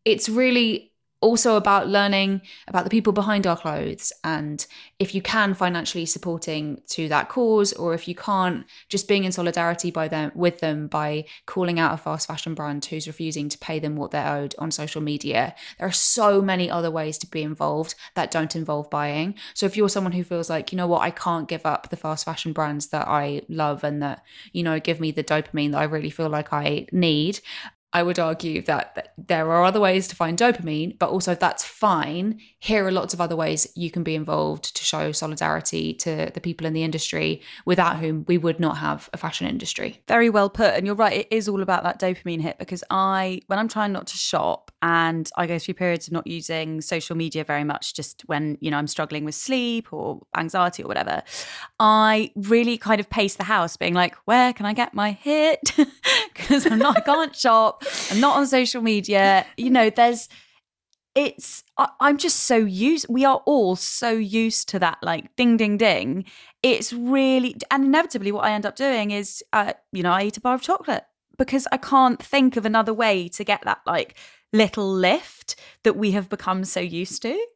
It's 0.04 0.28
really 0.28 0.92
also 1.20 1.56
about 1.58 1.88
learning 1.88 2.42
about 2.68 2.84
the 2.84 2.90
people 2.90 3.12
behind 3.12 3.48
our 3.48 3.58
clothes 3.58 4.14
and 4.24 4.68
if 5.00 5.16
you 5.16 5.22
can 5.22 5.54
financially 5.54 6.06
supporting 6.06 6.80
to 6.88 7.08
that 7.10 7.28
cause 7.28 7.74
or 7.74 7.94
if 7.94 8.08
you 8.08 8.14
can't 8.14 8.66
just 8.88 9.08
being 9.08 9.24
in 9.24 9.32
solidarity 9.32 9.90
by 9.90 10.08
them 10.08 10.32
with 10.36 10.60
them 10.60 10.88
by 10.88 11.26
calling 11.46 11.80
out 11.80 11.94
a 11.94 11.98
fast 11.98 12.28
fashion 12.28 12.54
brand 12.54 12.86
who's 12.86 13.08
refusing 13.08 13.50
to 13.50 13.58
pay 13.58 13.80
them 13.80 13.96
what 13.96 14.12
they're 14.12 14.28
owed 14.28 14.54
on 14.60 14.70
social 14.70 15.02
media. 15.02 15.56
There 15.80 15.88
are 15.88 15.92
so 15.92 16.42
many 16.42 16.70
other 16.70 16.92
ways 16.92 17.18
to 17.20 17.28
be 17.28 17.42
involved 17.42 17.96
that 18.16 18.32
don't 18.32 18.56
involve 18.56 18.90
buying. 18.90 19.36
So 19.54 19.66
if 19.66 19.76
you're 19.76 19.90
someone 19.90 20.14
who 20.14 20.24
feels 20.24 20.50
like 20.50 20.72
you 20.72 20.78
know 20.78 20.88
what 20.88 21.02
I 21.02 21.12
can't 21.12 21.48
give 21.48 21.66
up 21.66 21.90
the 21.90 21.98
fast 21.98 22.26
fashion 22.26 22.54
brands 22.54 22.88
that 22.88 23.08
I 23.08 23.42
love 23.50 23.84
and 23.84 24.02
that 24.04 24.24
you 24.54 24.64
know 24.64 24.80
give 24.80 25.00
me 25.00 25.12
the 25.12 25.24
dopamine 25.24 25.72
that 25.72 25.80
I 25.80 25.86
really 25.86 26.12
feel 26.12 26.30
like 26.30 26.54
I 26.54 26.88
need 26.92 27.40
I 27.94 28.04
would 28.04 28.20
argue 28.20 28.62
that, 28.64 28.96
that, 28.96 29.14
there 29.18 29.50
are 29.52 29.64
other 29.64 29.80
ways 29.80 30.08
to 30.10 30.16
find 30.16 30.38
dopamine, 30.38 31.00
but 31.00 31.10
also 31.10 31.36
that's 31.36 31.64
fine. 31.64 32.40
Here 32.60 32.86
are 32.86 32.92
lots 32.92 33.14
of 33.14 33.22
other 33.22 33.36
ways 33.36 33.66
you 33.76 33.90
can 33.90 34.04
be 34.04 34.14
involved 34.14 34.76
to 34.76 34.84
show 34.84 35.12
solidarity 35.14 35.94
to 35.96 36.30
the 36.34 36.42
people 36.42 36.68
in 36.68 36.74
the 36.74 36.84
industry 36.84 37.42
without 37.66 37.98
whom 37.98 38.26
we 38.28 38.38
would 38.38 38.60
not 38.60 38.78
have 38.78 39.10
a 39.14 39.18
fashion 39.18 39.48
industry. 39.48 40.02
Very 40.08 40.30
well 40.30 40.50
put. 40.50 40.74
And 40.74 40.86
you're 40.86 40.96
right, 40.96 41.20
it 41.20 41.28
is 41.32 41.48
all 41.48 41.62
about 41.62 41.84
that 41.84 42.00
dopamine 42.00 42.42
hit 42.42 42.60
because 42.60 42.84
I, 42.90 43.42
when 43.48 43.58
I'm 43.58 43.70
trying 43.70 43.94
not 43.94 44.08
to 44.08 44.18
shop 44.18 44.70
and 44.82 45.30
I 45.38 45.48
go 45.48 45.58
through 45.58 45.76
periods 45.76 46.08
of 46.08 46.14
not 46.14 46.28
using 46.28 46.82
social 46.82 47.16
media 47.16 47.46
very 47.46 47.64
much, 47.64 47.94
just 47.94 48.24
when, 48.26 48.58
you 48.60 48.70
know, 48.70 48.78
I'm 48.78 48.88
struggling 48.88 49.24
with 49.24 49.36
sleep 49.36 49.94
or 49.94 50.22
anxiety 50.36 50.84
or 50.84 50.88
whatever, 50.88 51.24
I 51.80 52.32
really 52.36 52.78
kind 52.78 53.00
of 53.00 53.10
pace 53.10 53.36
the 53.36 53.46
house 53.46 53.78
being 53.78 53.94
like, 53.94 54.16
where 54.26 54.52
can 54.52 54.66
I 54.66 54.74
get 54.74 54.94
my 54.94 55.12
hit? 55.12 55.72
Because 56.34 56.68
I'm 56.68 56.80
not, 56.80 56.98
I 56.98 57.02
can't 57.02 57.36
shop. 57.36 57.77
I'm 58.12 58.20
not 58.20 58.38
on 58.38 58.48
social 58.48 58.82
media. 58.82 59.46
You 59.58 59.70
know, 59.70 59.90
there's 59.90 60.30
it's 61.16 61.64
I, 61.78 61.90
am 62.02 62.18
just 62.18 62.42
so 62.42 62.58
used 62.58 63.08
we 63.10 63.26
are 63.26 63.42
all 63.48 63.76
so 63.76 64.12
used 64.12 64.70
to 64.70 64.80
that 64.80 65.00
like 65.02 65.36
ding 65.36 65.58
ding 65.58 65.78
ding. 65.78 66.26
It's 66.62 66.94
really 66.94 67.56
and 67.72 67.86
inevitably 67.86 68.32
what 68.32 68.46
i 68.46 68.52
end 68.52 68.66
up 68.68 68.76
doing 68.76 69.12
is 69.12 69.44
uh, 69.52 69.74
you 69.92 70.04
know 70.04 70.12
i 70.12 70.24
eat 70.24 70.38
a 70.38 70.42
bar 70.42 70.54
of 70.54 70.62
chocolate 70.62 71.06
because 71.38 71.68
i 71.72 71.78
can't 71.78 72.22
think 72.22 72.56
of 72.56 72.66
another 72.66 72.94
way 72.94 73.28
to 73.30 73.44
get 73.44 73.64
that 73.64 73.80
like 73.88 74.16
little 74.54 74.92
lift 74.92 75.56
that 75.84 75.98
we 75.98 76.12
have 76.12 76.30
become 76.30 76.64
so 76.64 76.80
used 76.80 77.22
to. 77.22 77.48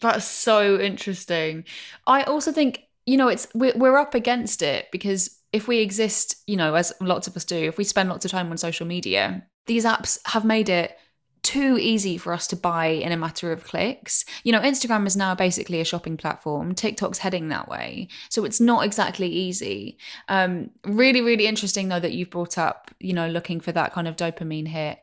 That's 0.00 0.24
so 0.24 0.78
interesting. 0.80 1.64
I 2.06 2.22
also 2.22 2.52
think 2.52 2.82
you 3.06 3.16
know 3.16 3.28
it's 3.28 3.48
we're, 3.54 3.76
we're 3.76 3.98
up 3.98 4.14
against 4.14 4.62
it 4.62 4.86
because 4.92 5.38
if 5.52 5.66
we 5.66 5.78
exist 5.78 6.36
you 6.46 6.56
know 6.56 6.74
as 6.74 6.92
lots 7.00 7.26
of 7.26 7.36
us 7.36 7.44
do 7.44 7.56
if 7.56 7.76
we 7.76 7.84
spend 7.84 8.08
lots 8.08 8.24
of 8.24 8.30
time 8.30 8.48
on 8.50 8.56
social 8.56 8.86
media 8.86 9.44
these 9.66 9.84
apps 9.84 10.18
have 10.26 10.44
made 10.44 10.68
it 10.68 10.96
too 11.42 11.76
easy 11.76 12.16
for 12.16 12.32
us 12.32 12.46
to 12.46 12.56
buy 12.56 12.86
in 12.86 13.10
a 13.10 13.16
matter 13.16 13.50
of 13.50 13.64
clicks. 13.64 14.24
You 14.44 14.52
know, 14.52 14.60
Instagram 14.60 15.06
is 15.06 15.16
now 15.16 15.34
basically 15.34 15.80
a 15.80 15.84
shopping 15.84 16.16
platform. 16.16 16.74
TikTok's 16.74 17.18
heading 17.18 17.48
that 17.48 17.68
way. 17.68 18.08
So 18.28 18.44
it's 18.44 18.60
not 18.60 18.84
exactly 18.84 19.28
easy. 19.28 19.98
Um, 20.28 20.70
really, 20.84 21.20
really 21.20 21.46
interesting 21.46 21.88
though 21.88 22.00
that 22.00 22.12
you've 22.12 22.30
brought 22.30 22.58
up, 22.58 22.92
you 23.00 23.12
know, 23.12 23.28
looking 23.28 23.60
for 23.60 23.72
that 23.72 23.92
kind 23.92 24.06
of 24.06 24.16
dopamine 24.16 24.68
hit. 24.68 25.00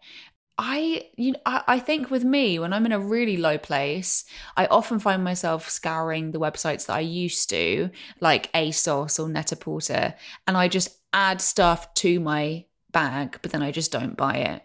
I 0.58 1.08
you 1.16 1.34
know, 1.34 1.40
I, 1.46 1.64
I 1.68 1.80
think 1.80 2.12
with 2.12 2.26
me, 2.26 2.60
when 2.60 2.74
I'm 2.74 2.86
in 2.86 2.92
a 2.92 3.00
really 3.00 3.38
low 3.38 3.58
place, 3.58 4.26
I 4.58 4.66
often 4.66 5.00
find 5.00 5.24
myself 5.24 5.70
scouring 5.70 6.32
the 6.32 6.40
websites 6.40 6.88
that 6.88 6.98
I 6.98 7.00
used 7.00 7.50
to, 7.52 7.90
like 8.20 8.52
ASOS 8.52 9.24
or 9.24 9.30
Net-a-Porter, 9.30 10.16
and 10.48 10.58
I 10.58 10.68
just 10.68 10.98
add 11.14 11.40
stuff 11.40 11.94
to 11.96 12.20
my 12.20 12.66
bag, 12.92 13.40
but 13.42 13.52
then 13.52 13.62
I 13.62 13.72
just 13.72 13.92
don't 13.92 14.18
buy 14.18 14.36
it. 14.36 14.64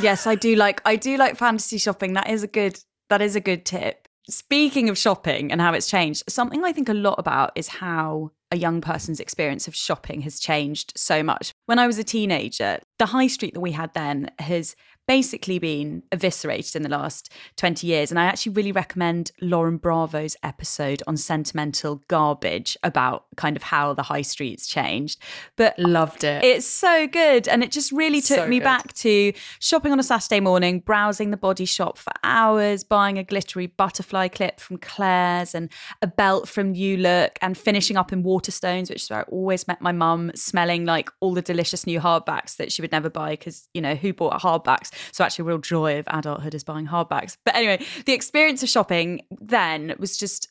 yes, 0.00 0.26
I 0.26 0.34
do 0.34 0.54
like 0.54 0.80
I 0.84 0.96
do 0.96 1.16
like 1.16 1.36
fantasy 1.36 1.78
shopping. 1.78 2.14
That 2.14 2.30
is 2.30 2.42
a 2.42 2.46
good 2.46 2.78
that 3.08 3.22
is 3.22 3.36
a 3.36 3.40
good 3.40 3.64
tip. 3.64 4.08
Speaking 4.28 4.88
of 4.88 4.98
shopping 4.98 5.50
and 5.50 5.60
how 5.60 5.72
it's 5.72 5.86
changed, 5.86 6.24
something 6.28 6.62
I 6.64 6.72
think 6.72 6.88
a 6.88 6.94
lot 6.94 7.18
about 7.18 7.52
is 7.54 7.68
how 7.68 8.32
a 8.50 8.56
young 8.56 8.80
person's 8.80 9.20
experience 9.20 9.68
of 9.68 9.74
shopping 9.74 10.22
has 10.22 10.40
changed 10.40 10.92
so 10.96 11.22
much. 11.22 11.52
When 11.66 11.78
I 11.78 11.86
was 11.86 11.98
a 11.98 12.04
teenager, 12.04 12.78
the 12.98 13.06
high 13.06 13.26
street 13.26 13.54
that 13.54 13.60
we 13.60 13.72
had 13.72 13.92
then 13.94 14.30
has 14.38 14.74
basically 15.08 15.58
been 15.58 16.02
eviscerated 16.12 16.76
in 16.76 16.82
the 16.82 16.88
last 16.88 17.32
20 17.56 17.86
years. 17.86 18.10
And 18.10 18.20
I 18.20 18.24
actually 18.24 18.52
really 18.52 18.72
recommend 18.72 19.32
Lauren 19.40 19.78
Bravo's 19.78 20.36
episode 20.42 21.02
on 21.06 21.16
sentimental 21.16 22.02
garbage 22.08 22.76
about 22.82 23.24
kind 23.36 23.56
of 23.56 23.62
how 23.62 23.94
the 23.94 24.02
high 24.02 24.22
streets 24.22 24.68
changed. 24.68 25.18
But 25.56 25.76
loved 25.78 26.24
it. 26.24 26.44
It's 26.44 26.66
so 26.66 27.06
good. 27.06 27.48
And 27.48 27.64
it 27.64 27.72
just 27.72 27.90
really 27.90 28.20
took 28.20 28.36
so 28.36 28.46
me 28.46 28.58
good. 28.58 28.64
back 28.64 28.92
to 28.94 29.32
shopping 29.60 29.92
on 29.92 29.98
a 29.98 30.02
Saturday 30.02 30.40
morning, 30.40 30.80
browsing 30.80 31.30
the 31.30 31.38
body 31.38 31.64
shop 31.64 31.96
for 31.96 32.12
hours, 32.22 32.84
buying 32.84 33.18
a 33.18 33.24
glittery 33.24 33.66
butterfly 33.66 34.28
clip 34.28 34.60
from 34.60 34.76
Claire's 34.76 35.54
and 35.54 35.72
a 36.02 36.06
belt 36.06 36.48
from 36.48 36.72
New 36.72 36.98
Look, 36.98 37.38
and 37.40 37.56
finishing 37.56 37.96
up 37.96 38.12
in 38.12 38.22
Waterstones, 38.38 38.88
which 38.90 39.02
is 39.02 39.10
where 39.10 39.20
I 39.20 39.22
always 39.22 39.66
met 39.66 39.80
my 39.80 39.92
mum, 39.92 40.30
smelling 40.34 40.84
like 40.84 41.10
all 41.20 41.34
the 41.34 41.42
delicious 41.42 41.86
new 41.86 42.00
hardbacks 42.00 42.56
that 42.56 42.72
she 42.72 42.82
would 42.82 42.92
never 42.92 43.10
buy 43.10 43.30
because, 43.30 43.68
you 43.74 43.80
know, 43.80 43.94
who 43.94 44.12
bought 44.12 44.40
hardbacks? 44.40 44.90
So 45.12 45.24
actually, 45.24 45.44
real 45.44 45.58
joy 45.58 45.98
of 45.98 46.06
adulthood 46.08 46.54
is 46.54 46.64
buying 46.64 46.86
hardbacks. 46.86 47.36
But 47.44 47.54
anyway, 47.54 47.84
the 48.06 48.12
experience 48.12 48.62
of 48.62 48.68
shopping 48.68 49.22
then 49.40 49.94
was 49.98 50.16
just. 50.16 50.48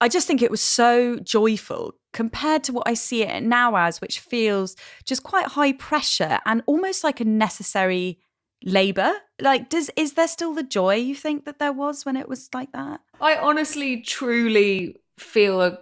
I 0.00 0.08
just 0.08 0.28
think 0.28 0.42
it 0.42 0.50
was 0.50 0.60
so 0.60 1.16
joyful 1.16 1.92
compared 2.12 2.62
to 2.64 2.72
what 2.72 2.86
I 2.86 2.94
see 2.94 3.24
it 3.24 3.42
now 3.42 3.74
as, 3.74 4.00
which 4.00 4.20
feels 4.20 4.76
just 5.04 5.24
quite 5.24 5.46
high 5.46 5.72
pressure 5.72 6.38
and 6.46 6.62
almost 6.66 7.02
like 7.02 7.20
a 7.20 7.24
necessary 7.24 8.20
labor. 8.62 9.12
Like, 9.40 9.68
does 9.70 9.90
is 9.96 10.12
there 10.12 10.28
still 10.28 10.54
the 10.54 10.62
joy 10.62 10.96
you 10.96 11.16
think 11.16 11.46
that 11.46 11.58
there 11.58 11.72
was 11.72 12.04
when 12.04 12.16
it 12.16 12.28
was 12.28 12.48
like 12.54 12.70
that? 12.72 13.00
I 13.20 13.36
honestly, 13.36 14.00
truly 14.02 14.96
feel 15.18 15.60
a 15.62 15.78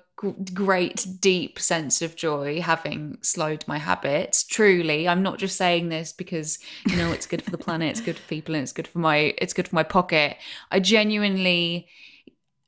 great 0.55 1.07
deep 1.20 1.59
sense 1.59 2.00
of 2.00 2.16
joy 2.16 2.61
having 2.61 3.18
slowed 3.20 3.64
my 3.66 3.79
habits. 3.79 4.44
Truly 4.44 5.09
i'm 5.09 5.22
not 5.22 5.38
just 5.38 5.57
saying 5.57 5.88
this 5.88 6.12
because 6.12 6.59
you 6.87 6.96
know 6.96 7.12
it's 7.12 7.26
good 7.26 7.42
for 7.42 7.50
the 7.50 7.59
planet 7.59 7.90
it's 7.90 8.00
good 8.00 8.18
for 8.18 8.29
people 8.29 8.55
and 8.55 8.62
it's 8.62 8.72
good 8.72 8.88
for 8.88 8.98
my 8.98 9.35
it's 9.38 9.52
good 9.52 9.68
for 9.68 9.74
my 9.74 9.83
pocket. 9.83 10.37
I 10.70 10.81
genuinely 10.81 11.88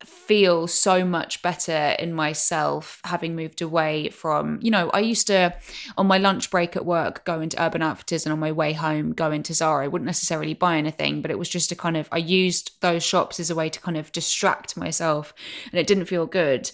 feel 0.05 0.69
so 0.69 1.05
much 1.05 1.43
better 1.43 1.97
in 1.99 2.13
myself 2.13 3.01
having 3.03 3.35
moved 3.35 3.61
away 3.61 4.09
from 4.11 4.61
you 4.63 4.71
know 4.71 4.89
i 4.91 5.01
used 5.01 5.27
to 5.27 5.53
on 5.97 6.07
my 6.07 6.19
lunch 6.19 6.53
break 6.53 6.77
at 6.77 6.87
work 6.87 7.25
go 7.25 7.41
into 7.41 7.61
urban 7.61 7.83
outfitters 7.83 8.25
and 8.25 8.33
on 8.33 8.39
my 8.39 8.53
way 8.53 8.73
home 8.73 9.13
go 9.13 9.33
into 9.33 9.53
zara. 9.53 9.85
I 9.85 9.89
wouldn't 9.89 10.07
necessarily 10.07 10.55
buy 10.55 10.77
anything 10.77 11.21
but 11.21 11.33
it 11.33 11.39
was 11.39 11.49
just 11.49 11.73
a 11.73 11.77
kind 11.77 11.97
of 11.97 12.09
i 12.13 12.19
used 12.19 12.81
those 12.81 13.03
shops 13.03 13.41
as 13.41 13.51
a 13.51 13.57
way 13.57 13.69
to 13.71 13.81
kind 13.81 13.97
of 13.97 14.13
distract 14.13 14.77
myself 14.77 15.35
and 15.73 15.81
it 15.81 15.89
didn't 15.89 16.05
feel 16.05 16.27
good 16.27 16.71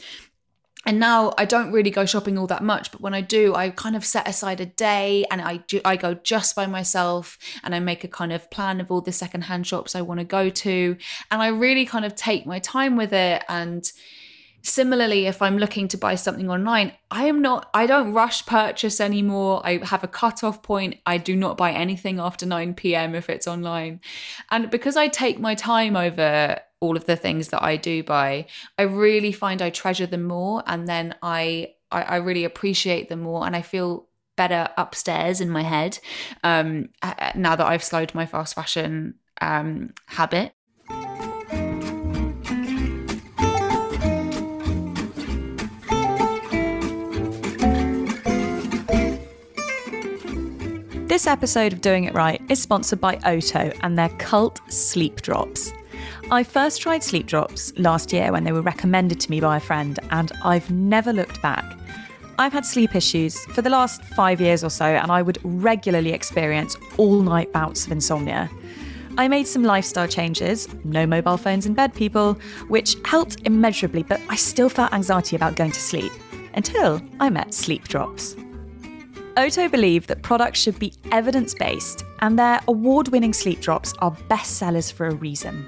and 0.86 0.98
now 0.98 1.32
I 1.38 1.44
don't 1.44 1.72
really 1.72 1.90
go 1.90 2.04
shopping 2.04 2.38
all 2.38 2.46
that 2.48 2.62
much, 2.62 2.92
but 2.92 3.00
when 3.00 3.14
I 3.14 3.20
do, 3.20 3.54
I 3.54 3.70
kind 3.70 3.96
of 3.96 4.04
set 4.04 4.28
aside 4.28 4.60
a 4.60 4.66
day 4.66 5.24
and 5.30 5.40
I 5.40 5.58
do, 5.58 5.80
I 5.84 5.96
go 5.96 6.14
just 6.14 6.54
by 6.54 6.66
myself 6.66 7.38
and 7.62 7.74
I 7.74 7.80
make 7.80 8.04
a 8.04 8.08
kind 8.08 8.32
of 8.32 8.50
plan 8.50 8.80
of 8.80 8.90
all 8.90 9.00
the 9.00 9.12
secondhand 9.12 9.66
shops 9.66 9.94
I 9.94 10.02
want 10.02 10.20
to 10.20 10.24
go 10.24 10.50
to, 10.50 10.96
and 11.30 11.42
I 11.42 11.48
really 11.48 11.86
kind 11.86 12.04
of 12.04 12.14
take 12.14 12.46
my 12.46 12.58
time 12.58 12.96
with 12.96 13.12
it. 13.12 13.44
And 13.48 13.90
similarly, 14.62 15.26
if 15.26 15.42
I'm 15.42 15.58
looking 15.58 15.88
to 15.88 15.98
buy 15.98 16.14
something 16.14 16.50
online, 16.50 16.92
I 17.10 17.26
am 17.26 17.42
not, 17.42 17.68
I 17.74 17.86
don't 17.86 18.12
rush 18.12 18.46
purchase 18.46 19.00
anymore. 19.00 19.60
I 19.64 19.78
have 19.84 20.04
a 20.04 20.08
cutoff 20.08 20.62
point. 20.62 21.00
I 21.04 21.18
do 21.18 21.36
not 21.36 21.56
buy 21.56 21.72
anything 21.72 22.18
after 22.18 22.46
9 22.46 22.74
p.m. 22.74 23.14
if 23.14 23.28
it's 23.28 23.46
online, 23.46 24.00
and 24.50 24.70
because 24.70 24.96
I 24.96 25.08
take 25.08 25.38
my 25.38 25.54
time 25.54 25.96
over 25.96 26.58
all 26.84 26.96
of 26.96 27.06
the 27.06 27.16
things 27.16 27.48
that 27.48 27.62
I 27.62 27.76
do 27.76 28.02
buy, 28.02 28.46
I 28.78 28.82
really 28.82 29.32
find 29.32 29.62
I 29.62 29.70
treasure 29.70 30.06
them 30.06 30.24
more 30.24 30.62
and 30.66 30.86
then 30.86 31.14
I 31.22 31.74
I, 31.90 32.02
I 32.02 32.16
really 32.16 32.44
appreciate 32.44 33.08
them 33.08 33.20
more 33.20 33.46
and 33.46 33.56
I 33.56 33.62
feel 33.62 34.06
better 34.36 34.68
upstairs 34.76 35.40
in 35.40 35.48
my 35.48 35.62
head 35.62 35.98
um, 36.42 36.88
now 37.34 37.56
that 37.56 37.66
I've 37.66 37.84
slowed 37.84 38.14
my 38.14 38.26
fast 38.26 38.54
fashion 38.54 39.14
um, 39.40 39.94
habit. 40.06 40.52
This 51.06 51.28
episode 51.28 51.72
of 51.72 51.80
Doing 51.80 52.04
It 52.04 52.14
Right 52.14 52.42
is 52.48 52.60
sponsored 52.60 53.00
by 53.00 53.20
Oto 53.24 53.70
and 53.82 53.96
their 53.96 54.08
cult 54.18 54.60
sleep 54.68 55.22
drops. 55.22 55.72
I 56.30 56.42
first 56.42 56.80
tried 56.80 57.04
sleep 57.04 57.26
drops 57.26 57.72
last 57.76 58.12
year 58.12 58.32
when 58.32 58.44
they 58.44 58.52
were 58.52 58.62
recommended 58.62 59.20
to 59.20 59.30
me 59.30 59.40
by 59.40 59.58
a 59.58 59.60
friend, 59.60 59.98
and 60.10 60.32
I've 60.42 60.70
never 60.70 61.12
looked 61.12 61.40
back. 61.42 61.64
I've 62.38 62.52
had 62.52 62.64
sleep 62.64 62.96
issues 62.96 63.38
for 63.46 63.60
the 63.60 63.68
last 63.68 64.02
five 64.16 64.40
years 64.40 64.64
or 64.64 64.70
so, 64.70 64.86
and 64.86 65.12
I 65.12 65.20
would 65.20 65.38
regularly 65.44 66.12
experience 66.12 66.76
all 66.96 67.20
night 67.20 67.52
bouts 67.52 67.84
of 67.84 67.92
insomnia. 67.92 68.50
I 69.18 69.28
made 69.28 69.46
some 69.46 69.62
lifestyle 69.62 70.08
changes, 70.08 70.66
no 70.82 71.06
mobile 71.06 71.36
phones 71.36 71.66
in 71.66 71.74
bed, 71.74 71.94
people, 71.94 72.34
which 72.68 72.96
helped 73.04 73.42
immeasurably, 73.44 74.02
but 74.02 74.20
I 74.28 74.36
still 74.36 74.70
felt 74.70 74.94
anxiety 74.94 75.36
about 75.36 75.56
going 75.56 75.72
to 75.72 75.80
sleep 75.80 76.10
until 76.54 77.02
I 77.20 77.28
met 77.28 77.52
Sleep 77.52 77.86
Drops. 77.86 78.34
Oto 79.36 79.68
believe 79.68 80.06
that 80.06 80.22
products 80.22 80.58
should 80.58 80.78
be 80.78 80.94
evidence 81.12 81.54
based, 81.54 82.04
and 82.20 82.38
their 82.38 82.60
award 82.66 83.08
winning 83.08 83.34
sleep 83.34 83.60
drops 83.60 83.92
are 83.98 84.12
bestsellers 84.30 84.92
for 84.92 85.06
a 85.06 85.14
reason. 85.14 85.66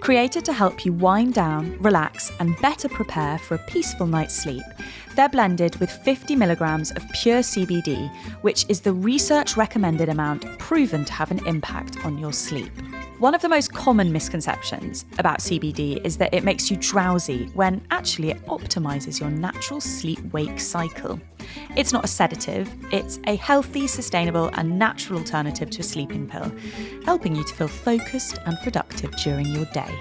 Created 0.00 0.44
to 0.44 0.52
help 0.52 0.84
you 0.84 0.92
wind 0.92 1.34
down, 1.34 1.76
relax, 1.78 2.30
and 2.38 2.56
better 2.60 2.88
prepare 2.88 3.38
for 3.38 3.54
a 3.54 3.66
peaceful 3.66 4.06
night's 4.06 4.34
sleep, 4.34 4.62
they're 5.16 5.28
blended 5.28 5.74
with 5.76 5.90
50 5.90 6.36
milligrams 6.36 6.90
of 6.92 7.08
pure 7.12 7.40
CBD, 7.40 8.08
which 8.42 8.66
is 8.68 8.80
the 8.80 8.92
research 8.92 9.56
recommended 9.56 10.08
amount 10.08 10.58
proven 10.58 11.04
to 11.06 11.12
have 11.12 11.30
an 11.30 11.44
impact 11.46 12.04
on 12.04 12.18
your 12.18 12.32
sleep. 12.32 12.70
One 13.18 13.34
of 13.34 13.40
the 13.40 13.48
most 13.48 13.72
common 13.72 14.12
misconceptions 14.12 15.06
about 15.18 15.38
CBD 15.38 16.04
is 16.04 16.18
that 16.18 16.34
it 16.34 16.44
makes 16.44 16.70
you 16.70 16.76
drowsy 16.76 17.46
when 17.54 17.80
actually 17.90 18.30
it 18.30 18.44
optimizes 18.44 19.18
your 19.18 19.30
natural 19.30 19.80
sleep 19.80 20.20
wake 20.32 20.60
cycle. 20.60 21.18
It's 21.76 21.92
not 21.92 22.04
a 22.04 22.08
sedative, 22.08 22.70
it's 22.92 23.18
a 23.26 23.36
healthy, 23.36 23.86
sustainable, 23.86 24.50
and 24.54 24.78
natural 24.78 25.18
alternative 25.18 25.70
to 25.70 25.80
a 25.80 25.84
sleeping 25.84 26.28
pill, 26.28 26.52
helping 27.04 27.34
you 27.34 27.44
to 27.44 27.54
feel 27.54 27.68
focused 27.68 28.38
and 28.46 28.58
productive 28.62 29.10
during 29.16 29.46
your 29.46 29.64
day. 29.66 29.94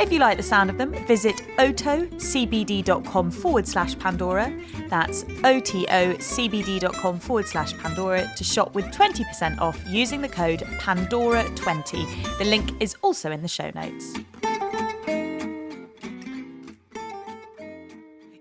If 0.00 0.12
you 0.12 0.20
like 0.20 0.36
the 0.36 0.44
sound 0.44 0.70
of 0.70 0.78
them, 0.78 0.92
visit 1.06 1.36
otocbd.com 1.58 3.30
forward 3.32 3.66
slash 3.66 3.98
Pandora. 3.98 4.56
That's 4.88 5.24
otocbd.com 5.24 7.18
forward 7.18 7.46
slash 7.46 7.76
Pandora 7.78 8.32
to 8.36 8.44
shop 8.44 8.74
with 8.76 8.84
20% 8.86 9.60
off 9.60 9.82
using 9.88 10.20
the 10.20 10.28
code 10.28 10.60
Pandora20. 10.60 12.38
The 12.38 12.44
link 12.44 12.70
is 12.80 12.94
also 13.02 13.32
in 13.32 13.42
the 13.42 13.48
show 13.48 13.72
notes. 13.74 14.14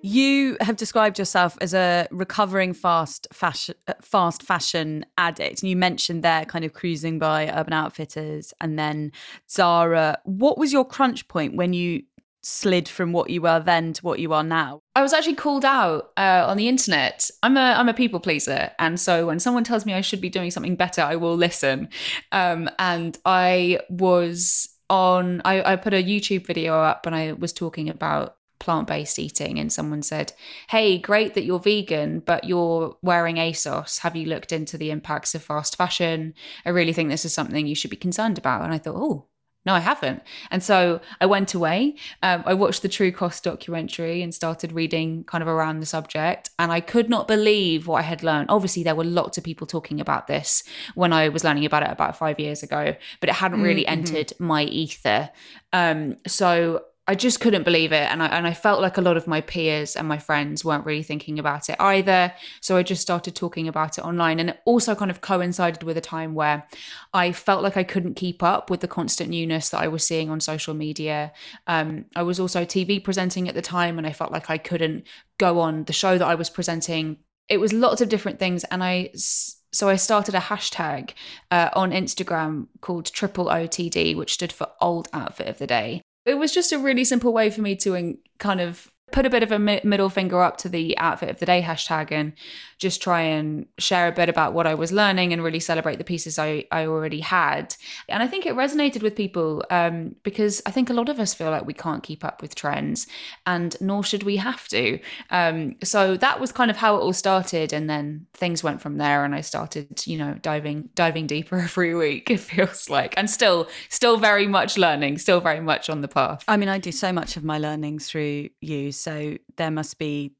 You 0.02 0.58
have 0.62 0.76
described 0.76 1.18
yourself 1.18 1.58
as 1.60 1.74
a 1.74 2.08
recovering 2.12 2.74
fast 2.74 3.28
fashion 3.34 3.76
uh, 3.88 3.94
fast 4.02 4.44
fashion 4.44 5.06
addict. 5.18 5.62
And 5.62 5.70
you 5.70 5.76
mentioned 5.76 6.24
there 6.24 6.46
kind 6.46 6.64
of 6.64 6.74
cruising 6.74 7.20
by 7.20 7.50
Urban 7.50 7.74
Outfitters 7.74 8.54
and 8.62 8.78
then 8.78 9.12
Zara. 9.50 10.20
What 10.24 10.58
was 10.58 10.72
your 10.72 10.86
crunch 10.86 11.28
point 11.28 11.56
when 11.56 11.74
you 11.74 12.04
slid 12.42 12.88
from 12.88 13.12
what 13.12 13.30
you 13.30 13.42
were 13.42 13.60
then 13.60 13.92
to 13.94 14.02
what 14.04 14.20
you 14.20 14.34
are 14.34 14.44
now? 14.44 14.82
I 14.96 15.02
was 15.02 15.14
actually 15.14 15.36
called 15.36 15.66
out 15.66 16.12
uh, 16.16 16.46
on 16.48 16.58
the 16.58 16.68
internet. 16.68 17.30
I'm 17.44 17.58
a 17.58 17.74
I'm 17.78 17.90
a 17.90 17.94
people 17.94 18.20
pleaser, 18.20 18.72
and 18.80 19.00
so 19.00 19.28
when 19.28 19.40
someone 19.40 19.64
tells 19.64 19.86
me 19.86 19.94
I 19.94 20.02
should 20.02 20.22
be 20.22 20.30
doing 20.30 20.52
something 20.52 20.76
better, 20.76 21.02
I 21.02 21.16
will 21.16 21.36
listen. 21.36 21.90
Um, 22.32 22.70
and 22.80 23.18
I 23.26 23.80
was 23.90 24.70
on. 24.90 25.42
I, 25.44 25.74
I 25.74 25.76
put 25.76 25.94
a 25.94 26.04
YouTube 26.04 26.48
video 26.48 26.80
up, 26.80 27.06
and 27.06 27.16
I 27.16 27.34
was 27.34 27.52
talking 27.52 27.90
about 27.90 28.37
plant 28.60 28.88
based 28.88 29.20
eating 29.20 29.60
and 29.60 29.72
someone 29.72 30.02
said, 30.02 30.34
Hey, 30.70 30.98
great 30.98 31.34
that 31.34 31.44
you're 31.44 31.60
vegan, 31.60 32.20
but 32.20 32.44
you're 32.44 32.98
wearing 33.02 33.36
ASOS. 33.38 34.00
Have 34.00 34.16
you 34.16 34.26
looked 34.26 34.52
into 34.52 34.78
the 34.78 34.92
impacts 34.92 35.36
of 35.36 35.44
fast 35.44 35.76
fashion? 35.76 36.34
I 36.66 36.70
really 36.70 36.94
think 36.94 37.10
this 37.10 37.26
is 37.26 37.34
something 37.34 37.68
you 37.68 37.76
should 37.76 37.92
be 37.92 37.98
concerned 37.98 38.38
about. 38.38 38.64
And 38.64 38.74
I 38.74 38.78
thought, 38.78 38.96
Oh, 38.96 39.28
no, 39.68 39.74
I 39.74 39.80
haven't. 39.80 40.24
And 40.50 40.64
so 40.64 41.02
I 41.20 41.26
went 41.26 41.54
away. 41.54 41.96
Um, 42.24 42.42
I 42.46 42.54
watched 42.54 42.84
the 42.84 42.88
True 42.88 43.12
Cost 43.12 43.44
documentary 43.44 44.22
and 44.22 44.34
started 44.34 44.72
reading 44.72 45.26
kind 45.26 45.42
of 45.42 45.50
around 45.50 45.82
the 45.82 45.86
subject. 45.86 46.52
And 46.58 46.72
I 46.72 46.80
could 46.80 47.10
not 47.10 47.28
believe 47.28 47.86
what 47.86 48.00
I 48.00 48.04
had 48.04 48.24
learned. 48.24 48.50
Obviously, 48.50 48.84
there 48.84 48.96
were 48.96 49.04
lots 49.04 49.38
of 49.38 49.44
people 49.44 49.68
talking 49.68 50.00
about 50.00 50.28
this 50.28 50.64
when 50.96 51.12
I 51.12 51.28
was 51.28 51.44
learning 51.44 51.66
about 51.66 51.84
it 51.84 51.92
about 51.92 52.16
five 52.16 52.40
years 52.40 52.64
ago, 52.64 52.96
but 53.20 53.28
it 53.28 53.36
hadn't 53.36 53.62
really 53.62 53.84
mm-hmm. 53.84 54.08
entered 54.08 54.32
my 54.40 54.64
ether. 54.64 55.32
Um, 55.74 56.16
so 56.26 56.86
I 57.10 57.16
just 57.16 57.40
couldn't 57.40 57.64
believe 57.64 57.94
it. 57.94 58.12
And 58.12 58.22
I, 58.22 58.28
and 58.28 58.46
I 58.46 58.54
felt 58.54 58.82
like 58.82 58.98
a 58.98 59.02
lot 59.02 59.16
of 59.16 59.28
my 59.28 59.40
peers 59.40 59.96
and 59.96 60.08
my 60.08 60.18
friends 60.18 60.66
weren't 60.66 60.86
really 60.86 61.04
thinking 61.04 61.40
about 61.40 61.70
it 61.70 61.78
either. 61.80 62.34
So 62.60 62.76
I 62.76 62.84
just 62.84 63.02
started 63.02 63.34
talking 63.34 63.70
about 63.70 63.98
it 63.98 64.04
online. 64.04 64.42
And 64.42 64.50
it 64.50 64.60
also 64.66 64.94
kind 64.94 65.10
of 65.10 65.22
coincided 65.22 65.84
with 65.84 65.96
a 65.96 66.02
time 66.02 66.36
where 66.36 66.68
I 67.14 67.32
felt 67.32 67.64
like 67.64 67.78
I 67.78 67.84
couldn't 67.84 68.16
keep 68.16 68.44
up 68.44 68.70
with 68.70 68.82
the 68.82 68.90
constant 68.90 69.30
newness 69.30 69.70
that 69.70 69.80
I 69.80 69.88
was 69.88 70.04
seeing 70.04 70.30
on 70.30 70.42
social 70.42 70.74
media. 70.74 71.32
Um, 71.66 72.06
I 72.14 72.24
was 72.24 72.42
also 72.42 72.66
TV 72.66 73.02
presenting 73.02 73.48
at 73.48 73.56
the 73.56 73.62
time, 73.62 73.98
and 73.98 74.06
I 74.06 74.12
felt 74.12 74.34
like 74.34 74.50
I 74.50 74.58
couldn't 74.58 75.08
go 75.38 75.62
on 75.62 75.86
the 75.86 75.94
show 75.94 76.18
that 76.18 76.28
I 76.28 76.36
was 76.36 76.50
presenting. 76.50 77.20
It 77.48 77.62
was 77.62 77.72
lots 77.72 78.02
of 78.02 78.10
different 78.10 78.38
things. 78.38 78.66
And 78.66 78.84
I 78.84 79.12
so 79.16 79.90
I 79.90 79.96
started 79.96 80.36
a 80.36 80.40
hashtag 80.40 81.12
uh, 81.52 81.70
on 81.74 81.92
Instagram 81.92 82.68
called 82.82 83.06
Triple 83.06 83.46
OTD, 83.46 84.16
which 84.16 84.34
stood 84.34 84.52
for 84.52 84.70
Old 84.82 85.08
Outfit 85.14 85.48
of 85.48 85.58
the 85.58 85.68
Day. 85.68 86.02
It 86.28 86.38
was 86.38 86.52
just 86.52 86.74
a 86.74 86.78
really 86.78 87.06
simple 87.06 87.32
way 87.32 87.50
for 87.50 87.62
me 87.62 87.76
to 87.78 88.18
kind 88.38 88.62
of 88.62 88.92
put 89.12 89.26
a 89.26 89.30
bit 89.30 89.42
of 89.42 89.52
a 89.52 89.60
middle 89.60 90.10
finger 90.10 90.42
up 90.42 90.58
to 90.58 90.70
the 90.70 90.98
outfit 90.98 91.30
of 91.30 91.40
the 91.40 91.46
day 91.46 91.62
hashtag 91.62 92.12
and 92.12 92.34
just 92.78 93.02
try 93.02 93.22
and 93.22 93.66
share 93.80 94.08
a 94.08 94.12
bit 94.12 94.30
about 94.30 94.54
what 94.54 94.68
I 94.68 94.76
was 94.76 94.92
learning 94.92 95.34
and 95.34 95.42
really 95.42 95.62
celebrate 95.62 95.98
the 95.98 96.04
pieces 96.04 96.38
I, 96.38 96.66
I 96.72 96.86
already 96.86 97.22
had. 97.22 97.76
And 98.10 98.22
I 98.22 98.28
think 98.28 98.46
it 98.46 98.54
resonated 98.54 99.02
with 99.02 99.16
people 99.16 99.64
um, 99.72 100.16
because 100.24 100.62
I 100.66 100.72
think 100.72 100.90
a 100.90 100.94
lot 100.94 101.10
of 101.10 101.20
us 101.20 101.34
feel 101.34 101.50
like 101.50 101.66
we 101.66 101.74
can't 101.74 102.04
keep 102.04 102.24
up 102.24 102.42
with 102.42 102.54
trends 102.54 103.08
and 103.46 103.76
nor 103.80 104.04
should 104.04 104.24
we 104.24 104.38
have 104.38 104.68
to. 104.68 105.00
Um, 105.32 105.78
so 105.84 106.18
that 106.18 106.40
was 106.40 106.52
kind 106.52 106.70
of 106.70 106.78
how 106.78 106.98
it 106.98 107.00
all 107.00 107.14
started. 107.14 107.72
And 107.74 107.90
then 107.90 108.28
things 108.34 108.64
went 108.64 108.82
from 108.82 108.98
there 108.98 109.24
and 109.24 109.34
I 109.34 109.42
started, 109.42 110.06
you 110.06 110.18
know, 110.18 110.36
diving, 110.42 110.90
diving 110.96 111.28
deeper 111.28 111.58
every 111.68 111.96
week, 111.96 112.30
it 112.30 112.42
feels 112.42 112.90
like, 112.90 113.14
and 113.18 113.30
still, 113.30 113.68
still 113.90 114.18
very 114.18 114.48
much 114.48 114.78
learning, 114.78 115.18
still 115.18 115.40
very 115.40 115.62
much 115.62 115.90
on 115.90 116.02
the 116.02 116.08
path. 116.10 116.44
I 116.48 116.58
mean, 116.58 116.70
I 116.70 116.78
do 116.78 116.92
so 116.92 117.14
much 117.14 117.38
of 117.38 117.44
my 117.46 117.58
learning 117.58 118.00
through 118.00 118.50
you. 118.60 118.92
So 119.00 119.38
there 119.58 119.72
must 119.72 119.98
be 119.98 120.34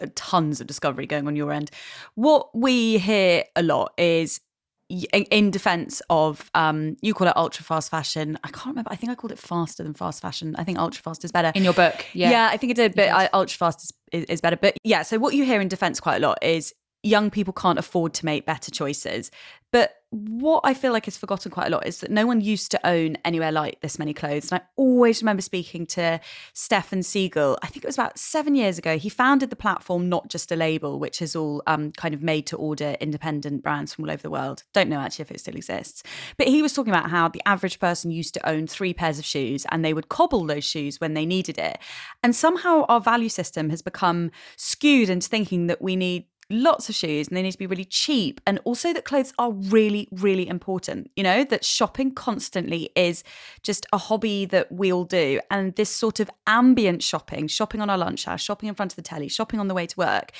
uh, 0.00 0.06
tons 0.14 0.60
of 0.60 0.66
discovery 0.66 1.06
going 1.06 1.26
on 1.26 1.36
your 1.36 1.52
end. 1.52 1.70
What 2.14 2.54
we 2.54 2.98
hear 2.98 3.44
a 3.56 3.62
lot 3.62 3.92
is 3.98 4.40
in 5.12 5.52
defense 5.52 6.02
of 6.10 6.50
um 6.54 6.96
you 7.00 7.14
call 7.14 7.28
it 7.28 7.36
ultra 7.36 7.64
fast 7.64 7.90
fashion. 7.90 8.36
I 8.42 8.48
can't 8.48 8.66
remember 8.66 8.90
i 8.90 8.96
think 8.96 9.12
i 9.12 9.14
called 9.14 9.30
it 9.30 9.38
faster 9.38 9.84
than 9.84 9.94
fast 9.94 10.20
fashion. 10.20 10.56
I 10.58 10.64
think 10.64 10.78
ultra 10.78 11.00
fast 11.00 11.24
is 11.24 11.30
better. 11.30 11.52
In 11.54 11.62
your 11.62 11.72
book 11.72 12.04
yeah. 12.12 12.30
Yeah 12.30 12.48
i 12.50 12.56
think 12.56 12.72
it 12.72 12.74
did 12.74 12.94
but 12.96 13.08
I, 13.08 13.28
ultra 13.32 13.56
fast 13.56 13.84
is, 13.84 13.92
is, 14.12 14.24
is 14.24 14.40
better. 14.40 14.56
But 14.56 14.76
yeah, 14.82 15.02
so 15.02 15.18
what 15.18 15.34
you 15.34 15.44
hear 15.44 15.60
in 15.60 15.68
defense 15.68 16.00
quite 16.00 16.16
a 16.16 16.26
lot 16.26 16.38
is 16.42 16.74
young 17.02 17.30
people 17.30 17.52
can't 17.52 17.78
afford 17.78 18.14
to 18.14 18.26
make 18.26 18.46
better 18.46 18.70
choices. 18.70 19.30
But 19.72 19.94
what 20.10 20.62
I 20.64 20.74
feel 20.74 20.92
like 20.92 21.06
is 21.06 21.16
forgotten 21.16 21.52
quite 21.52 21.68
a 21.68 21.70
lot 21.70 21.86
is 21.86 22.00
that 22.00 22.10
no 22.10 22.26
one 22.26 22.40
used 22.40 22.72
to 22.72 22.86
own 22.86 23.16
anywhere 23.24 23.52
like 23.52 23.80
this 23.80 24.00
many 24.00 24.12
clothes. 24.12 24.50
And 24.50 24.60
I 24.60 24.64
always 24.74 25.22
remember 25.22 25.42
speaking 25.42 25.86
to 25.86 26.20
Stefan 26.52 27.04
Siegel, 27.04 27.56
I 27.62 27.68
think 27.68 27.84
it 27.84 27.86
was 27.86 27.94
about 27.94 28.18
seven 28.18 28.56
years 28.56 28.76
ago. 28.76 28.98
He 28.98 29.08
founded 29.08 29.50
the 29.50 29.56
platform 29.56 30.08
Not 30.08 30.28
Just 30.28 30.50
a 30.50 30.56
Label, 30.56 30.98
which 30.98 31.22
is 31.22 31.36
all 31.36 31.62
um, 31.68 31.92
kind 31.92 32.12
of 32.12 32.22
made 32.22 32.46
to 32.46 32.56
order 32.56 32.96
independent 33.00 33.62
brands 33.62 33.94
from 33.94 34.04
all 34.04 34.10
over 34.10 34.22
the 34.22 34.30
world. 34.30 34.64
Don't 34.72 34.88
know 34.88 34.98
actually 34.98 35.22
if 35.22 35.30
it 35.30 35.38
still 35.38 35.54
exists. 35.54 36.02
But 36.36 36.48
he 36.48 36.60
was 36.60 36.72
talking 36.72 36.92
about 36.92 37.10
how 37.10 37.28
the 37.28 37.42
average 37.46 37.78
person 37.78 38.10
used 38.10 38.34
to 38.34 38.48
own 38.48 38.66
three 38.66 38.92
pairs 38.92 39.20
of 39.20 39.24
shoes 39.24 39.64
and 39.70 39.84
they 39.84 39.94
would 39.94 40.08
cobble 40.08 40.44
those 40.44 40.64
shoes 40.64 41.00
when 41.00 41.14
they 41.14 41.24
needed 41.24 41.56
it. 41.56 41.78
And 42.24 42.34
somehow 42.34 42.84
our 42.88 43.00
value 43.00 43.28
system 43.28 43.70
has 43.70 43.82
become 43.82 44.32
skewed 44.56 45.08
into 45.08 45.28
thinking 45.28 45.68
that 45.68 45.80
we 45.80 45.94
need 45.94 46.24
lots 46.50 46.88
of 46.88 46.94
shoes 46.94 47.28
and 47.28 47.36
they 47.36 47.42
need 47.42 47.52
to 47.52 47.58
be 47.58 47.66
really 47.66 47.84
cheap 47.84 48.40
and 48.46 48.58
also 48.64 48.92
that 48.92 49.04
clothes 49.04 49.32
are 49.38 49.52
really 49.52 50.08
really 50.12 50.46
important 50.48 51.10
you 51.16 51.22
know 51.22 51.44
that 51.44 51.64
shopping 51.64 52.12
constantly 52.12 52.90
is 52.96 53.22
just 53.62 53.86
a 53.92 53.98
hobby 53.98 54.44
that 54.44 54.70
we 54.70 54.92
all 54.92 55.04
do 55.04 55.40
and 55.50 55.74
this 55.76 55.90
sort 55.90 56.20
of 56.20 56.30
ambient 56.46 57.02
shopping 57.02 57.46
shopping 57.46 57.80
on 57.80 57.88
our 57.88 57.98
lunch 57.98 58.26
hour 58.26 58.38
shopping 58.38 58.68
in 58.68 58.74
front 58.74 58.92
of 58.92 58.96
the 58.96 59.02
telly 59.02 59.28
shopping 59.28 59.60
on 59.60 59.68
the 59.68 59.74
way 59.74 59.86
to 59.86 59.96
work 59.96 60.32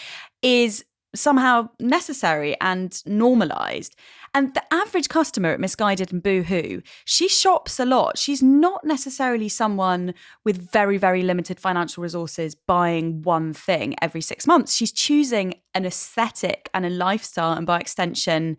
is 0.42 0.84
somehow 1.14 1.68
necessary 1.78 2.56
and 2.60 3.02
normalized. 3.06 3.96
And 4.32 4.54
the 4.54 4.62
average 4.72 5.08
customer 5.08 5.50
at 5.50 5.60
Missguided 5.60 6.12
and 6.12 6.22
Boohoo, 6.22 6.82
she 7.04 7.28
shops 7.28 7.80
a 7.80 7.84
lot. 7.84 8.16
She's 8.16 8.42
not 8.42 8.84
necessarily 8.84 9.48
someone 9.48 10.14
with 10.44 10.70
very, 10.70 10.98
very 10.98 11.22
limited 11.22 11.58
financial 11.58 12.02
resources 12.02 12.54
buying 12.54 13.22
one 13.22 13.52
thing 13.52 13.96
every 14.00 14.20
six 14.20 14.46
months. 14.46 14.74
She's 14.74 14.92
choosing 14.92 15.54
an 15.74 15.84
aesthetic 15.84 16.70
and 16.72 16.86
a 16.86 16.90
lifestyle, 16.90 17.52
and 17.52 17.66
by 17.66 17.80
extension, 17.80 18.56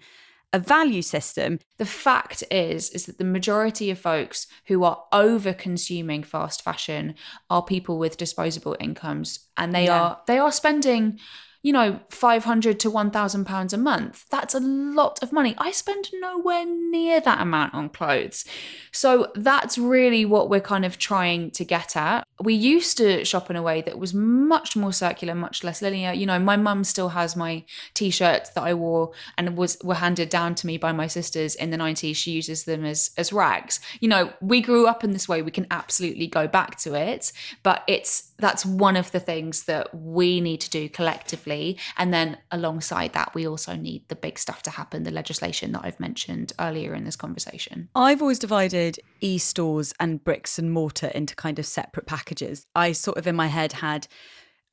a 0.53 0.59
value 0.59 1.01
system. 1.01 1.59
The 1.77 1.85
fact 1.85 2.43
is 2.51 2.89
is 2.89 3.05
that 3.05 3.17
the 3.17 3.23
majority 3.23 3.89
of 3.89 3.99
folks 3.99 4.47
who 4.65 4.83
are 4.83 5.03
over 5.13 5.53
consuming 5.53 6.23
fast 6.23 6.61
fashion 6.61 7.15
are 7.49 7.63
people 7.63 7.97
with 7.97 8.17
disposable 8.17 8.75
incomes 8.79 9.47
and 9.55 9.73
they 9.73 9.85
yeah. 9.85 10.01
are 10.01 10.21
they 10.27 10.37
are 10.37 10.51
spending 10.51 11.19
you 11.63 11.71
know, 11.71 11.99
500 12.09 12.79
to 12.79 12.89
1,000 12.89 13.45
pounds 13.45 13.73
a 13.73 13.77
month. 13.77 14.25
That's 14.29 14.55
a 14.55 14.59
lot 14.59 15.21
of 15.21 15.31
money. 15.31 15.53
I 15.57 15.71
spend 15.71 16.09
nowhere 16.13 16.65
near 16.65 17.21
that 17.21 17.41
amount 17.41 17.73
on 17.73 17.89
clothes. 17.89 18.45
So 18.91 19.31
that's 19.35 19.77
really 19.77 20.25
what 20.25 20.49
we're 20.49 20.59
kind 20.59 20.85
of 20.85 20.97
trying 20.97 21.51
to 21.51 21.63
get 21.63 21.95
at. 21.95 22.25
We 22.41 22.55
used 22.55 22.97
to 22.97 23.23
shop 23.23 23.49
in 23.49 23.55
a 23.55 23.61
way 23.61 23.81
that 23.81 23.99
was 23.99 24.13
much 24.13 24.75
more 24.75 24.91
circular, 24.91 25.35
much 25.35 25.63
less 25.63 25.81
linear. 25.81 26.13
You 26.13 26.25
know, 26.25 26.39
my 26.39 26.57
mum 26.57 26.83
still 26.83 27.09
has 27.09 27.35
my 27.35 27.63
t-shirts 27.93 28.49
that 28.51 28.63
I 28.63 28.73
wore 28.73 29.11
and 29.37 29.55
was 29.55 29.77
were 29.83 29.95
handed 29.95 30.29
down 30.29 30.55
to 30.55 30.67
me 30.67 30.77
by 30.77 30.91
my 30.91 31.07
sisters 31.07 31.53
in 31.55 31.69
the 31.69 31.77
90s. 31.77 32.15
She 32.15 32.31
uses 32.31 32.63
them 32.63 32.85
as 32.85 33.11
as 33.17 33.31
rags. 33.31 33.79
You 33.99 34.09
know, 34.09 34.33
we 34.41 34.61
grew 34.61 34.87
up 34.87 35.03
in 35.03 35.11
this 35.11 35.29
way. 35.29 35.41
We 35.41 35.51
can 35.51 35.67
absolutely 35.69 36.27
go 36.27 36.47
back 36.47 36.77
to 36.79 36.95
it, 36.95 37.31
but 37.61 37.83
it's 37.87 38.30
that's 38.41 38.65
one 38.65 38.97
of 38.97 39.11
the 39.11 39.19
things 39.19 39.63
that 39.63 39.93
we 39.93 40.41
need 40.41 40.59
to 40.61 40.69
do 40.69 40.89
collectively. 40.89 41.77
And 41.97 42.13
then 42.13 42.37
alongside 42.51 43.13
that, 43.13 43.33
we 43.33 43.47
also 43.47 43.75
need 43.75 44.09
the 44.09 44.15
big 44.15 44.37
stuff 44.37 44.61
to 44.63 44.71
happen, 44.71 45.03
the 45.03 45.11
legislation 45.11 45.71
that 45.71 45.81
I've 45.83 45.99
mentioned 45.99 46.51
earlier 46.59 46.93
in 46.93 47.05
this 47.05 47.15
conversation. 47.15 47.89
I've 47.95 48.21
always 48.21 48.39
divided 48.39 48.99
e 49.21 49.37
stores 49.37 49.93
and 49.99 50.23
bricks 50.23 50.59
and 50.59 50.71
mortar 50.73 51.07
into 51.07 51.35
kind 51.35 51.59
of 51.59 51.65
separate 51.65 52.07
packages. 52.07 52.65
I 52.75 52.91
sort 52.91 53.17
of 53.17 53.27
in 53.27 53.35
my 53.35 53.47
head 53.47 53.73
had 53.73 54.07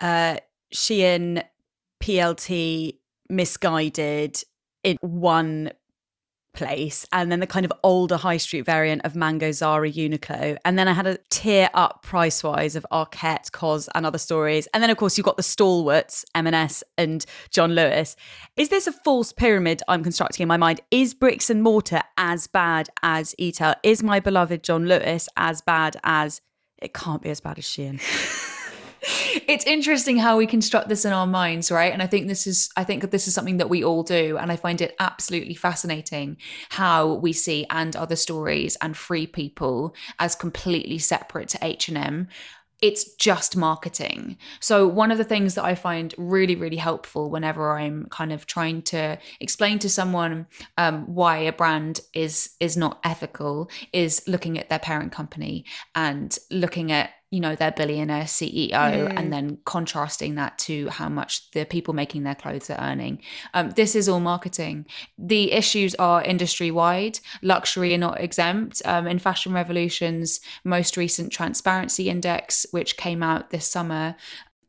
uh, 0.01 0.39
Shein, 0.75 1.45
PLT, 2.03 2.97
Missguided 3.31 4.43
in 4.83 4.97
one 5.03 5.71
place 6.59 7.07
and 7.13 7.31
then 7.31 7.39
the 7.39 7.47
kind 7.47 7.65
of 7.65 7.73
older 7.85 8.17
high 8.17 8.37
street 8.37 8.63
variant 8.63 9.03
of 9.05 9.15
Mango, 9.15 9.53
Zara, 9.53 9.89
Uniqlo. 9.89 10.59
And 10.65 10.77
then 10.77 10.89
I 10.89 10.93
had 10.93 11.07
a 11.07 11.19
tier 11.31 11.71
up 11.73 12.03
price 12.03 12.43
wise 12.43 12.75
of 12.75 12.85
Arket, 12.91 13.53
COS, 13.53 13.89
and 13.95 14.05
other 14.05 14.19
stories. 14.19 14.67
And 14.75 14.83
then, 14.83 14.91
of 14.91 14.97
course, 14.97 15.17
you've 15.17 15.25
got 15.25 15.37
the 15.37 15.45
stalwarts, 15.45 16.25
M&S 16.35 16.83
and 16.97 17.25
John 17.51 17.77
Lewis. 17.77 18.17
Is 18.57 18.71
this 18.71 18.89
a 18.89 18.93
false 18.93 19.33
pyramid 19.33 19.83
I'm 19.87 20.03
constructing 20.03 20.43
in 20.43 20.49
my 20.49 20.57
mind? 20.57 20.81
Is 20.91 21.15
bricks 21.15 21.49
and 21.49 21.63
mortar 21.63 22.03
as 22.17 22.49
bad 22.49 22.89
as 23.05 23.37
e-tail? 23.39 23.75
Is 23.85 24.03
my 24.03 24.19
beloved 24.19 24.65
John 24.65 24.87
Lewis 24.87 25.29
as 25.37 25.61
bad 25.61 25.97
as 26.03 26.41
it 26.83 26.93
can't 26.93 27.23
be 27.23 27.31
as 27.31 27.39
bad 27.39 27.59
as 27.59 27.65
Shein? 27.65 28.01
it's 29.03 29.65
interesting 29.65 30.19
how 30.19 30.37
we 30.37 30.47
construct 30.47 30.89
this 30.89 31.05
in 31.05 31.13
our 31.13 31.27
minds, 31.27 31.71
right? 31.71 31.93
And 31.93 32.03
I 32.03 32.07
think 32.07 32.29
this 32.29 32.47
is 32.47 32.71
I 32.77 32.85
think 32.85 33.11
this 33.11 33.29
is 33.29 33.35
something 33.35 33.59
that 33.59 33.69
we 33.69 33.85
all 33.85 34.03
do 34.03 34.37
and 34.39 34.51
I 34.51 34.57
find 34.57 34.81
it 34.81 34.95
absolutely 34.99 35.55
fascinating 35.55 36.37
how 36.71 37.15
we 37.15 37.33
see 37.33 37.67
and 37.71 37.95
other 37.97 38.17
stories 38.17 38.77
and 38.81 38.97
free 38.97 39.27
people 39.27 39.95
as 40.19 40.35
completely 40.35 40.99
separate 40.99 41.49
to 41.49 41.59
H&M 41.63 42.29
it's 42.81 43.15
just 43.17 43.57
marketing. 43.57 44.37
So, 44.61 44.87
one 44.87 45.11
of 45.11 45.19
the 45.19 45.25
things 45.25 45.57
that 45.57 45.65
I 45.65 45.75
find 45.75 46.15
really, 46.17 46.55
really 46.55 46.77
helpful 46.77 47.29
whenever 47.29 47.77
I'm 47.77 48.07
kind 48.11 48.33
of 48.33 48.47
trying 48.47 48.83
to 48.83 49.19
explain 49.41 49.81
to 49.81 49.91
someone 49.91 50.47
um, 50.77 51.03
why 51.13 51.39
a 51.39 51.53
brand 51.53 52.01
is 52.15 52.51
is 52.61 52.77
not 52.77 53.01
ethical 53.03 53.69
is 53.93 54.23
looking 54.29 54.59
at 54.59 54.69
their 54.69 54.79
parent 54.79 55.11
company 55.11 55.65
and 55.95 56.39
looking 56.51 56.93
at 56.93 57.11
you 57.31 57.41
know 57.41 57.55
their 57.55 57.73
billionaire 57.73 58.25
CEO 58.25 58.71
mm. 58.71 59.19
and 59.19 59.33
then 59.33 59.59
contrasting 59.65 60.37
that 60.37 60.57
to 60.59 60.89
how 60.89 61.09
much 61.09 61.51
the 61.51 61.65
people 61.65 61.93
making 61.93 62.23
their 62.23 62.35
clothes 62.35 62.71
are 62.71 62.81
earning. 62.81 63.21
Um, 63.55 63.71
this 63.71 63.95
is 63.95 64.09
all 64.09 64.21
marketing. 64.21 64.87
The 65.19 65.53
issues 65.53 65.95
are 65.97 66.23
industry 66.23 66.71
wide. 66.71 67.21
Luxury 67.43 67.95
are 67.95 67.99
not 67.99 68.21
exempt. 68.21 68.81
Um, 68.85 69.07
in 69.07 69.19
Fashion 69.19 69.53
Revolution's 69.53 70.41
most 70.65 70.97
recent 70.97 71.33
transparency 71.33 72.09
index, 72.09 72.65
which 72.71 72.97
came 72.97 73.23
out 73.23 73.51
this 73.51 73.67
summer, 73.67 74.17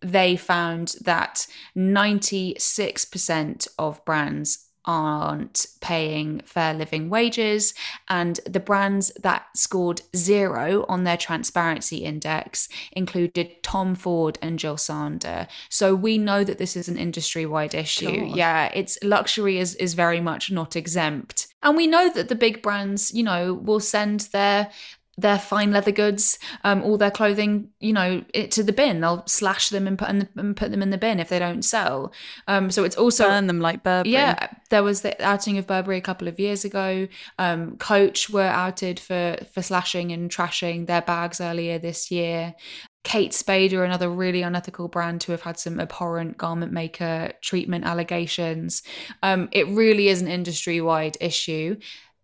they 0.02 0.36
found 0.36 0.96
that 1.02 1.46
96% 1.78 3.68
of 3.78 4.04
brands 4.06 4.69
aren't 4.86 5.68
paying 5.82 6.42
fair 6.46 6.74
living 6.74 7.10
wages. 7.10 7.74
And 8.08 8.40
the 8.46 8.60
brands 8.60 9.12
that 9.22 9.46
scored 9.56 10.02
zero 10.16 10.86
on 10.88 11.04
their 11.04 11.18
transparency 11.18 11.98
index 11.98 12.70
included 12.92 13.62
Tom 13.64 13.96
Ford 13.96 14.38
and 14.42 14.58
Jill 14.58 14.78
Sander. 14.78 15.48
So 15.70 15.94
we 15.96 16.18
know 16.18 16.44
that 16.44 16.58
this 16.58 16.76
is 16.76 16.88
an 16.88 16.98
industry 16.98 17.46
wide 17.46 17.76
issue. 17.76 18.28
God. 18.28 18.36
Yeah, 18.36 18.72
it's 18.74 18.98
luxury 19.04 19.60
is, 19.60 19.76
is 19.76 19.94
very 19.94 20.22
much 20.22 20.52
not 20.52 20.76
exempt. 20.76 21.48
And 21.62 21.76
we 21.76 21.88
know 21.88 22.10
that 22.14 22.30
the 22.30 22.36
big 22.36 22.62
brands, 22.62 23.14
you 23.14 23.24
know, 23.24 23.54
will 23.54 23.82
send 23.82 24.22
their 24.32 24.72
their 25.22 25.40
fine 25.40 25.72
leather 25.72 25.92
goods, 25.92 26.40
um, 26.64 26.84
all 26.84 26.98
their 26.98 27.12
clothing, 27.12 27.70
you 27.80 27.94
know, 27.94 28.24
it, 28.34 28.52
to 28.52 28.64
the 28.64 28.72
bin. 28.72 29.02
They'll 29.02 29.24
slash 29.26 29.70
them 29.70 29.88
and 29.88 29.98
put, 29.98 30.08
the, 30.08 30.30
and 30.36 30.56
put 30.56 30.72
them 30.72 30.82
in 30.82 30.90
the 30.90 30.98
bin 30.98 31.20
if 31.20 31.30
they 31.30 31.40
don't 31.40 31.64
sell. 31.64 32.14
Um, 32.48 32.72
so 32.72 32.84
it's 32.84 32.96
also 32.96 33.28
burn 33.28 33.48
them 33.48 33.60
like 33.60 33.84
Burberry. 33.84 34.14
Yeah, 34.14 34.48
there 34.70 34.84
was 34.84 35.02
the 35.02 35.22
outing 35.24 35.58
of 35.58 35.68
Burberry 35.68 35.98
a 35.98 36.02
couple 36.02 36.28
of 36.28 36.40
years 36.40 36.64
ago. 36.64 37.08
Um, 37.38 37.78
Coach 37.78 38.30
were 38.30 38.42
outed 38.42 39.00
for 39.00 39.38
for 39.54 39.62
slashing 39.62 40.12
and 40.12 40.30
trashing 40.30 40.88
their 40.88 41.02
bags 41.02 41.42
earlier 41.42 41.80
this 41.80 42.12
year. 42.12 42.56
Kate 43.04 43.34
Spade 43.34 43.74
are 43.74 43.86
another 43.86 44.10
really 44.10 44.42
unethical 44.42 44.90
brand 44.90 45.22
to 45.22 45.32
have 45.32 45.42
had 45.42 45.58
some 45.58 45.80
abhorrent 45.80 46.38
garment 46.38 46.74
maker 46.74 47.32
treatment 47.42 47.86
allegations. 47.86 48.84
Um, 49.24 49.48
it 49.54 49.68
really 49.68 50.10
is 50.10 50.22
an 50.22 50.28
industry 50.28 50.82
wide 50.82 51.18
issue 51.22 51.78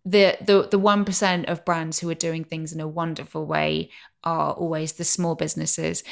the 0.05 0.37
the 0.41 0.67
the 0.69 0.79
one 0.79 1.03
percent 1.03 1.47
of 1.47 1.65
brands 1.65 1.99
who 1.99 2.09
are 2.09 2.15
doing 2.15 2.43
things 2.43 2.71
in 2.71 2.79
a 2.79 2.87
wonderful 2.87 3.45
way 3.45 3.89
are 4.23 4.53
always 4.53 4.93
the 4.93 5.03
small 5.03 5.35
businesses 5.35 6.03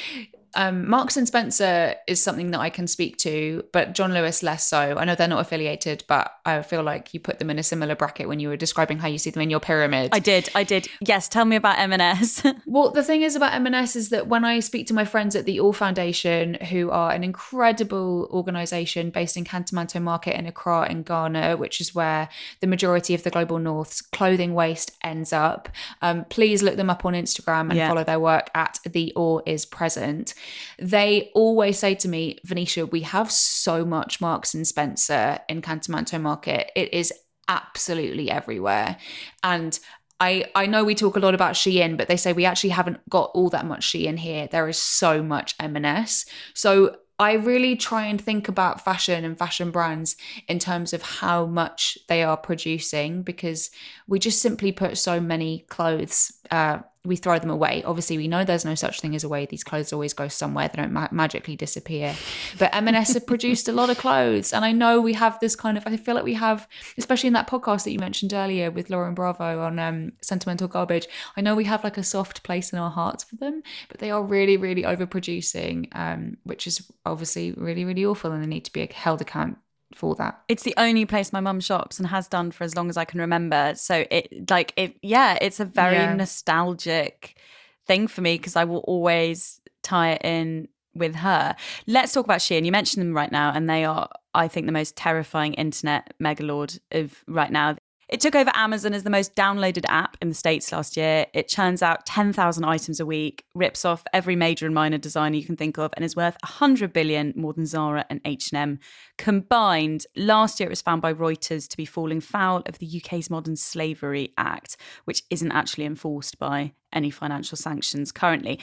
um, 0.56 0.88
Marks 0.88 1.16
and 1.16 1.26
Spencer 1.26 1.94
is 2.06 2.22
something 2.22 2.50
that 2.52 2.60
I 2.60 2.70
can 2.70 2.86
speak 2.86 3.16
to, 3.18 3.64
but 3.72 3.94
John 3.94 4.12
Lewis 4.12 4.42
less 4.42 4.66
so. 4.66 4.96
I 4.96 5.04
know 5.04 5.14
they're 5.14 5.28
not 5.28 5.40
affiliated, 5.40 6.04
but 6.06 6.32
I 6.44 6.62
feel 6.62 6.82
like 6.82 7.14
you 7.14 7.20
put 7.20 7.38
them 7.38 7.50
in 7.50 7.58
a 7.58 7.62
similar 7.62 7.94
bracket 7.94 8.28
when 8.28 8.40
you 8.40 8.48
were 8.48 8.56
describing 8.56 8.98
how 8.98 9.08
you 9.08 9.18
see 9.18 9.30
them 9.30 9.42
in 9.42 9.50
your 9.50 9.60
pyramid. 9.60 10.10
I 10.12 10.18
did, 10.18 10.48
I 10.54 10.64
did. 10.64 10.88
Yes, 11.00 11.28
tell 11.28 11.44
me 11.44 11.56
about 11.56 11.78
M&S. 11.78 12.42
well, 12.66 12.90
the 12.90 13.02
thing 13.02 13.22
is 13.22 13.36
about 13.36 13.54
M&S 13.54 13.96
is 13.96 14.10
that 14.10 14.26
when 14.26 14.44
I 14.44 14.60
speak 14.60 14.86
to 14.88 14.94
my 14.94 15.04
friends 15.04 15.34
at 15.34 15.44
the 15.44 15.60
OR 15.60 15.74
Foundation, 15.74 16.54
who 16.54 16.90
are 16.90 17.12
an 17.12 17.24
incredible 17.24 18.28
organisation 18.30 19.10
based 19.10 19.36
in 19.36 19.44
Kantamanto 19.44 20.00
Market 20.00 20.36
in 20.38 20.46
Accra 20.46 20.88
in 20.90 21.02
Ghana, 21.02 21.56
which 21.56 21.80
is 21.80 21.94
where 21.94 22.28
the 22.60 22.66
majority 22.66 23.14
of 23.14 23.22
the 23.22 23.30
global 23.30 23.58
north's 23.58 24.00
clothing 24.00 24.54
waste 24.54 24.92
ends 25.02 25.32
up. 25.32 25.68
Um, 26.02 26.24
please 26.26 26.62
look 26.62 26.76
them 26.76 26.90
up 26.90 27.04
on 27.04 27.14
Instagram 27.14 27.70
and 27.70 27.76
yeah. 27.76 27.88
follow 27.88 28.04
their 28.04 28.20
work 28.20 28.50
at 28.54 28.78
the 28.84 29.12
All 29.14 29.42
is 29.46 29.66
Present 29.66 30.34
they 30.78 31.30
always 31.34 31.78
say 31.78 31.94
to 31.96 32.08
me, 32.08 32.38
Venetia, 32.44 32.86
we 32.86 33.00
have 33.00 33.30
so 33.30 33.84
much 33.84 34.20
Marks 34.20 34.54
and 34.54 34.66
Spencer 34.66 35.38
in 35.48 35.62
Kantamanto 35.62 36.20
Market. 36.20 36.70
It 36.76 36.92
is 36.92 37.12
absolutely 37.48 38.30
everywhere. 38.30 38.96
And 39.42 39.78
I, 40.20 40.44
I 40.54 40.66
know 40.66 40.84
we 40.84 40.94
talk 40.94 41.16
a 41.16 41.20
lot 41.20 41.34
about 41.34 41.54
Shein, 41.54 41.96
but 41.96 42.08
they 42.08 42.16
say 42.16 42.32
we 42.32 42.44
actually 42.44 42.70
haven't 42.70 43.08
got 43.10 43.30
all 43.34 43.50
that 43.50 43.66
much 43.66 43.92
Shein 43.92 44.18
here. 44.18 44.48
There 44.50 44.68
is 44.68 44.78
so 44.78 45.22
much 45.22 45.54
M&S. 45.58 46.24
So 46.54 46.96
I 47.18 47.34
really 47.34 47.76
try 47.76 48.06
and 48.06 48.20
think 48.20 48.48
about 48.48 48.84
fashion 48.84 49.24
and 49.24 49.38
fashion 49.38 49.70
brands 49.70 50.16
in 50.48 50.58
terms 50.58 50.92
of 50.92 51.02
how 51.02 51.46
much 51.46 51.96
they 52.08 52.22
are 52.22 52.36
producing 52.36 53.22
because 53.22 53.70
we 54.08 54.18
just 54.18 54.42
simply 54.42 54.72
put 54.72 54.98
so 54.98 55.20
many 55.20 55.64
clothes 55.68 56.32
uh, 56.50 56.78
we 57.04 57.16
throw 57.16 57.38
them 57.38 57.50
away. 57.50 57.82
Obviously, 57.84 58.16
we 58.16 58.28
know 58.28 58.44
there's 58.44 58.64
no 58.64 58.74
such 58.74 59.00
thing 59.00 59.14
as 59.14 59.24
away. 59.24 59.44
These 59.46 59.64
clothes 59.64 59.92
always 59.92 60.14
go 60.14 60.28
somewhere; 60.28 60.68
they 60.68 60.80
don't 60.80 60.92
ma- 60.92 61.08
magically 61.10 61.56
disappear. 61.56 62.14
But 62.58 62.74
M&S 62.74 63.14
have 63.14 63.26
produced 63.26 63.68
a 63.68 63.72
lot 63.72 63.90
of 63.90 63.98
clothes, 63.98 64.52
and 64.52 64.64
I 64.64 64.72
know 64.72 65.00
we 65.00 65.12
have 65.12 65.38
this 65.40 65.54
kind 65.54 65.76
of. 65.76 65.86
I 65.86 65.96
feel 65.96 66.14
like 66.14 66.24
we 66.24 66.34
have, 66.34 66.66
especially 66.96 67.26
in 67.26 67.34
that 67.34 67.48
podcast 67.48 67.84
that 67.84 67.92
you 67.92 67.98
mentioned 67.98 68.32
earlier 68.32 68.70
with 68.70 68.88
Lauren 68.88 69.14
Bravo 69.14 69.60
on 69.60 69.78
um, 69.78 70.12
sentimental 70.22 70.68
garbage. 70.68 71.06
I 71.36 71.40
know 71.40 71.54
we 71.54 71.64
have 71.64 71.84
like 71.84 71.98
a 71.98 72.02
soft 72.02 72.42
place 72.42 72.72
in 72.72 72.78
our 72.78 72.90
hearts 72.90 73.24
for 73.24 73.36
them, 73.36 73.62
but 73.88 73.98
they 73.98 74.10
are 74.10 74.22
really, 74.22 74.56
really 74.56 74.82
overproducing, 74.82 75.88
um, 75.92 76.38
which 76.44 76.66
is 76.66 76.90
obviously 77.04 77.52
really, 77.52 77.84
really 77.84 78.06
awful, 78.06 78.32
and 78.32 78.42
they 78.42 78.46
need 78.46 78.64
to 78.64 78.72
be 78.72 78.86
held 78.92 79.20
account 79.20 79.58
for 79.94 80.14
that. 80.16 80.42
It's 80.48 80.62
the 80.62 80.74
only 80.76 81.06
place 81.06 81.32
my 81.32 81.40
mum 81.40 81.60
shops 81.60 81.98
and 81.98 82.08
has 82.08 82.28
done 82.28 82.50
for 82.50 82.64
as 82.64 82.74
long 82.74 82.88
as 82.88 82.96
I 82.96 83.04
can 83.04 83.20
remember. 83.20 83.74
So 83.76 84.04
it 84.10 84.50
like 84.50 84.72
it 84.76 84.96
yeah, 85.02 85.38
it's 85.40 85.60
a 85.60 85.64
very 85.64 85.96
yeah. 85.96 86.14
nostalgic 86.14 87.38
thing 87.86 88.06
for 88.08 88.20
me 88.20 88.36
because 88.36 88.56
I 88.56 88.64
will 88.64 88.78
always 88.78 89.60
tie 89.82 90.12
it 90.12 90.22
in 90.24 90.68
with 90.94 91.16
her. 91.16 91.56
Let's 91.86 92.12
talk 92.12 92.24
about 92.24 92.38
Shein. 92.38 92.64
You 92.64 92.72
mentioned 92.72 93.04
them 93.04 93.14
right 93.14 93.30
now, 93.30 93.52
and 93.54 93.68
they 93.68 93.84
are, 93.84 94.08
I 94.32 94.48
think, 94.48 94.66
the 94.66 94.72
most 94.72 94.96
terrifying 94.96 95.54
internet 95.54 96.14
megalord 96.22 96.78
of 96.92 97.24
right 97.26 97.50
now. 97.50 97.76
It 98.14 98.20
took 98.20 98.36
over 98.36 98.52
Amazon 98.54 98.94
as 98.94 99.02
the 99.02 99.10
most 99.10 99.34
downloaded 99.34 99.84
app 99.88 100.16
in 100.22 100.28
the 100.28 100.36
States 100.36 100.70
last 100.70 100.96
year. 100.96 101.26
It 101.34 101.48
churns 101.48 101.82
out 101.82 102.06
10,000 102.06 102.62
items 102.62 103.00
a 103.00 103.04
week, 103.04 103.44
rips 103.56 103.84
off 103.84 104.04
every 104.12 104.36
major 104.36 104.66
and 104.66 104.74
minor 104.74 104.98
designer 104.98 105.34
you 105.34 105.44
can 105.44 105.56
think 105.56 105.78
of, 105.78 105.90
and 105.96 106.04
is 106.04 106.14
worth 106.14 106.36
100 106.44 106.92
billion 106.92 107.32
more 107.34 107.52
than 107.52 107.66
Zara 107.66 108.06
and 108.08 108.20
H&M 108.24 108.78
combined. 109.18 110.06
Last 110.14 110.60
year, 110.60 110.68
it 110.68 110.70
was 110.70 110.80
found 110.80 111.02
by 111.02 111.12
Reuters 111.12 111.66
to 111.66 111.76
be 111.76 111.84
falling 111.84 112.20
foul 112.20 112.62
of 112.66 112.78
the 112.78 113.02
UK's 113.04 113.30
Modern 113.30 113.56
Slavery 113.56 114.32
Act, 114.38 114.76
which 115.06 115.24
isn't 115.28 115.50
actually 115.50 115.84
enforced 115.84 116.38
by 116.38 116.72
any 116.92 117.10
financial 117.10 117.56
sanctions 117.56 118.12
currently. 118.12 118.60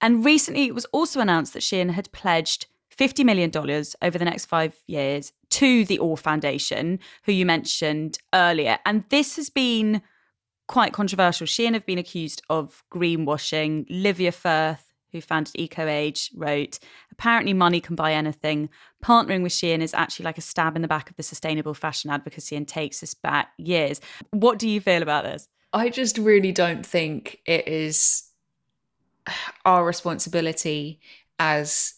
And 0.00 0.24
recently, 0.24 0.68
it 0.68 0.74
was 0.74 0.86
also 0.86 1.20
announced 1.20 1.52
that 1.52 1.62
Shein 1.62 1.90
had 1.90 2.12
pledged 2.12 2.66
$50 2.96 3.24
million 3.24 3.50
over 4.02 4.18
the 4.18 4.24
next 4.24 4.46
five 4.46 4.74
years 4.86 5.32
to 5.50 5.84
the 5.84 5.98
OR 5.98 6.16
Foundation, 6.16 6.98
who 7.24 7.32
you 7.32 7.46
mentioned 7.46 8.18
earlier. 8.34 8.78
And 8.84 9.04
this 9.10 9.36
has 9.36 9.50
been 9.50 10.02
quite 10.68 10.92
controversial. 10.92 11.46
Shein 11.46 11.74
have 11.74 11.86
been 11.86 11.98
accused 11.98 12.42
of 12.50 12.82
greenwashing. 12.92 13.86
Livia 13.88 14.32
Firth, 14.32 14.92
who 15.12 15.20
founded 15.20 15.54
EcoAge, 15.54 16.30
wrote 16.34 16.78
Apparently, 17.12 17.52
money 17.52 17.80
can 17.80 17.96
buy 17.96 18.12
anything. 18.12 18.68
Partnering 19.02 19.42
with 19.42 19.52
Shein 19.52 19.80
is 19.80 19.94
actually 19.94 20.24
like 20.24 20.38
a 20.38 20.42
stab 20.42 20.76
in 20.76 20.82
the 20.82 20.88
back 20.88 21.08
of 21.08 21.16
the 21.16 21.22
sustainable 21.22 21.74
fashion 21.74 22.10
advocacy 22.10 22.56
and 22.56 22.66
takes 22.66 23.02
us 23.02 23.14
back 23.14 23.50
years. 23.58 24.00
What 24.30 24.58
do 24.58 24.68
you 24.68 24.80
feel 24.80 25.02
about 25.02 25.24
this? 25.24 25.48
I 25.72 25.88
just 25.88 26.18
really 26.18 26.52
don't 26.52 26.84
think 26.84 27.40
it 27.46 27.68
is 27.68 28.30
our 29.64 29.84
responsibility 29.84 31.00
as 31.38 31.94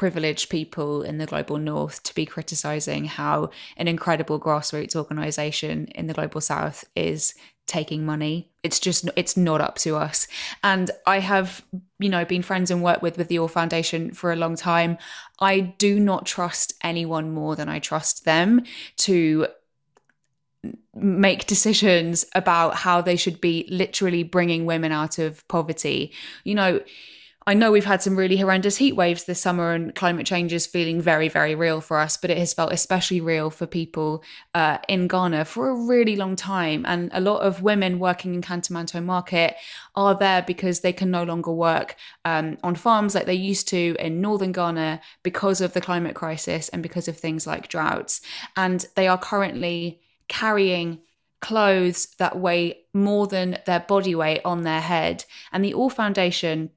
privileged 0.00 0.48
people 0.48 1.02
in 1.02 1.18
the 1.18 1.26
global 1.26 1.58
north 1.58 2.02
to 2.02 2.14
be 2.14 2.24
criticizing 2.24 3.04
how 3.04 3.50
an 3.76 3.86
incredible 3.86 4.40
grassroots 4.40 4.96
organization 4.96 5.84
in 5.94 6.06
the 6.06 6.14
global 6.14 6.40
south 6.40 6.86
is 6.96 7.34
taking 7.66 8.06
money. 8.06 8.48
It's 8.62 8.80
just 8.80 9.10
it's 9.14 9.36
not 9.36 9.60
up 9.60 9.76
to 9.80 9.96
us. 9.96 10.26
And 10.64 10.90
i 11.06 11.18
have 11.18 11.62
you 11.98 12.08
know 12.08 12.24
been 12.24 12.40
friends 12.40 12.70
and 12.70 12.82
worked 12.82 13.02
with 13.02 13.18
with 13.18 13.28
the 13.28 13.38
OR 13.38 13.50
Foundation 13.50 14.10
for 14.14 14.32
a 14.32 14.36
long 14.36 14.56
time. 14.56 14.96
I 15.38 15.60
do 15.60 16.00
not 16.00 16.24
trust 16.24 16.72
anyone 16.82 17.30
more 17.32 17.54
than 17.54 17.68
i 17.68 17.78
trust 17.78 18.24
them 18.24 18.64
to 19.08 19.48
make 20.94 21.46
decisions 21.46 22.24
about 22.34 22.74
how 22.74 23.02
they 23.02 23.16
should 23.16 23.38
be 23.38 23.66
literally 23.68 24.22
bringing 24.22 24.64
women 24.64 24.92
out 24.92 25.18
of 25.18 25.46
poverty. 25.48 26.10
You 26.44 26.54
know 26.54 26.80
I 27.46 27.54
know 27.54 27.72
we've 27.72 27.86
had 27.86 28.02
some 28.02 28.16
really 28.16 28.36
horrendous 28.36 28.76
heat 28.76 28.92
waves 28.92 29.24
this 29.24 29.40
summer 29.40 29.72
and 29.72 29.94
climate 29.94 30.26
change 30.26 30.52
is 30.52 30.66
feeling 30.66 31.00
very, 31.00 31.28
very 31.28 31.54
real 31.54 31.80
for 31.80 31.98
us, 31.98 32.18
but 32.18 32.30
it 32.30 32.36
has 32.36 32.52
felt 32.52 32.70
especially 32.70 33.20
real 33.20 33.48
for 33.48 33.66
people 33.66 34.22
uh, 34.54 34.76
in 34.88 35.08
Ghana 35.08 35.46
for 35.46 35.70
a 35.70 35.74
really 35.74 36.16
long 36.16 36.36
time. 36.36 36.84
And 36.86 37.10
a 37.14 37.20
lot 37.20 37.40
of 37.40 37.62
women 37.62 37.98
working 37.98 38.34
in 38.34 38.42
Kantamanto 38.42 39.02
Market 39.02 39.56
are 39.94 40.14
there 40.14 40.42
because 40.42 40.80
they 40.80 40.92
can 40.92 41.10
no 41.10 41.24
longer 41.24 41.52
work 41.52 41.96
um, 42.26 42.58
on 42.62 42.74
farms 42.74 43.14
like 43.14 43.24
they 43.24 43.34
used 43.34 43.68
to 43.68 43.96
in 43.98 44.20
northern 44.20 44.52
Ghana 44.52 45.00
because 45.22 45.62
of 45.62 45.72
the 45.72 45.80
climate 45.80 46.14
crisis 46.14 46.68
and 46.68 46.82
because 46.82 47.08
of 47.08 47.16
things 47.16 47.46
like 47.46 47.68
droughts. 47.68 48.20
And 48.54 48.84
they 48.96 49.08
are 49.08 49.18
currently 49.18 50.02
carrying 50.28 51.00
clothes 51.40 52.08
that 52.18 52.38
weigh 52.38 52.80
more 52.92 53.26
than 53.26 53.58
their 53.64 53.80
body 53.80 54.14
weight 54.14 54.42
on 54.44 54.62
their 54.62 54.82
head. 54.82 55.24
And 55.52 55.64
the 55.64 55.72
OR 55.72 55.90
Foundation 55.90 56.70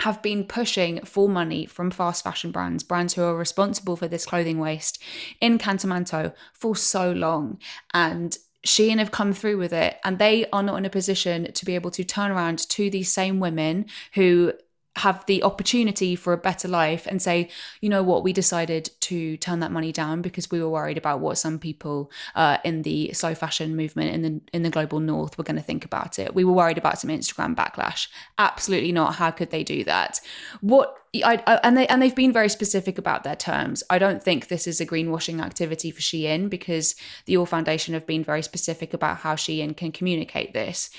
have 0.00 0.22
been 0.22 0.44
pushing 0.44 1.04
for 1.04 1.28
money 1.28 1.66
from 1.66 1.90
fast 1.90 2.22
fashion 2.22 2.50
brands, 2.50 2.84
brands 2.84 3.14
who 3.14 3.22
are 3.22 3.36
responsible 3.36 3.96
for 3.96 4.06
this 4.06 4.26
clothing 4.26 4.58
waste 4.58 5.02
in 5.40 5.58
Kantamanto 5.58 6.32
for 6.52 6.76
so 6.76 7.10
long. 7.10 7.58
And 7.92 8.36
Shein 8.66 8.98
have 8.98 9.10
come 9.10 9.32
through 9.32 9.58
with 9.58 9.72
it, 9.72 9.96
and 10.04 10.18
they 10.18 10.46
are 10.52 10.62
not 10.62 10.76
in 10.76 10.84
a 10.84 10.90
position 10.90 11.52
to 11.52 11.64
be 11.64 11.74
able 11.74 11.90
to 11.92 12.04
turn 12.04 12.30
around 12.30 12.58
to 12.70 12.90
these 12.90 13.10
same 13.10 13.40
women 13.40 13.86
who 14.14 14.52
have 14.96 15.24
the 15.26 15.42
opportunity 15.42 16.16
for 16.16 16.32
a 16.32 16.36
better 16.36 16.66
life 16.66 17.06
and 17.06 17.22
say, 17.22 17.48
you 17.80 17.88
know 17.88 18.02
what, 18.02 18.24
we 18.24 18.32
decided 18.32 18.90
to 19.00 19.36
turn 19.36 19.60
that 19.60 19.70
money 19.70 19.92
down 19.92 20.22
because 20.22 20.50
we 20.50 20.60
were 20.60 20.68
worried 20.68 20.98
about 20.98 21.20
what 21.20 21.38
some 21.38 21.58
people 21.58 22.10
uh, 22.34 22.58
in 22.64 22.82
the 22.82 23.12
slow 23.12 23.34
fashion 23.34 23.76
movement 23.76 24.12
in 24.12 24.22
the 24.22 24.40
in 24.52 24.62
the 24.62 24.70
global 24.70 25.00
north 25.00 25.38
were 25.38 25.44
going 25.44 25.56
to 25.56 25.62
think 25.62 25.84
about 25.84 26.18
it. 26.18 26.34
We 26.34 26.44
were 26.44 26.52
worried 26.52 26.78
about 26.78 26.98
some 26.98 27.10
Instagram 27.10 27.54
backlash. 27.54 28.08
Absolutely 28.38 28.92
not. 28.92 29.16
How 29.16 29.30
could 29.30 29.50
they 29.50 29.62
do 29.62 29.84
that? 29.84 30.20
What 30.60 30.94
I, 31.14 31.42
I, 31.46 31.60
and 31.62 31.76
they 31.76 31.86
and 31.86 32.02
they've 32.02 32.14
been 32.14 32.32
very 32.32 32.48
specific 32.48 32.98
about 32.98 33.24
their 33.24 33.36
terms. 33.36 33.82
I 33.88 33.98
don't 33.98 34.22
think 34.22 34.48
this 34.48 34.66
is 34.66 34.80
a 34.80 34.86
greenwashing 34.86 35.42
activity 35.42 35.90
for 35.90 36.00
Shein 36.00 36.50
because 36.50 36.94
the 37.24 37.36
OR 37.36 37.46
Foundation 37.46 37.94
have 37.94 38.06
been 38.06 38.24
very 38.24 38.42
specific 38.42 38.92
about 38.92 39.18
how 39.18 39.34
Shein 39.34 39.76
can 39.76 39.92
communicate 39.92 40.52
this. 40.52 40.90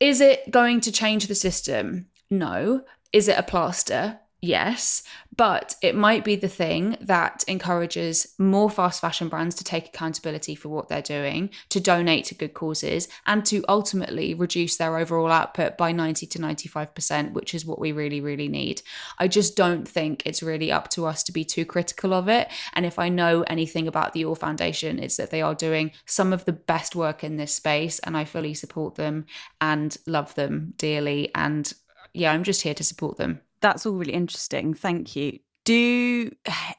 Is 0.00 0.20
it 0.20 0.50
going 0.50 0.80
to 0.80 0.92
change 0.92 1.26
the 1.26 1.34
system? 1.34 2.06
No, 2.28 2.82
is 3.12 3.28
it 3.28 3.38
a 3.38 3.42
plaster? 3.42 4.20
Yes, 4.42 5.02
but 5.34 5.76
it 5.82 5.94
might 5.94 6.22
be 6.22 6.36
the 6.36 6.48
thing 6.48 6.98
that 7.00 7.42
encourages 7.48 8.34
more 8.38 8.68
fast 8.68 9.00
fashion 9.00 9.28
brands 9.28 9.56
to 9.56 9.64
take 9.64 9.88
accountability 9.88 10.54
for 10.54 10.68
what 10.68 10.88
they're 10.88 11.00
doing, 11.00 11.50
to 11.70 11.80
donate 11.80 12.26
to 12.26 12.34
good 12.34 12.52
causes, 12.52 13.08
and 13.26 13.44
to 13.46 13.64
ultimately 13.66 14.34
reduce 14.34 14.76
their 14.76 14.98
overall 14.98 15.32
output 15.32 15.78
by 15.78 15.90
90 15.90 16.26
to 16.26 16.38
95%, 16.38 17.32
which 17.32 17.54
is 17.54 17.64
what 17.64 17.78
we 17.78 17.92
really, 17.92 18.20
really 18.20 18.46
need. 18.46 18.82
I 19.18 19.26
just 19.26 19.56
don't 19.56 19.88
think 19.88 20.22
it's 20.24 20.42
really 20.42 20.70
up 20.70 20.90
to 20.90 21.06
us 21.06 21.22
to 21.24 21.32
be 21.32 21.44
too 21.44 21.64
critical 21.64 22.12
of 22.12 22.28
it. 22.28 22.48
And 22.74 22.84
if 22.84 22.98
I 22.98 23.08
know 23.08 23.42
anything 23.48 23.88
about 23.88 24.12
the 24.12 24.24
OR 24.26 24.36
Foundation, 24.36 24.98
it's 24.98 25.16
that 25.16 25.30
they 25.30 25.42
are 25.42 25.54
doing 25.54 25.92
some 26.04 26.34
of 26.34 26.44
the 26.44 26.52
best 26.52 26.94
work 26.94 27.24
in 27.24 27.36
this 27.36 27.54
space, 27.54 27.98
and 28.00 28.16
I 28.16 28.24
fully 28.26 28.52
support 28.54 28.96
them 28.96 29.24
and 29.62 29.96
love 30.06 30.34
them 30.34 30.74
dearly. 30.76 31.34
And 31.34 31.72
yeah, 32.16 32.32
I'm 32.32 32.44
just 32.44 32.62
here 32.62 32.74
to 32.74 32.84
support 32.84 33.16
them. 33.16 33.40
That's 33.60 33.86
all 33.86 33.94
really 33.94 34.12
interesting. 34.12 34.74
Thank 34.74 35.16
you. 35.16 35.38
Do 35.64 36.30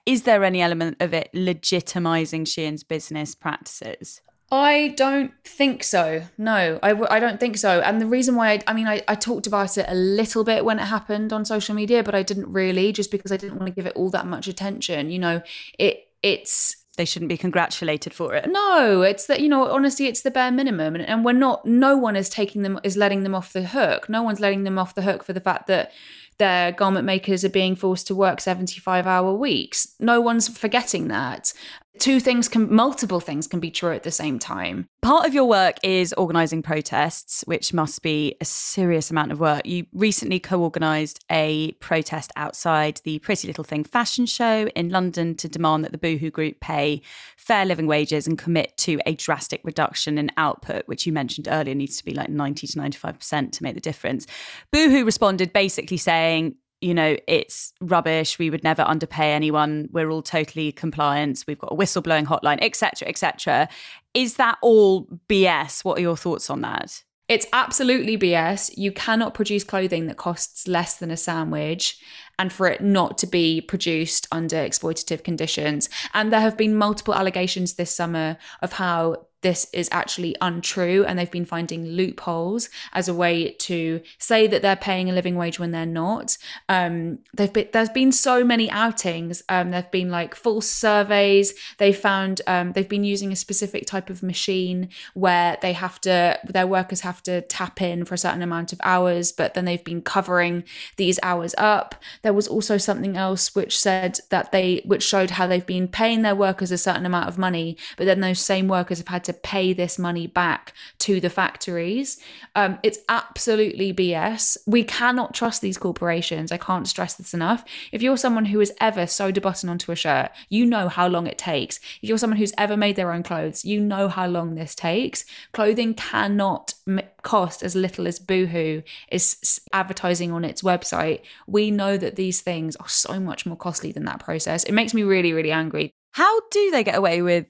is 0.05 0.23
there 0.23 0.43
any 0.43 0.61
element 0.61 0.97
of 1.01 1.13
it 1.13 1.29
legitimizing 1.33 2.47
Shein's 2.47 2.83
business 2.83 3.35
practices? 3.35 4.21
I 4.49 4.93
don't 4.95 5.33
think 5.43 5.83
so. 5.83 6.23
No, 6.37 6.79
I 6.81 6.89
w- 6.89 7.07
I 7.09 7.19
don't 7.19 7.37
think 7.37 7.57
so. 7.57 7.81
And 7.81 7.99
the 7.99 8.05
reason 8.05 8.35
why 8.35 8.53
I, 8.53 8.63
I 8.67 8.73
mean, 8.73 8.87
I, 8.87 9.03
I 9.09 9.15
talked 9.15 9.45
about 9.45 9.77
it 9.77 9.85
a 9.89 9.93
little 9.93 10.45
bit 10.45 10.63
when 10.63 10.79
it 10.79 10.85
happened 10.85 11.33
on 11.33 11.43
social 11.43 11.75
media, 11.75 12.01
but 12.01 12.15
I 12.15 12.23
didn't 12.23 12.51
really 12.51 12.93
just 12.93 13.11
because 13.11 13.33
I 13.33 13.37
didn't 13.37 13.57
want 13.57 13.67
to 13.67 13.73
give 13.73 13.85
it 13.85 13.95
all 13.97 14.09
that 14.11 14.25
much 14.25 14.47
attention. 14.47 15.11
You 15.11 15.19
know, 15.19 15.41
it 15.77 16.07
it's 16.23 16.77
they 16.97 17.05
shouldn't 17.05 17.29
be 17.29 17.37
congratulated 17.37 18.13
for 18.13 18.33
it. 18.33 18.49
No, 18.49 19.01
it's 19.01 19.27
that 19.27 19.39
you 19.39 19.49
know, 19.49 19.69
honestly, 19.69 20.07
it's 20.07 20.21
the 20.21 20.31
bare 20.31 20.51
minimum, 20.51 20.95
and, 20.95 21.05
and 21.05 21.23
we're 21.23 21.33
not. 21.33 21.65
No 21.65 21.95
one 21.95 22.15
is 22.15 22.29
taking 22.29 22.63
them 22.63 22.79
is 22.83 22.97
letting 22.97 23.23
them 23.23 23.33
off 23.33 23.53
the 23.53 23.63
hook. 23.63 24.09
No 24.09 24.23
one's 24.23 24.39
letting 24.39 24.63
them 24.63 24.77
off 24.77 24.95
the 24.95 25.03
hook 25.03 25.23
for 25.23 25.33
the 25.33 25.39
fact 25.39 25.67
that 25.67 25.91
their 26.37 26.71
garment 26.71 27.05
makers 27.05 27.43
are 27.43 27.49
being 27.49 27.75
forced 27.75 28.07
to 28.07 28.15
work 28.15 28.39
75 28.39 29.07
hour 29.07 29.33
weeks. 29.33 29.95
No 29.99 30.21
one's 30.21 30.47
forgetting 30.47 31.07
that. 31.07 31.53
Two 31.99 32.19
things 32.19 32.47
can, 32.47 32.73
multiple 32.73 33.19
things 33.19 33.47
can 33.47 33.59
be 33.59 33.71
true 33.71 33.93
at 33.93 34.03
the 34.03 34.11
same 34.11 34.39
time. 34.39 34.87
Part 35.01 35.25
of 35.25 35.33
your 35.33 35.45
work 35.45 35.77
is 35.83 36.13
organising 36.13 36.61
protests, 36.61 37.43
which 37.47 37.73
must 37.73 38.01
be 38.01 38.35
a 38.41 38.45
serious 38.45 39.09
amount 39.09 39.31
of 39.31 39.39
work. 39.39 39.65
You 39.65 39.85
recently 39.93 40.39
co 40.39 40.61
organised 40.61 41.23
a 41.31 41.71
protest 41.73 42.31
outside 42.35 43.01
the 43.03 43.19
Pretty 43.19 43.47
Little 43.47 43.63
Thing 43.63 43.83
fashion 43.83 44.25
show 44.25 44.67
in 44.75 44.89
London 44.89 45.35
to 45.35 45.47
demand 45.47 45.85
that 45.85 45.91
the 45.91 45.97
Boohoo 45.97 46.31
Group 46.31 46.59
pay 46.59 47.01
fair 47.37 47.65
living 47.65 47.87
wages 47.87 48.27
and 48.27 48.37
commit 48.37 48.75
to 48.77 48.99
a 49.05 49.15
drastic 49.15 49.61
reduction 49.63 50.17
in 50.17 50.31
output, 50.37 50.87
which 50.87 51.05
you 51.05 51.13
mentioned 51.13 51.47
earlier 51.49 51.75
needs 51.75 51.97
to 51.97 52.05
be 52.05 52.13
like 52.13 52.29
90 52.29 52.67
to 52.67 52.77
95% 52.77 53.51
to 53.51 53.63
make 53.63 53.75
the 53.75 53.81
difference. 53.81 54.27
Boohoo 54.71 55.05
responded 55.05 55.53
basically 55.53 55.97
saying, 55.97 56.55
you 56.81 56.93
know, 56.93 57.17
it's 57.27 57.73
rubbish. 57.81 58.37
We 58.37 58.49
would 58.49 58.63
never 58.63 58.83
underpay 58.83 59.33
anyone. 59.33 59.89
We're 59.91 60.09
all 60.09 60.21
totally 60.21 60.71
compliant. 60.71 61.43
We've 61.47 61.57
got 61.57 61.71
a 61.71 61.75
whistleblowing 61.75 62.25
hotline, 62.25 62.59
etc., 62.61 63.07
etc. 63.07 63.69
Is 64.13 64.35
that 64.35 64.57
all 64.61 65.07
BS? 65.27 65.83
What 65.83 65.97
are 65.97 66.01
your 66.01 66.17
thoughts 66.17 66.49
on 66.49 66.61
that? 66.61 67.03
It's 67.27 67.45
absolutely 67.51 68.17
BS. 68.17 68.71
You 68.77 68.93
cannot 68.93 69.33
produce 69.33 69.65
clothing 69.65 70.07
that 70.07 70.15
costs 70.15 70.65
less 70.67 70.95
than 70.95 71.11
a 71.11 71.17
sandwich 71.17 71.99
and 72.39 72.53
for 72.53 72.67
it 72.67 72.79
not 72.79 73.17
to 73.17 73.27
be 73.27 73.59
produced 73.59 74.27
under 74.31 74.55
exploitative 74.55 75.23
conditions. 75.23 75.89
And 76.13 76.31
there 76.31 76.39
have 76.39 76.55
been 76.55 76.75
multiple 76.75 77.13
allegations 77.13 77.73
this 77.73 77.93
summer 77.93 78.37
of 78.61 78.73
how 78.73 79.27
this 79.41 79.67
is 79.71 79.87
actually 79.91 80.35
untrue 80.41 81.05
and 81.05 81.17
they've 81.17 81.29
been 81.29 81.45
finding 81.45 81.85
loopholes 81.85 82.69
as 82.93 83.07
a 83.07 83.13
way 83.13 83.51
to 83.51 84.01
say 84.17 84.47
that 84.47 84.61
they're 84.61 84.75
paying 84.75 85.09
a 85.09 85.13
living 85.13 85.35
wage 85.35 85.59
when 85.59 85.71
they're 85.71 85.85
not. 85.85 86.37
Um, 86.69 87.19
been 87.35 87.67
there's 87.71 87.89
been 87.89 88.11
so 88.11 88.43
many 88.43 88.69
outings. 88.71 89.43
Um, 89.47 89.71
there've 89.71 89.91
been 89.91 90.09
like 90.09 90.33
false 90.33 90.67
surveys. 90.67 91.53
They 91.77 91.93
found 91.93 92.41
um, 92.47 92.71
they've 92.71 92.89
been 92.89 93.03
using 93.03 93.31
a 93.31 93.35
specific 93.35 93.85
type 93.85 94.09
of 94.09 94.23
machine 94.23 94.89
where 95.13 95.57
they 95.61 95.73
have 95.73 96.01
to 96.01 96.39
their 96.43 96.67
workers 96.67 97.01
have 97.01 97.21
to 97.23 97.41
tap 97.41 97.81
in 97.81 98.05
for 98.05 98.15
a 98.15 98.17
certain 98.17 98.41
amount 98.41 98.73
of 98.73 98.79
hours 98.83 99.31
but 99.31 99.53
then 99.53 99.65
they've 99.65 99.83
been 99.83 100.01
covering 100.01 100.63
these 100.95 101.19
hours 101.21 101.53
up. 101.57 101.95
There 102.23 102.33
was 102.33 102.47
also 102.47 102.77
something 102.77 103.15
else 103.15 103.55
which 103.55 103.77
said 103.77 104.19
that 104.29 104.51
they 104.51 104.81
which 104.85 105.03
showed 105.03 105.31
how 105.31 105.45
they've 105.45 105.65
been 105.65 105.87
paying 105.87 106.23
their 106.23 106.35
workers 106.35 106.71
a 106.71 106.77
certain 106.77 107.05
amount 107.05 107.27
of 107.27 107.37
money 107.37 107.77
but 107.97 108.05
then 108.05 108.21
those 108.21 108.39
same 108.39 108.67
workers 108.67 108.97
have 108.97 109.07
had 109.07 109.26
to 109.27 109.33
pay 109.33 109.73
this 109.73 109.99
money 109.99 110.25
back 110.27 110.73
to 110.99 111.19
the 111.19 111.29
factories. 111.29 112.17
Um, 112.55 112.79
it's 112.81 112.99
absolutely 113.07 113.93
BS. 113.93 114.57
We 114.65 114.83
cannot 114.83 115.33
trust 115.33 115.61
these 115.61 115.77
corporations. 115.77 116.51
I 116.51 116.57
can't 116.57 116.87
stress 116.87 117.13
this 117.13 117.33
enough. 117.33 117.63
If 117.91 118.01
you're 118.01 118.17
someone 118.17 118.45
who 118.45 118.59
has 118.59 118.71
ever 118.81 119.05
sewed 119.05 119.37
a 119.37 119.41
button 119.41 119.69
onto 119.69 119.91
a 119.91 119.95
shirt, 119.95 120.31
you 120.49 120.65
know 120.65 120.89
how 120.89 121.07
long 121.07 121.27
it 121.27 121.37
takes. 121.37 121.77
If 122.01 122.09
you're 122.09 122.17
someone 122.17 122.37
who's 122.37 122.53
ever 122.57 122.75
made 122.75 122.95
their 122.95 123.11
own 123.11 123.23
clothes, 123.23 123.63
you 123.63 123.79
know 123.79 124.07
how 124.07 124.27
long 124.27 124.55
this 124.55 124.73
takes. 124.73 125.25
Clothing 125.53 125.93
cannot 125.93 126.73
cost 127.21 127.61
as 127.61 127.75
little 127.75 128.07
as 128.07 128.19
Boohoo 128.19 128.81
is 129.11 129.59
advertising 129.73 130.31
on 130.31 130.45
its 130.45 130.61
website. 130.61 131.21
We 131.45 131.71
know 131.71 131.97
that 131.97 132.15
these 132.15 132.41
things 132.41 132.75
are 132.77 132.87
so 132.87 133.19
much 133.19 133.45
more 133.45 133.57
costly 133.57 133.91
than 133.91 134.05
that 134.05 134.19
process. 134.19 134.63
It 134.63 134.71
makes 134.71 134.93
me 134.93 135.03
really, 135.03 135.33
really 135.33 135.51
angry. 135.51 135.91
How 136.13 136.39
do 136.49 136.71
they 136.71 136.83
get 136.83 136.95
away 136.95 137.21
with 137.21 137.45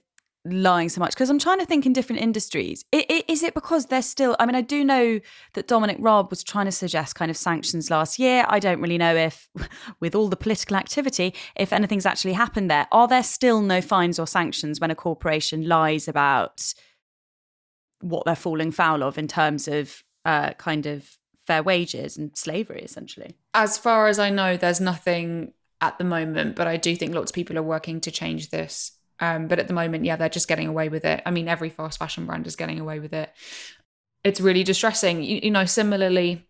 lying 0.51 0.89
so 0.89 0.99
much 0.99 1.11
because 1.11 1.29
i'm 1.29 1.39
trying 1.39 1.59
to 1.59 1.65
think 1.65 1.85
in 1.85 1.93
different 1.93 2.21
industries. 2.21 2.83
It, 2.91 3.09
it, 3.09 3.25
is 3.29 3.43
it 3.43 3.53
because 3.53 3.87
they're 3.87 4.01
still 4.01 4.35
i 4.39 4.45
mean 4.45 4.55
i 4.55 4.61
do 4.61 4.83
know 4.83 5.19
that 5.53 5.67
dominic 5.67 5.97
raab 5.99 6.29
was 6.29 6.43
trying 6.43 6.65
to 6.65 6.71
suggest 6.71 7.15
kind 7.15 7.31
of 7.31 7.37
sanctions 7.37 7.89
last 7.89 8.19
year. 8.19 8.45
I 8.47 8.59
don't 8.59 8.81
really 8.81 8.97
know 8.97 9.15
if 9.15 9.49
with 9.99 10.15
all 10.15 10.27
the 10.27 10.35
political 10.35 10.75
activity 10.75 11.33
if 11.55 11.73
anything's 11.73 12.05
actually 12.05 12.33
happened 12.33 12.69
there. 12.69 12.87
Are 12.91 13.07
there 13.07 13.23
still 13.23 13.61
no 13.61 13.81
fines 13.81 14.19
or 14.19 14.27
sanctions 14.27 14.79
when 14.79 14.91
a 14.91 14.95
corporation 14.95 15.67
lies 15.67 16.07
about 16.07 16.73
what 18.01 18.25
they're 18.25 18.35
falling 18.35 18.71
foul 18.71 19.03
of 19.03 19.17
in 19.17 19.27
terms 19.27 19.67
of 19.67 20.03
uh, 20.25 20.53
kind 20.53 20.85
of 20.85 21.17
fair 21.45 21.63
wages 21.63 22.17
and 22.17 22.37
slavery 22.37 22.81
essentially? 22.81 23.37
As 23.53 23.77
far 23.77 24.07
as 24.07 24.19
i 24.19 24.29
know 24.29 24.57
there's 24.57 24.81
nothing 24.81 25.53
at 25.79 25.97
the 25.99 26.03
moment 26.03 26.55
but 26.55 26.67
i 26.67 26.75
do 26.75 26.95
think 26.95 27.13
lots 27.13 27.31
of 27.31 27.35
people 27.35 27.57
are 27.57 27.63
working 27.63 28.01
to 28.01 28.09
change 28.09 28.49
this 28.49 28.96
um, 29.19 29.47
but 29.47 29.59
at 29.59 29.67
the 29.67 29.73
moment, 29.73 30.05
yeah, 30.05 30.15
they're 30.15 30.29
just 30.29 30.47
getting 30.47 30.67
away 30.67 30.89
with 30.89 31.05
it. 31.05 31.21
I 31.25 31.31
mean, 31.31 31.47
every 31.47 31.69
fast 31.69 31.99
fashion 31.99 32.25
brand 32.25 32.47
is 32.47 32.55
getting 32.55 32.79
away 32.79 32.99
with 32.99 33.13
it. 33.13 33.31
It's 34.23 34.41
really 34.41 34.63
distressing. 34.63 35.23
You, 35.23 35.39
you 35.43 35.51
know, 35.51 35.65
similarly, 35.65 36.47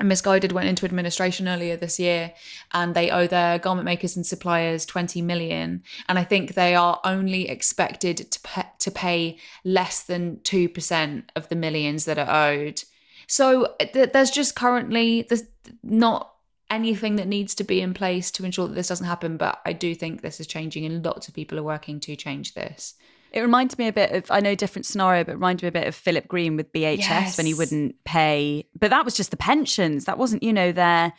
Missguided 0.00 0.52
went 0.52 0.68
into 0.68 0.86
administration 0.86 1.48
earlier 1.48 1.76
this 1.76 2.00
year 2.00 2.32
and 2.72 2.94
they 2.94 3.10
owe 3.10 3.26
their 3.26 3.58
garment 3.58 3.84
makers 3.84 4.16
and 4.16 4.26
suppliers 4.26 4.86
20 4.86 5.20
million. 5.22 5.82
And 6.08 6.18
I 6.18 6.24
think 6.24 6.54
they 6.54 6.74
are 6.74 7.00
only 7.04 7.48
expected 7.48 8.30
to 8.30 8.40
pay, 8.40 8.64
to 8.78 8.90
pay 8.90 9.38
less 9.64 10.02
than 10.02 10.36
2% 10.38 11.24
of 11.36 11.48
the 11.48 11.56
millions 11.56 12.06
that 12.06 12.18
are 12.18 12.50
owed. 12.50 12.82
So 13.28 13.74
th- 13.78 14.12
there's 14.12 14.30
just 14.30 14.56
currently 14.56 15.22
there's 15.22 15.44
not 15.82 16.31
anything 16.72 17.16
that 17.16 17.28
needs 17.28 17.54
to 17.56 17.64
be 17.64 17.80
in 17.80 17.94
place 17.94 18.30
to 18.32 18.44
ensure 18.44 18.66
that 18.66 18.74
this 18.74 18.88
doesn't 18.88 19.06
happen. 19.06 19.36
But 19.36 19.60
I 19.64 19.72
do 19.72 19.94
think 19.94 20.22
this 20.22 20.40
is 20.40 20.46
changing, 20.46 20.84
and 20.84 21.04
lots 21.04 21.28
of 21.28 21.34
people 21.34 21.58
are 21.58 21.62
working 21.62 22.00
to 22.00 22.16
change 22.16 22.54
this. 22.54 22.94
It 23.30 23.40
reminds 23.40 23.78
me 23.78 23.88
a 23.88 23.92
bit 23.92 24.12
of, 24.12 24.30
I 24.30 24.40
know 24.40 24.54
different 24.54 24.84
scenario, 24.84 25.24
but 25.24 25.32
it 25.32 25.36
reminded 25.36 25.62
me 25.62 25.68
a 25.68 25.72
bit 25.72 25.86
of 25.86 25.94
Philip 25.94 26.28
Green 26.28 26.56
with 26.56 26.72
BHS 26.72 26.98
yes. 26.98 27.36
when 27.38 27.46
he 27.46 27.54
wouldn't 27.54 28.02
pay. 28.04 28.66
But 28.78 28.90
that 28.90 29.04
was 29.04 29.14
just 29.14 29.30
the 29.30 29.36
pensions. 29.36 30.04
That 30.04 30.18
wasn't, 30.18 30.42
you 30.42 30.52
know, 30.52 30.72
their, 30.72 31.12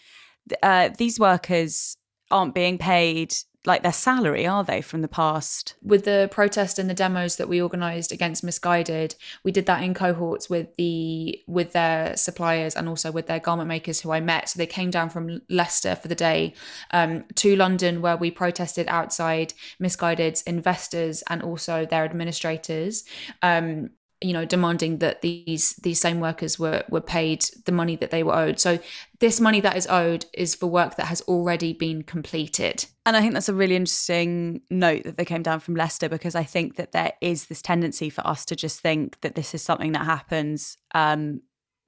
uh, 0.61 0.89
these 0.97 1.19
workers 1.19 1.97
aren't 2.29 2.53
being 2.53 2.77
paid 2.77 3.33
like 3.65 3.83
their 3.83 3.93
salary, 3.93 4.45
are 4.45 4.63
they, 4.63 4.81
from 4.81 5.01
the 5.01 5.07
past? 5.07 5.75
With 5.81 6.05
the 6.05 6.27
protest 6.31 6.77
and 6.79 6.89
the 6.89 6.93
demos 6.93 7.37
that 7.37 7.47
we 7.47 7.61
organised 7.61 8.11
against 8.11 8.43
Missguided, 8.43 9.15
we 9.43 9.51
did 9.51 9.65
that 9.67 9.83
in 9.83 9.93
cohorts 9.93 10.49
with 10.49 10.75
the 10.77 11.41
with 11.47 11.71
their 11.71 12.15
suppliers 12.17 12.75
and 12.75 12.89
also 12.89 13.11
with 13.11 13.27
their 13.27 13.39
garment 13.39 13.67
makers 13.67 14.01
who 14.01 14.11
I 14.11 14.19
met. 14.19 14.49
So 14.49 14.57
they 14.57 14.67
came 14.67 14.89
down 14.89 15.09
from 15.09 15.41
Leicester 15.49 15.95
for 15.95 16.07
the 16.07 16.15
day 16.15 16.53
um, 16.91 17.23
to 17.35 17.55
London, 17.55 18.01
where 18.01 18.17
we 18.17 18.31
protested 18.31 18.87
outside 18.87 19.53
Missguided's 19.81 20.41
investors 20.43 21.23
and 21.29 21.41
also 21.41 21.85
their 21.85 22.03
administrators. 22.03 23.03
Um, 23.41 23.91
you 24.23 24.33
know 24.33 24.45
demanding 24.45 24.99
that 24.99 25.21
these 25.21 25.73
these 25.83 25.99
same 25.99 26.19
workers 26.19 26.57
were 26.57 26.83
were 26.89 27.01
paid 27.01 27.45
the 27.65 27.71
money 27.71 27.95
that 27.97 28.11
they 28.11 28.23
were 28.23 28.35
owed. 28.35 28.59
So 28.59 28.79
this 29.19 29.39
money 29.39 29.61
that 29.61 29.75
is 29.75 29.87
owed 29.87 30.25
is 30.33 30.55
for 30.55 30.67
work 30.67 30.95
that 30.95 31.07
has 31.07 31.21
already 31.21 31.73
been 31.73 32.03
completed. 32.03 32.85
And 33.05 33.17
i 33.17 33.21
think 33.21 33.33
that's 33.33 33.49
a 33.49 33.53
really 33.53 33.75
interesting 33.75 34.61
note 34.69 35.03
that 35.03 35.17
they 35.17 35.25
came 35.25 35.43
down 35.43 35.59
from 35.59 35.75
leicester 35.75 36.07
because 36.07 36.35
i 36.35 36.43
think 36.43 36.77
that 36.77 36.93
there 36.93 37.11
is 37.19 37.45
this 37.47 37.61
tendency 37.61 38.09
for 38.09 38.25
us 38.25 38.45
to 38.45 38.55
just 38.55 38.79
think 38.79 39.19
that 39.21 39.35
this 39.35 39.53
is 39.53 39.61
something 39.61 39.91
that 39.91 40.05
happens 40.05 40.77
um, 40.95 41.41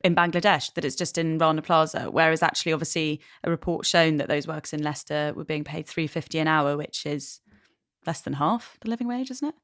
in 0.04 0.16
Bangladesh, 0.16 0.72
that 0.76 0.86
it's 0.86 0.96
just 0.96 1.18
in 1.18 1.40
Rana 1.40 1.64
Plaza, 1.64 2.12
whereas 2.12 2.44
actually, 2.44 2.74
obviously, 2.74 3.22
a 3.44 3.50
report 3.50 3.88
shown 3.88 4.18
that 4.18 4.28
those 4.28 4.48
workers 4.48 4.72
in 4.72 4.84
Leicester 4.84 5.34
were 5.36 5.44
being 5.44 5.64
paid 5.64 5.88
three 5.88 6.06
fifty 6.06 6.38
an 6.38 6.48
hour, 6.48 6.78
which 6.78 7.08
is 7.08 7.40
less 8.06 8.22
than 8.22 8.34
half 8.34 8.78
the 8.82 8.90
living 8.90 9.08
wage, 9.08 9.32
isn't 9.32 9.48
it? 9.48 9.56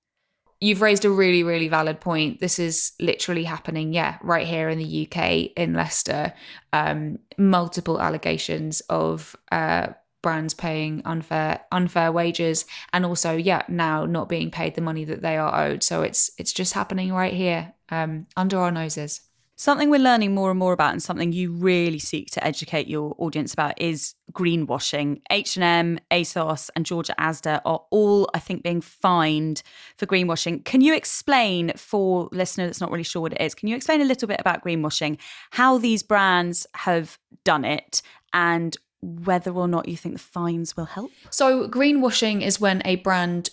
You've 0.61 0.81
raised 0.81 1.03
a 1.03 1.09
really, 1.09 1.43
really 1.43 1.67
valid 1.67 1.99
point. 1.99 2.39
This 2.39 2.59
is 2.59 2.93
literally 2.99 3.43
happening, 3.43 3.93
yeah, 3.93 4.17
right 4.21 4.47
here 4.47 4.69
in 4.69 4.77
the 4.77 5.07
UK 5.07 5.51
in 5.57 5.73
Leicester. 5.73 6.33
Um, 6.71 7.19
multiple 7.37 7.99
allegations 7.99 8.81
of 8.81 9.35
uh, 9.51 9.87
brands 10.21 10.53
paying 10.53 11.01
unfair 11.03 11.61
unfair 11.71 12.11
wages, 12.11 12.65
and 12.93 13.05
also, 13.05 13.35
yeah, 13.35 13.63
now 13.67 14.05
not 14.05 14.29
being 14.29 14.51
paid 14.51 14.75
the 14.75 14.81
money 14.81 15.03
that 15.05 15.21
they 15.21 15.35
are 15.35 15.67
owed. 15.67 15.83
So 15.83 16.03
it's 16.03 16.31
it's 16.37 16.53
just 16.53 16.73
happening 16.73 17.11
right 17.11 17.33
here 17.33 17.73
um, 17.89 18.27
under 18.37 18.59
our 18.59 18.71
noses. 18.71 19.21
Something 19.61 19.91
we're 19.91 19.99
learning 19.99 20.33
more 20.33 20.49
and 20.49 20.57
more 20.57 20.73
about 20.73 20.91
and 20.91 21.03
something 21.03 21.33
you 21.33 21.51
really 21.51 21.99
seek 21.99 22.31
to 22.31 22.43
educate 22.43 22.87
your 22.87 23.13
audience 23.19 23.53
about 23.53 23.79
is 23.79 24.15
greenwashing. 24.33 25.21
H&M, 25.29 25.99
ASOS 26.09 26.71
and 26.75 26.83
George 26.83 27.11
at 27.11 27.17
Asda 27.19 27.61
are 27.63 27.83
all 27.91 28.27
I 28.33 28.39
think 28.39 28.63
being 28.63 28.81
fined 28.81 29.61
for 29.97 30.07
greenwashing. 30.07 30.65
Can 30.65 30.81
you 30.81 30.95
explain 30.95 31.73
for 31.75 32.27
listener 32.31 32.65
that's 32.65 32.81
not 32.81 32.89
really 32.89 33.03
sure 33.03 33.21
what 33.21 33.33
it 33.33 33.41
is? 33.41 33.53
Can 33.53 33.67
you 33.67 33.75
explain 33.75 34.01
a 34.01 34.05
little 34.05 34.27
bit 34.27 34.39
about 34.39 34.63
greenwashing, 34.63 35.19
how 35.51 35.77
these 35.77 36.01
brands 36.01 36.65
have 36.73 37.19
done 37.43 37.63
it 37.63 38.01
and 38.33 38.75
whether 39.03 39.51
or 39.51 39.67
not 39.67 39.87
you 39.87 39.95
think 39.95 40.15
the 40.15 40.19
fines 40.19 40.75
will 40.75 40.85
help? 40.85 41.11
So 41.29 41.69
greenwashing 41.69 42.41
is 42.41 42.59
when 42.59 42.81
a 42.83 42.95
brand 42.95 43.51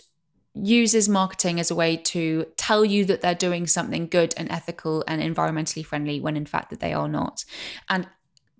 uses 0.55 1.09
marketing 1.09 1.61
as 1.61 1.71
a 1.71 1.75
way 1.75 1.97
to 1.97 2.47
tell 2.57 2.85
you 2.85 3.05
that 3.05 3.21
they're 3.21 3.35
doing 3.35 3.67
something 3.67 4.07
good 4.09 4.35
and 4.37 4.51
ethical 4.51 5.05
and 5.07 5.23
environmentally 5.23 5.85
friendly 5.85 6.21
when 6.21 6.37
in 6.37 6.47
fact 6.47 6.71
that 6.71 6.81
they 6.81 6.93
are 6.93 7.09
not. 7.09 7.45
And 7.89 8.09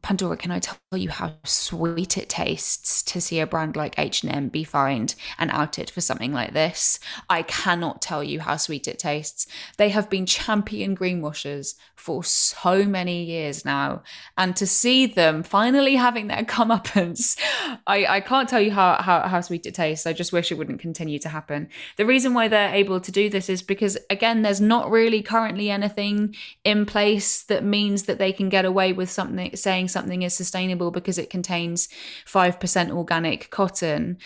Pandora, 0.03 0.37
can 0.37 0.51
I 0.51 0.61
tell 0.61 0.79
you 0.95 1.11
how 1.11 1.35
sweet 1.45 2.17
it 2.17 2.29
tastes 2.29 3.03
to 3.03 3.21
see 3.21 3.41
a 3.41 3.47
brand 3.47 3.77
like 3.77 3.99
H&M 3.99 4.49
be 4.49 4.65
fined 4.65 5.15
and 5.39 5.51
outed 5.51 5.91
for 5.91 6.01
something 6.01 6.33
like 6.33 6.53
this? 6.53 7.01
I 7.29 7.43
cannot 7.43 8.01
tell 8.01 8.23
you 8.23 8.41
how 8.41 8.57
sweet 8.57 8.87
it 8.87 8.99
tastes. 8.99 9.47
They 9.77 9.89
have 9.91 10.09
been 10.09 10.25
champion 10.25 10.97
greenwashers 10.97 11.75
for 11.97 12.23
so 12.23 12.85
many 12.85 13.25
years 13.25 13.65
now, 13.65 14.03
and 14.37 14.55
to 14.57 14.67
see 14.67 15.07
them 15.07 15.43
finally 15.43 15.97
having 15.97 16.29
their 16.29 16.43
comeuppance, 16.45 17.39
I, 17.87 18.07
I 18.07 18.21
can't 18.21 18.49
tell 18.49 18.61
you 18.61 18.71
how, 18.71 19.03
how, 19.03 19.27
how 19.29 19.41
sweet 19.41 19.67
it 19.67 19.75
tastes. 19.75 20.07
I 20.07 20.13
just 20.13 20.33
wish 20.33 20.53
it 20.53 20.59
wouldn't 20.59 20.81
continue 20.81 21.19
to 21.19 21.29
happen. 21.29 21.69
The 21.97 22.07
reason 22.07 22.35
why 22.35 22.49
they're 22.49 22.75
able 22.75 23.01
to 23.01 23.13
do 23.13 23.29
this 23.29 23.49
is 23.49 23.63
because, 23.63 23.99
again, 24.11 24.43
there's 24.43 24.61
not 24.61 24.91
really 24.91 25.23
currently 25.23 25.71
anything 25.71 26.35
in 26.65 26.87
place 26.87 27.43
that 27.45 27.65
means 27.65 28.05
that 28.05 28.19
they 28.19 28.33
can 28.33 28.49
get 28.49 28.65
away 28.65 28.93
with 28.93 29.11
something 29.11 29.55
saying 29.57 29.88
something 29.89 30.23
is 30.23 30.35
sustainable 30.35 30.91
because 30.91 31.19
it 31.19 31.31
contains 31.31 31.89
5% 32.27 32.91
organic 32.91 33.51
cotton 33.51 34.19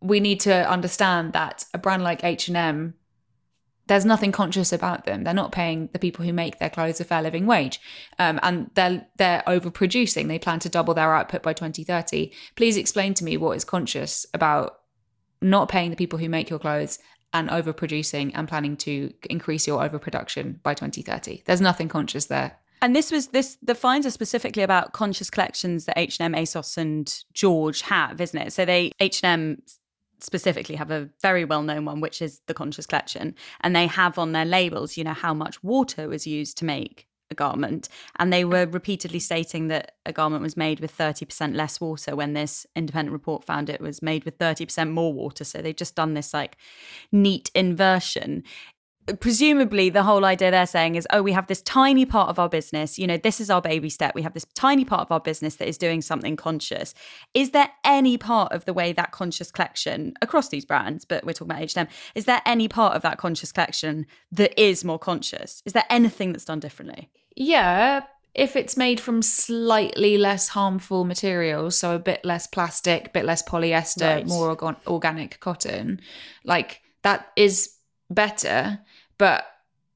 we 0.00 0.20
need 0.20 0.38
to 0.40 0.70
understand 0.70 1.32
that 1.32 1.64
a 1.74 1.78
brand 1.78 2.04
like 2.04 2.22
H&M 2.22 2.94
there's 3.88 4.04
nothing 4.04 4.32
conscious 4.32 4.72
about 4.72 5.06
them. 5.06 5.24
They're 5.24 5.34
not 5.34 5.50
paying 5.50 5.88
the 5.92 5.98
people 5.98 6.24
who 6.24 6.32
make 6.32 6.58
their 6.58 6.70
clothes 6.70 7.00
a 7.00 7.04
fair 7.04 7.22
living 7.22 7.46
wage, 7.46 7.80
um, 8.18 8.38
and 8.42 8.70
they're 8.74 9.06
they're 9.16 9.42
overproducing. 9.46 10.28
They 10.28 10.38
plan 10.38 10.60
to 10.60 10.68
double 10.68 10.94
their 10.94 11.14
output 11.14 11.42
by 11.42 11.54
2030. 11.54 12.30
Please 12.54 12.76
explain 12.76 13.14
to 13.14 13.24
me 13.24 13.36
what 13.36 13.56
is 13.56 13.64
conscious 13.64 14.26
about 14.34 14.80
not 15.40 15.68
paying 15.68 15.90
the 15.90 15.96
people 15.96 16.18
who 16.18 16.28
make 16.28 16.50
your 16.50 16.58
clothes 16.58 16.98
and 17.32 17.48
overproducing 17.48 18.30
and 18.34 18.46
planning 18.46 18.76
to 18.76 19.12
increase 19.28 19.66
your 19.66 19.82
overproduction 19.82 20.60
by 20.62 20.74
2030. 20.74 21.42
There's 21.46 21.60
nothing 21.60 21.88
conscious 21.88 22.26
there. 22.26 22.58
And 22.80 22.94
this 22.94 23.10
was 23.10 23.28
this 23.28 23.58
the 23.62 23.74
finds 23.74 24.06
are 24.06 24.10
specifically 24.10 24.62
about 24.62 24.92
conscious 24.92 25.30
collections 25.30 25.84
that 25.86 25.98
H&M, 25.98 26.34
ASOS 26.34 26.76
and 26.76 27.24
George 27.32 27.82
have, 27.82 28.20
isn't 28.20 28.38
it? 28.38 28.52
So 28.52 28.64
they 28.64 28.92
H&M 29.00 29.62
specifically 30.20 30.76
have 30.76 30.90
a 30.90 31.08
very 31.22 31.44
well 31.44 31.62
known 31.62 31.84
one, 31.84 32.00
which 32.00 32.20
is 32.22 32.40
the 32.46 32.54
Conscious 32.54 32.86
Collection. 32.86 33.34
And 33.60 33.74
they 33.74 33.86
have 33.86 34.18
on 34.18 34.32
their 34.32 34.44
labels, 34.44 34.96
you 34.96 35.04
know, 35.04 35.12
how 35.12 35.34
much 35.34 35.62
water 35.62 36.08
was 36.08 36.26
used 36.26 36.58
to 36.58 36.64
make 36.64 37.06
a 37.30 37.34
garment. 37.34 37.88
And 38.18 38.32
they 38.32 38.44
were 38.44 38.66
repeatedly 38.66 39.18
stating 39.18 39.68
that 39.68 39.92
a 40.06 40.12
garment 40.12 40.42
was 40.42 40.56
made 40.56 40.80
with 40.80 40.96
30% 40.96 41.54
less 41.54 41.80
water 41.80 42.16
when 42.16 42.32
this 42.32 42.66
independent 42.74 43.12
report 43.12 43.44
found 43.44 43.68
it 43.68 43.80
was 43.80 44.02
made 44.02 44.24
with 44.24 44.38
30% 44.38 44.90
more 44.90 45.12
water. 45.12 45.44
So 45.44 45.60
they've 45.60 45.76
just 45.76 45.94
done 45.94 46.14
this 46.14 46.32
like 46.32 46.56
neat 47.12 47.50
inversion 47.54 48.44
presumably 49.20 49.90
the 49.90 50.02
whole 50.02 50.24
idea 50.24 50.50
they're 50.50 50.66
saying 50.66 50.94
is 50.94 51.06
oh 51.12 51.22
we 51.22 51.32
have 51.32 51.46
this 51.46 51.62
tiny 51.62 52.04
part 52.04 52.28
of 52.28 52.38
our 52.38 52.48
business 52.48 52.98
you 52.98 53.06
know 53.06 53.16
this 53.16 53.40
is 53.40 53.50
our 53.50 53.62
baby 53.62 53.90
step. 53.90 54.14
We 54.14 54.22
have 54.22 54.34
this 54.34 54.46
tiny 54.54 54.84
part 54.84 55.02
of 55.02 55.12
our 55.12 55.20
business 55.20 55.56
that 55.56 55.68
is 55.68 55.78
doing 55.78 56.02
something 56.02 56.36
conscious. 56.36 56.94
Is 57.34 57.50
there 57.50 57.70
any 57.84 58.18
part 58.18 58.52
of 58.52 58.64
the 58.64 58.74
way 58.74 58.92
that 58.92 59.12
conscious 59.12 59.50
collection 59.50 60.14
across 60.22 60.48
these 60.48 60.64
brands 60.64 61.04
but 61.04 61.24
we're 61.24 61.32
talking 61.32 61.50
about 61.50 61.62
H&M 61.62 61.88
is 62.14 62.24
there 62.24 62.42
any 62.46 62.68
part 62.68 62.94
of 62.94 63.02
that 63.02 63.18
conscious 63.18 63.52
collection 63.52 64.06
that 64.32 64.58
is 64.60 64.84
more 64.84 64.98
conscious? 64.98 65.62
Is 65.64 65.72
there 65.72 65.84
anything 65.90 66.32
that's 66.32 66.44
done 66.44 66.60
differently? 66.60 67.10
Yeah 67.34 68.02
if 68.34 68.54
it's 68.56 68.76
made 68.76 69.00
from 69.00 69.22
slightly 69.22 70.18
less 70.18 70.48
harmful 70.48 71.04
materials 71.04 71.76
so 71.76 71.94
a 71.94 71.98
bit 71.98 72.24
less 72.24 72.46
plastic 72.46 73.08
a 73.08 73.10
bit 73.10 73.24
less 73.24 73.42
polyester 73.42 74.16
right. 74.16 74.26
more 74.26 74.50
organ- 74.50 74.76
organic 74.86 75.40
cotton 75.40 76.00
like 76.44 76.80
that 77.02 77.28
is 77.36 77.77
better 78.10 78.80
but 79.18 79.46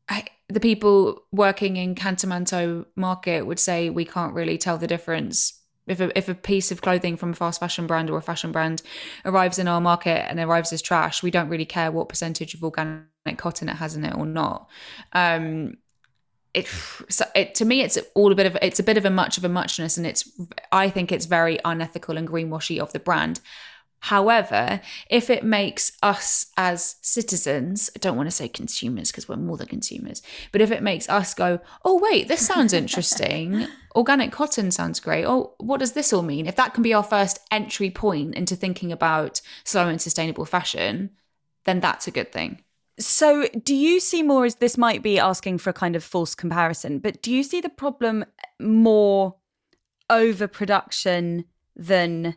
I, 0.09 0.25
the 0.49 0.61
people 0.61 1.23
working 1.33 1.77
in 1.77 1.95
Kantamanto 1.95 2.85
market 2.97 3.47
would 3.47 3.59
say 3.59 3.89
we 3.89 4.05
can't 4.05 4.35
really 4.35 4.59
tell 4.59 4.77
the 4.77 4.87
difference. 4.87 5.59
If 5.87 6.01
a, 6.01 6.17
if 6.17 6.29
a 6.29 6.35
piece 6.35 6.71
of 6.71 6.83
clothing 6.83 7.17
from 7.17 7.31
a 7.31 7.35
fast 7.35 7.59
fashion 7.59 7.87
brand 7.87 8.11
or 8.11 8.19
a 8.19 8.23
fashion 8.23 8.53
brand 8.53 8.83
arrives 9.25 9.59
in 9.59 9.67
our 9.67 9.81
market 9.81 10.29
and 10.31 10.39
arrives 10.39 10.73
as 10.73 10.83
trash, 10.83 11.23
we 11.23 11.31
don't 11.31 11.49
really 11.49 11.65
care 11.65 11.91
what 11.91 12.09
percentage 12.09 12.55
of 12.55 12.63
organic 12.63 13.07
cotton 13.39 13.69
it 13.69 13.77
has 13.77 13.97
in 13.97 14.05
it 14.05 14.15
or 14.15 14.27
not. 14.27 14.69
Um, 15.13 15.79
it, 16.55 16.69
so 17.09 17.25
it 17.35 17.55
to 17.55 17.65
me 17.65 17.81
it's 17.81 17.99
all 18.15 18.31
a 18.31 18.35
bit 18.35 18.45
of 18.45 18.59
it's 18.61 18.79
a 18.79 18.83
bit 18.83 18.99
of 18.99 19.07
a 19.07 19.11
much 19.11 19.39
of 19.39 19.45
a 19.45 19.49
muchness 19.49 19.97
and 19.97 20.07
it's 20.07 20.31
I 20.71 20.91
think 20.91 21.11
it's 21.11 21.25
very 21.25 21.59
unethical 21.65 22.19
and 22.19 22.29
greenwashy 22.29 22.79
of 22.79 22.93
the 22.93 22.99
brand 22.99 23.41
However, 24.07 24.81
if 25.09 25.31
it 25.31 25.45
makes 25.45 25.93
us 26.03 26.47
as 26.57 26.97
citizens, 27.03 27.89
I 27.95 28.01
don't 28.01 28.17
want 28.17 28.27
to 28.27 28.35
say 28.35 28.49
consumers 28.49 29.13
because 29.13 29.29
we're 29.29 29.37
more 29.37 29.57
than 29.57 29.69
consumers, 29.69 30.23
but 30.51 30.61
if 30.61 30.73
it 30.73 30.83
makes 30.83 31.09
us 31.09 31.35
go, 31.35 31.61
oh, 31.85 32.01
wait, 32.01 32.27
this 32.27 32.45
sounds 32.45 32.73
interesting. 32.73 33.69
Organic 33.95 34.33
cotton 34.33 34.73
sounds 34.73 34.99
great. 34.99 35.25
Oh, 35.25 35.55
what 35.59 35.79
does 35.79 35.93
this 35.93 36.13
all 36.13 36.23
mean? 36.23 36.49
If 36.49 36.57
that 36.57 36.75
can 36.75 36.83
be 36.83 36.93
our 36.93 37.05
first 37.05 37.39
entry 37.53 37.91
point 37.91 38.35
into 38.35 38.57
thinking 38.57 38.91
about 38.91 39.41
slow 39.63 39.87
and 39.87 40.01
sustainable 40.01 40.47
fashion, 40.47 41.11
then 41.65 41.79
that's 41.79 42.09
a 42.09 42.13
good 42.13 42.33
thing. 42.33 42.61
So, 42.99 43.47
do 43.63 43.75
you 43.75 44.01
see 44.01 44.25
more 44.25 44.45
as 44.45 44.57
this 44.57 44.77
might 44.77 45.05
be 45.05 45.21
asking 45.21 45.59
for 45.59 45.71
a 45.71 45.75
kind 45.75 45.95
of 45.95 46.03
false 46.03 46.35
comparison, 46.35 46.99
but 46.99 47.23
do 47.23 47.33
you 47.33 47.45
see 47.45 47.61
the 47.61 47.69
problem 47.69 48.25
more 48.59 49.37
overproduction 50.11 51.45
than 51.77 52.37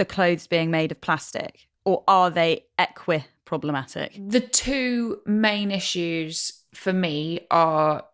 the 0.00 0.04
clothes 0.06 0.46
being 0.46 0.70
made 0.70 0.90
of 0.90 0.98
plastic, 1.02 1.68
or 1.84 2.02
are 2.08 2.30
they 2.30 2.64
equi 2.78 3.22
problematic? 3.44 4.18
The 4.18 4.40
two 4.40 5.20
main 5.26 5.70
issues 5.70 6.64
for 6.72 6.94
me 6.94 7.40
are 7.50 8.06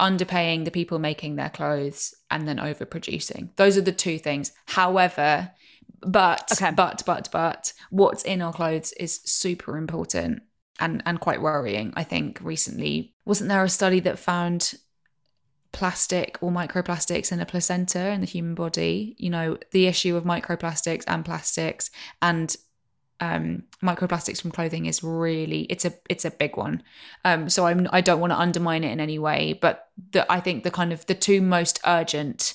underpaying 0.00 0.64
the 0.64 0.70
people 0.70 0.98
making 0.98 1.36
their 1.36 1.50
clothes 1.50 2.14
and 2.30 2.48
then 2.48 2.56
overproducing. 2.56 3.50
Those 3.56 3.76
are 3.76 3.82
the 3.82 3.92
two 3.92 4.18
things. 4.18 4.52
However, 4.64 5.50
but 6.00 6.48
okay. 6.52 6.70
but 6.70 7.02
but 7.04 7.28
but 7.30 7.74
what's 7.90 8.22
in 8.22 8.40
our 8.40 8.54
clothes 8.54 8.92
is 8.92 9.20
super 9.26 9.76
important 9.76 10.40
and 10.80 11.02
and 11.04 11.20
quite 11.20 11.42
worrying. 11.42 11.92
I 11.96 12.04
think 12.04 12.38
recently 12.40 13.12
wasn't 13.26 13.50
there 13.50 13.62
a 13.62 13.68
study 13.68 14.00
that 14.00 14.18
found 14.18 14.72
plastic 15.78 16.36
or 16.40 16.50
microplastics 16.50 17.30
in 17.30 17.38
a 17.38 17.46
placenta 17.46 18.08
in 18.08 18.20
the 18.20 18.26
human 18.26 18.52
body 18.52 19.14
you 19.16 19.30
know 19.30 19.56
the 19.70 19.86
issue 19.86 20.16
of 20.16 20.24
microplastics 20.24 21.04
and 21.06 21.24
plastics 21.24 21.88
and 22.20 22.56
um, 23.20 23.62
microplastics 23.80 24.42
from 24.42 24.50
clothing 24.50 24.86
is 24.86 25.04
really 25.04 25.62
it's 25.62 25.84
a 25.84 25.92
it's 26.08 26.24
a 26.24 26.32
big 26.32 26.56
one. 26.56 26.82
Um, 27.24 27.48
so 27.48 27.64
i'm 27.64 27.86
i 27.92 28.00
don't 28.00 28.18
want 28.18 28.32
to 28.32 28.38
undermine 28.38 28.82
it 28.82 28.90
in 28.90 28.98
any 28.98 29.20
way 29.20 29.58
but 29.60 29.88
the, 30.10 30.30
i 30.32 30.40
think 30.40 30.64
the 30.64 30.70
kind 30.72 30.92
of 30.92 31.06
the 31.06 31.14
two 31.14 31.40
most 31.40 31.80
urgent 31.86 32.54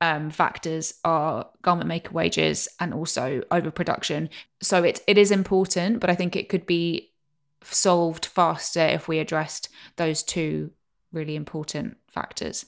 um, 0.00 0.30
factors 0.30 0.94
are 1.04 1.48
garment 1.62 1.86
maker 1.86 2.12
wages 2.12 2.68
and 2.80 2.92
also 2.92 3.42
overproduction. 3.52 4.28
So 4.60 4.82
it, 4.82 5.00
it 5.06 5.16
is 5.16 5.30
important 5.30 6.00
but 6.00 6.10
i 6.10 6.16
think 6.16 6.34
it 6.34 6.48
could 6.48 6.66
be 6.66 7.12
solved 7.62 8.26
faster 8.26 8.84
if 8.98 9.06
we 9.06 9.20
addressed 9.20 9.68
those 9.94 10.24
two 10.24 10.72
really 11.12 11.36
important 11.36 11.96
factors. 12.14 12.66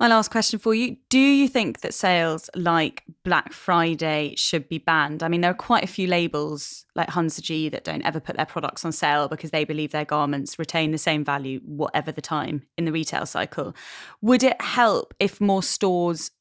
My 0.00 0.08
last 0.08 0.30
question 0.30 0.58
for 0.58 0.74
you 0.74 0.96
Do 1.08 1.18
you 1.18 1.48
think 1.48 1.80
that 1.80 1.94
sales 1.94 2.50
like 2.56 3.04
Black 3.24 3.52
Friday 3.52 4.34
should 4.36 4.68
be 4.68 4.78
banned? 4.78 5.22
I 5.22 5.28
mean, 5.28 5.40
there 5.40 5.52
are 5.52 5.54
quite 5.54 5.84
a 5.84 5.88
few 5.88 6.06
labels 6.06 6.84
like 6.96 7.10
G 7.40 7.68
that 7.68 7.84
don't 7.84 8.02
ever 8.02 8.20
put 8.20 8.36
their 8.36 8.46
products 8.46 8.84
on 8.84 8.92
sale 8.92 9.28
because 9.28 9.50
they 9.50 9.64
believe 9.64 9.92
their 9.92 10.04
garments 10.04 10.58
retain 10.58 10.90
the 10.90 10.98
same 10.98 11.24
value, 11.24 11.60
whatever 11.64 12.10
the 12.10 12.20
time 12.20 12.62
in 12.76 12.86
the 12.86 12.92
retail 12.92 13.26
cycle. 13.26 13.74
Would 14.20 14.42
it 14.42 14.60
help 14.60 15.14
if 15.20 15.40
more 15.40 15.62
stores 15.62 16.32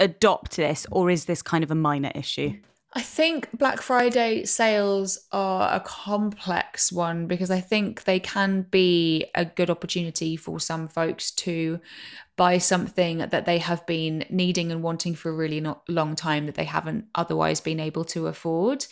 adopt 0.00 0.56
this, 0.56 0.86
or 0.90 1.10
is 1.10 1.26
this 1.26 1.42
kind 1.42 1.62
of 1.62 1.70
a 1.70 1.76
minor 1.76 2.12
issue? 2.14 2.58
I 2.94 3.02
think 3.02 3.50
Black 3.52 3.82
Friday 3.82 4.46
sales 4.46 5.18
are 5.30 5.74
a 5.74 5.80
complex 5.80 6.90
one 6.90 7.26
because 7.26 7.50
I 7.50 7.60
think 7.60 8.04
they 8.04 8.18
can 8.18 8.62
be 8.70 9.26
a 9.34 9.44
good 9.44 9.68
opportunity 9.68 10.36
for 10.36 10.58
some 10.58 10.88
folks 10.88 11.30
to 11.32 11.80
buy 12.36 12.56
something 12.56 13.18
that 13.18 13.44
they 13.44 13.58
have 13.58 13.84
been 13.86 14.24
needing 14.30 14.72
and 14.72 14.82
wanting 14.82 15.14
for 15.14 15.28
a 15.28 15.34
really 15.34 15.60
not 15.60 15.82
long 15.88 16.16
time 16.16 16.46
that 16.46 16.54
they 16.54 16.64
haven't 16.64 17.04
otherwise 17.14 17.60
been 17.60 17.78
able 17.78 18.04
to 18.06 18.26
afford. 18.26 18.86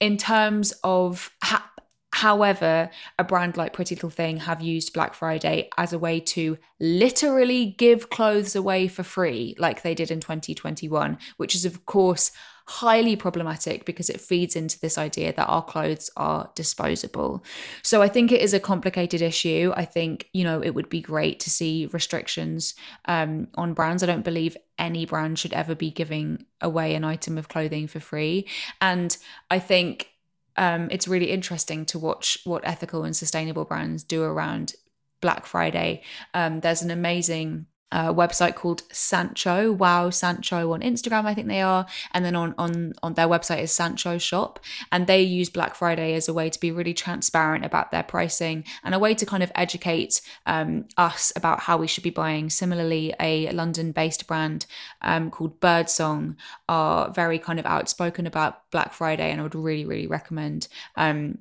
In 0.00 0.18
terms 0.18 0.72
of 0.84 1.30
ha- 1.42 1.70
However, 2.12 2.90
a 3.18 3.24
brand 3.24 3.56
like 3.56 3.72
Pretty 3.72 3.94
Little 3.94 4.10
Thing 4.10 4.38
have 4.38 4.60
used 4.60 4.92
Black 4.92 5.14
Friday 5.14 5.70
as 5.78 5.92
a 5.92 5.98
way 5.98 6.18
to 6.20 6.58
literally 6.80 7.76
give 7.78 8.10
clothes 8.10 8.56
away 8.56 8.88
for 8.88 9.04
free, 9.04 9.54
like 9.58 9.82
they 9.82 9.94
did 9.94 10.10
in 10.10 10.18
2021, 10.18 11.18
which 11.36 11.54
is, 11.54 11.64
of 11.64 11.86
course, 11.86 12.32
highly 12.70 13.16
problematic 13.16 13.84
because 13.84 14.08
it 14.08 14.20
feeds 14.20 14.54
into 14.54 14.78
this 14.78 14.96
idea 14.96 15.32
that 15.32 15.46
our 15.46 15.64
clothes 15.64 16.08
are 16.16 16.48
disposable. 16.54 17.42
So 17.82 18.00
I 18.00 18.06
think 18.06 18.30
it 18.30 18.40
is 18.40 18.54
a 18.54 18.60
complicated 18.60 19.20
issue. 19.20 19.72
I 19.74 19.84
think, 19.84 20.28
you 20.32 20.44
know, 20.44 20.62
it 20.62 20.70
would 20.70 20.88
be 20.88 21.00
great 21.00 21.40
to 21.40 21.50
see 21.50 21.86
restrictions 21.92 22.76
um, 23.06 23.48
on 23.56 23.74
brands. 23.74 24.04
I 24.04 24.06
don't 24.06 24.24
believe 24.24 24.56
any 24.78 25.04
brand 25.04 25.36
should 25.40 25.52
ever 25.52 25.74
be 25.74 25.90
giving 25.90 26.46
away 26.60 26.94
an 26.94 27.02
item 27.02 27.38
of 27.38 27.48
clothing 27.48 27.88
for 27.88 27.98
free. 27.98 28.46
And 28.80 29.16
I 29.50 29.58
think 29.58 30.10
um, 30.56 30.88
it's 30.92 31.08
really 31.08 31.32
interesting 31.32 31.84
to 31.86 31.98
watch 31.98 32.38
what 32.44 32.62
ethical 32.64 33.02
and 33.02 33.16
sustainable 33.16 33.64
brands 33.64 34.04
do 34.04 34.22
around 34.22 34.74
Black 35.20 35.44
Friday. 35.44 36.02
Um, 36.34 36.60
there's 36.60 36.82
an 36.82 36.92
amazing 36.92 37.66
a 37.92 38.14
website 38.14 38.54
called 38.54 38.82
Sancho. 38.92 39.72
Wow, 39.72 40.10
Sancho 40.10 40.72
on 40.72 40.80
Instagram, 40.80 41.24
I 41.24 41.34
think 41.34 41.48
they 41.48 41.62
are, 41.62 41.86
and 42.12 42.24
then 42.24 42.36
on 42.36 42.54
on 42.58 42.94
on 43.02 43.14
their 43.14 43.28
website 43.28 43.62
is 43.62 43.72
Sancho 43.72 44.18
Shop, 44.18 44.60
and 44.92 45.06
they 45.06 45.22
use 45.22 45.50
Black 45.50 45.74
Friday 45.74 46.14
as 46.14 46.28
a 46.28 46.34
way 46.34 46.50
to 46.50 46.60
be 46.60 46.70
really 46.70 46.94
transparent 46.94 47.64
about 47.64 47.90
their 47.90 48.02
pricing 48.02 48.64
and 48.84 48.94
a 48.94 48.98
way 48.98 49.14
to 49.14 49.26
kind 49.26 49.42
of 49.42 49.52
educate 49.54 50.20
um, 50.46 50.86
us 50.96 51.32
about 51.36 51.60
how 51.60 51.76
we 51.76 51.86
should 51.86 52.04
be 52.04 52.10
buying. 52.10 52.50
Similarly, 52.50 53.14
a 53.20 53.50
London-based 53.50 54.26
brand 54.26 54.66
um, 55.02 55.30
called 55.30 55.60
Birdsong 55.60 56.36
are 56.68 57.10
very 57.10 57.38
kind 57.38 57.58
of 57.58 57.66
outspoken 57.66 58.26
about 58.26 58.70
Black 58.70 58.92
Friday, 58.92 59.30
and 59.30 59.40
I 59.40 59.42
would 59.42 59.54
really 59.54 59.84
really 59.84 60.06
recommend 60.06 60.68
um, 60.96 61.38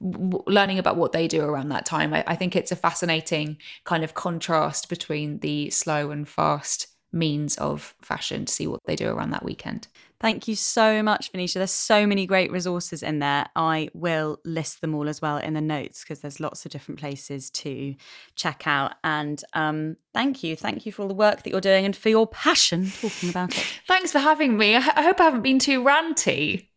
learning 0.00 0.78
about 0.78 0.96
what 0.96 1.12
they 1.12 1.28
do 1.28 1.42
around 1.42 1.68
that 1.70 1.86
time. 1.86 2.12
I, 2.14 2.24
I, 2.26 2.36
think 2.36 2.56
it's 2.56 2.72
a 2.72 2.76
fascinating 2.76 3.58
kind 3.84 4.04
of 4.04 4.14
contrast 4.14 4.88
between 4.88 5.38
the 5.38 5.70
slow 5.70 6.10
and 6.10 6.28
fast 6.28 6.88
means 7.12 7.56
of 7.56 7.94
fashion 8.02 8.44
to 8.44 8.52
see 8.52 8.66
what 8.66 8.80
they 8.86 8.96
do 8.96 9.08
around 9.08 9.30
that 9.30 9.44
weekend. 9.44 9.88
Thank 10.20 10.46
you 10.46 10.54
so 10.54 11.02
much, 11.02 11.32
Venetia. 11.32 11.58
There's 11.58 11.70
so 11.70 12.06
many 12.06 12.26
great 12.26 12.52
resources 12.52 13.02
in 13.02 13.20
there. 13.20 13.46
I 13.56 13.88
will 13.94 14.38
list 14.44 14.82
them 14.82 14.94
all 14.94 15.08
as 15.08 15.22
well 15.22 15.38
in 15.38 15.54
the 15.54 15.62
notes 15.62 16.04
because 16.04 16.20
there's 16.20 16.40
lots 16.40 16.66
of 16.66 16.72
different 16.72 17.00
places 17.00 17.48
to 17.50 17.94
check 18.34 18.66
out. 18.66 18.92
And 19.02 19.42
um, 19.54 19.96
thank 20.12 20.42
you. 20.42 20.56
Thank 20.56 20.84
you 20.84 20.92
for 20.92 21.02
all 21.02 21.08
the 21.08 21.14
work 21.14 21.42
that 21.42 21.50
you're 21.50 21.60
doing 21.62 21.86
and 21.86 21.96
for 21.96 22.10
your 22.10 22.26
passion 22.26 22.90
talking 23.00 23.30
about 23.30 23.56
it. 23.56 23.64
Thanks 23.86 24.12
for 24.12 24.18
having 24.18 24.58
me. 24.58 24.76
I, 24.76 24.80
I 24.94 25.02
hope 25.02 25.20
I 25.20 25.24
haven't 25.24 25.42
been 25.42 25.58
too 25.58 25.82
ranty. 25.82 26.68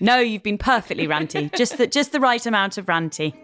No, 0.00 0.18
you've 0.18 0.42
been 0.42 0.58
perfectly 0.58 1.06
ranty. 1.06 1.54
just 1.56 1.78
the 1.78 1.86
just 1.86 2.12
the 2.12 2.20
right 2.20 2.44
amount 2.46 2.78
of 2.78 2.86
ranty. 2.86 3.34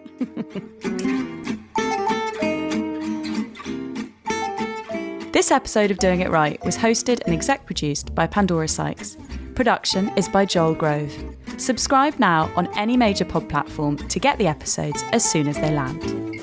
This 5.33 5.51
episode 5.51 5.91
of 5.91 5.99
Doing 5.99 6.21
It 6.21 6.31
Right 6.31 6.65
was 6.65 6.79
hosted 6.79 7.21
and 7.27 7.35
exec 7.35 7.67
produced 7.67 8.15
by 8.15 8.27
Pandora 8.27 8.69
Sykes. 8.69 9.19
Production 9.55 10.11
is 10.17 10.31
by 10.31 10.47
Joel 10.47 10.75
Grove. 10.75 11.13
Subscribe 11.59 12.19
now 12.19 12.51
on 12.57 12.75
any 12.79 12.97
major 12.97 13.27
pod 13.27 13.47
platform 13.49 13.97
to 13.97 14.19
get 14.19 14.39
the 14.39 14.47
episodes 14.47 15.03
as 15.13 15.31
soon 15.31 15.47
as 15.47 15.57
they 15.57 15.71
land. 15.71 16.36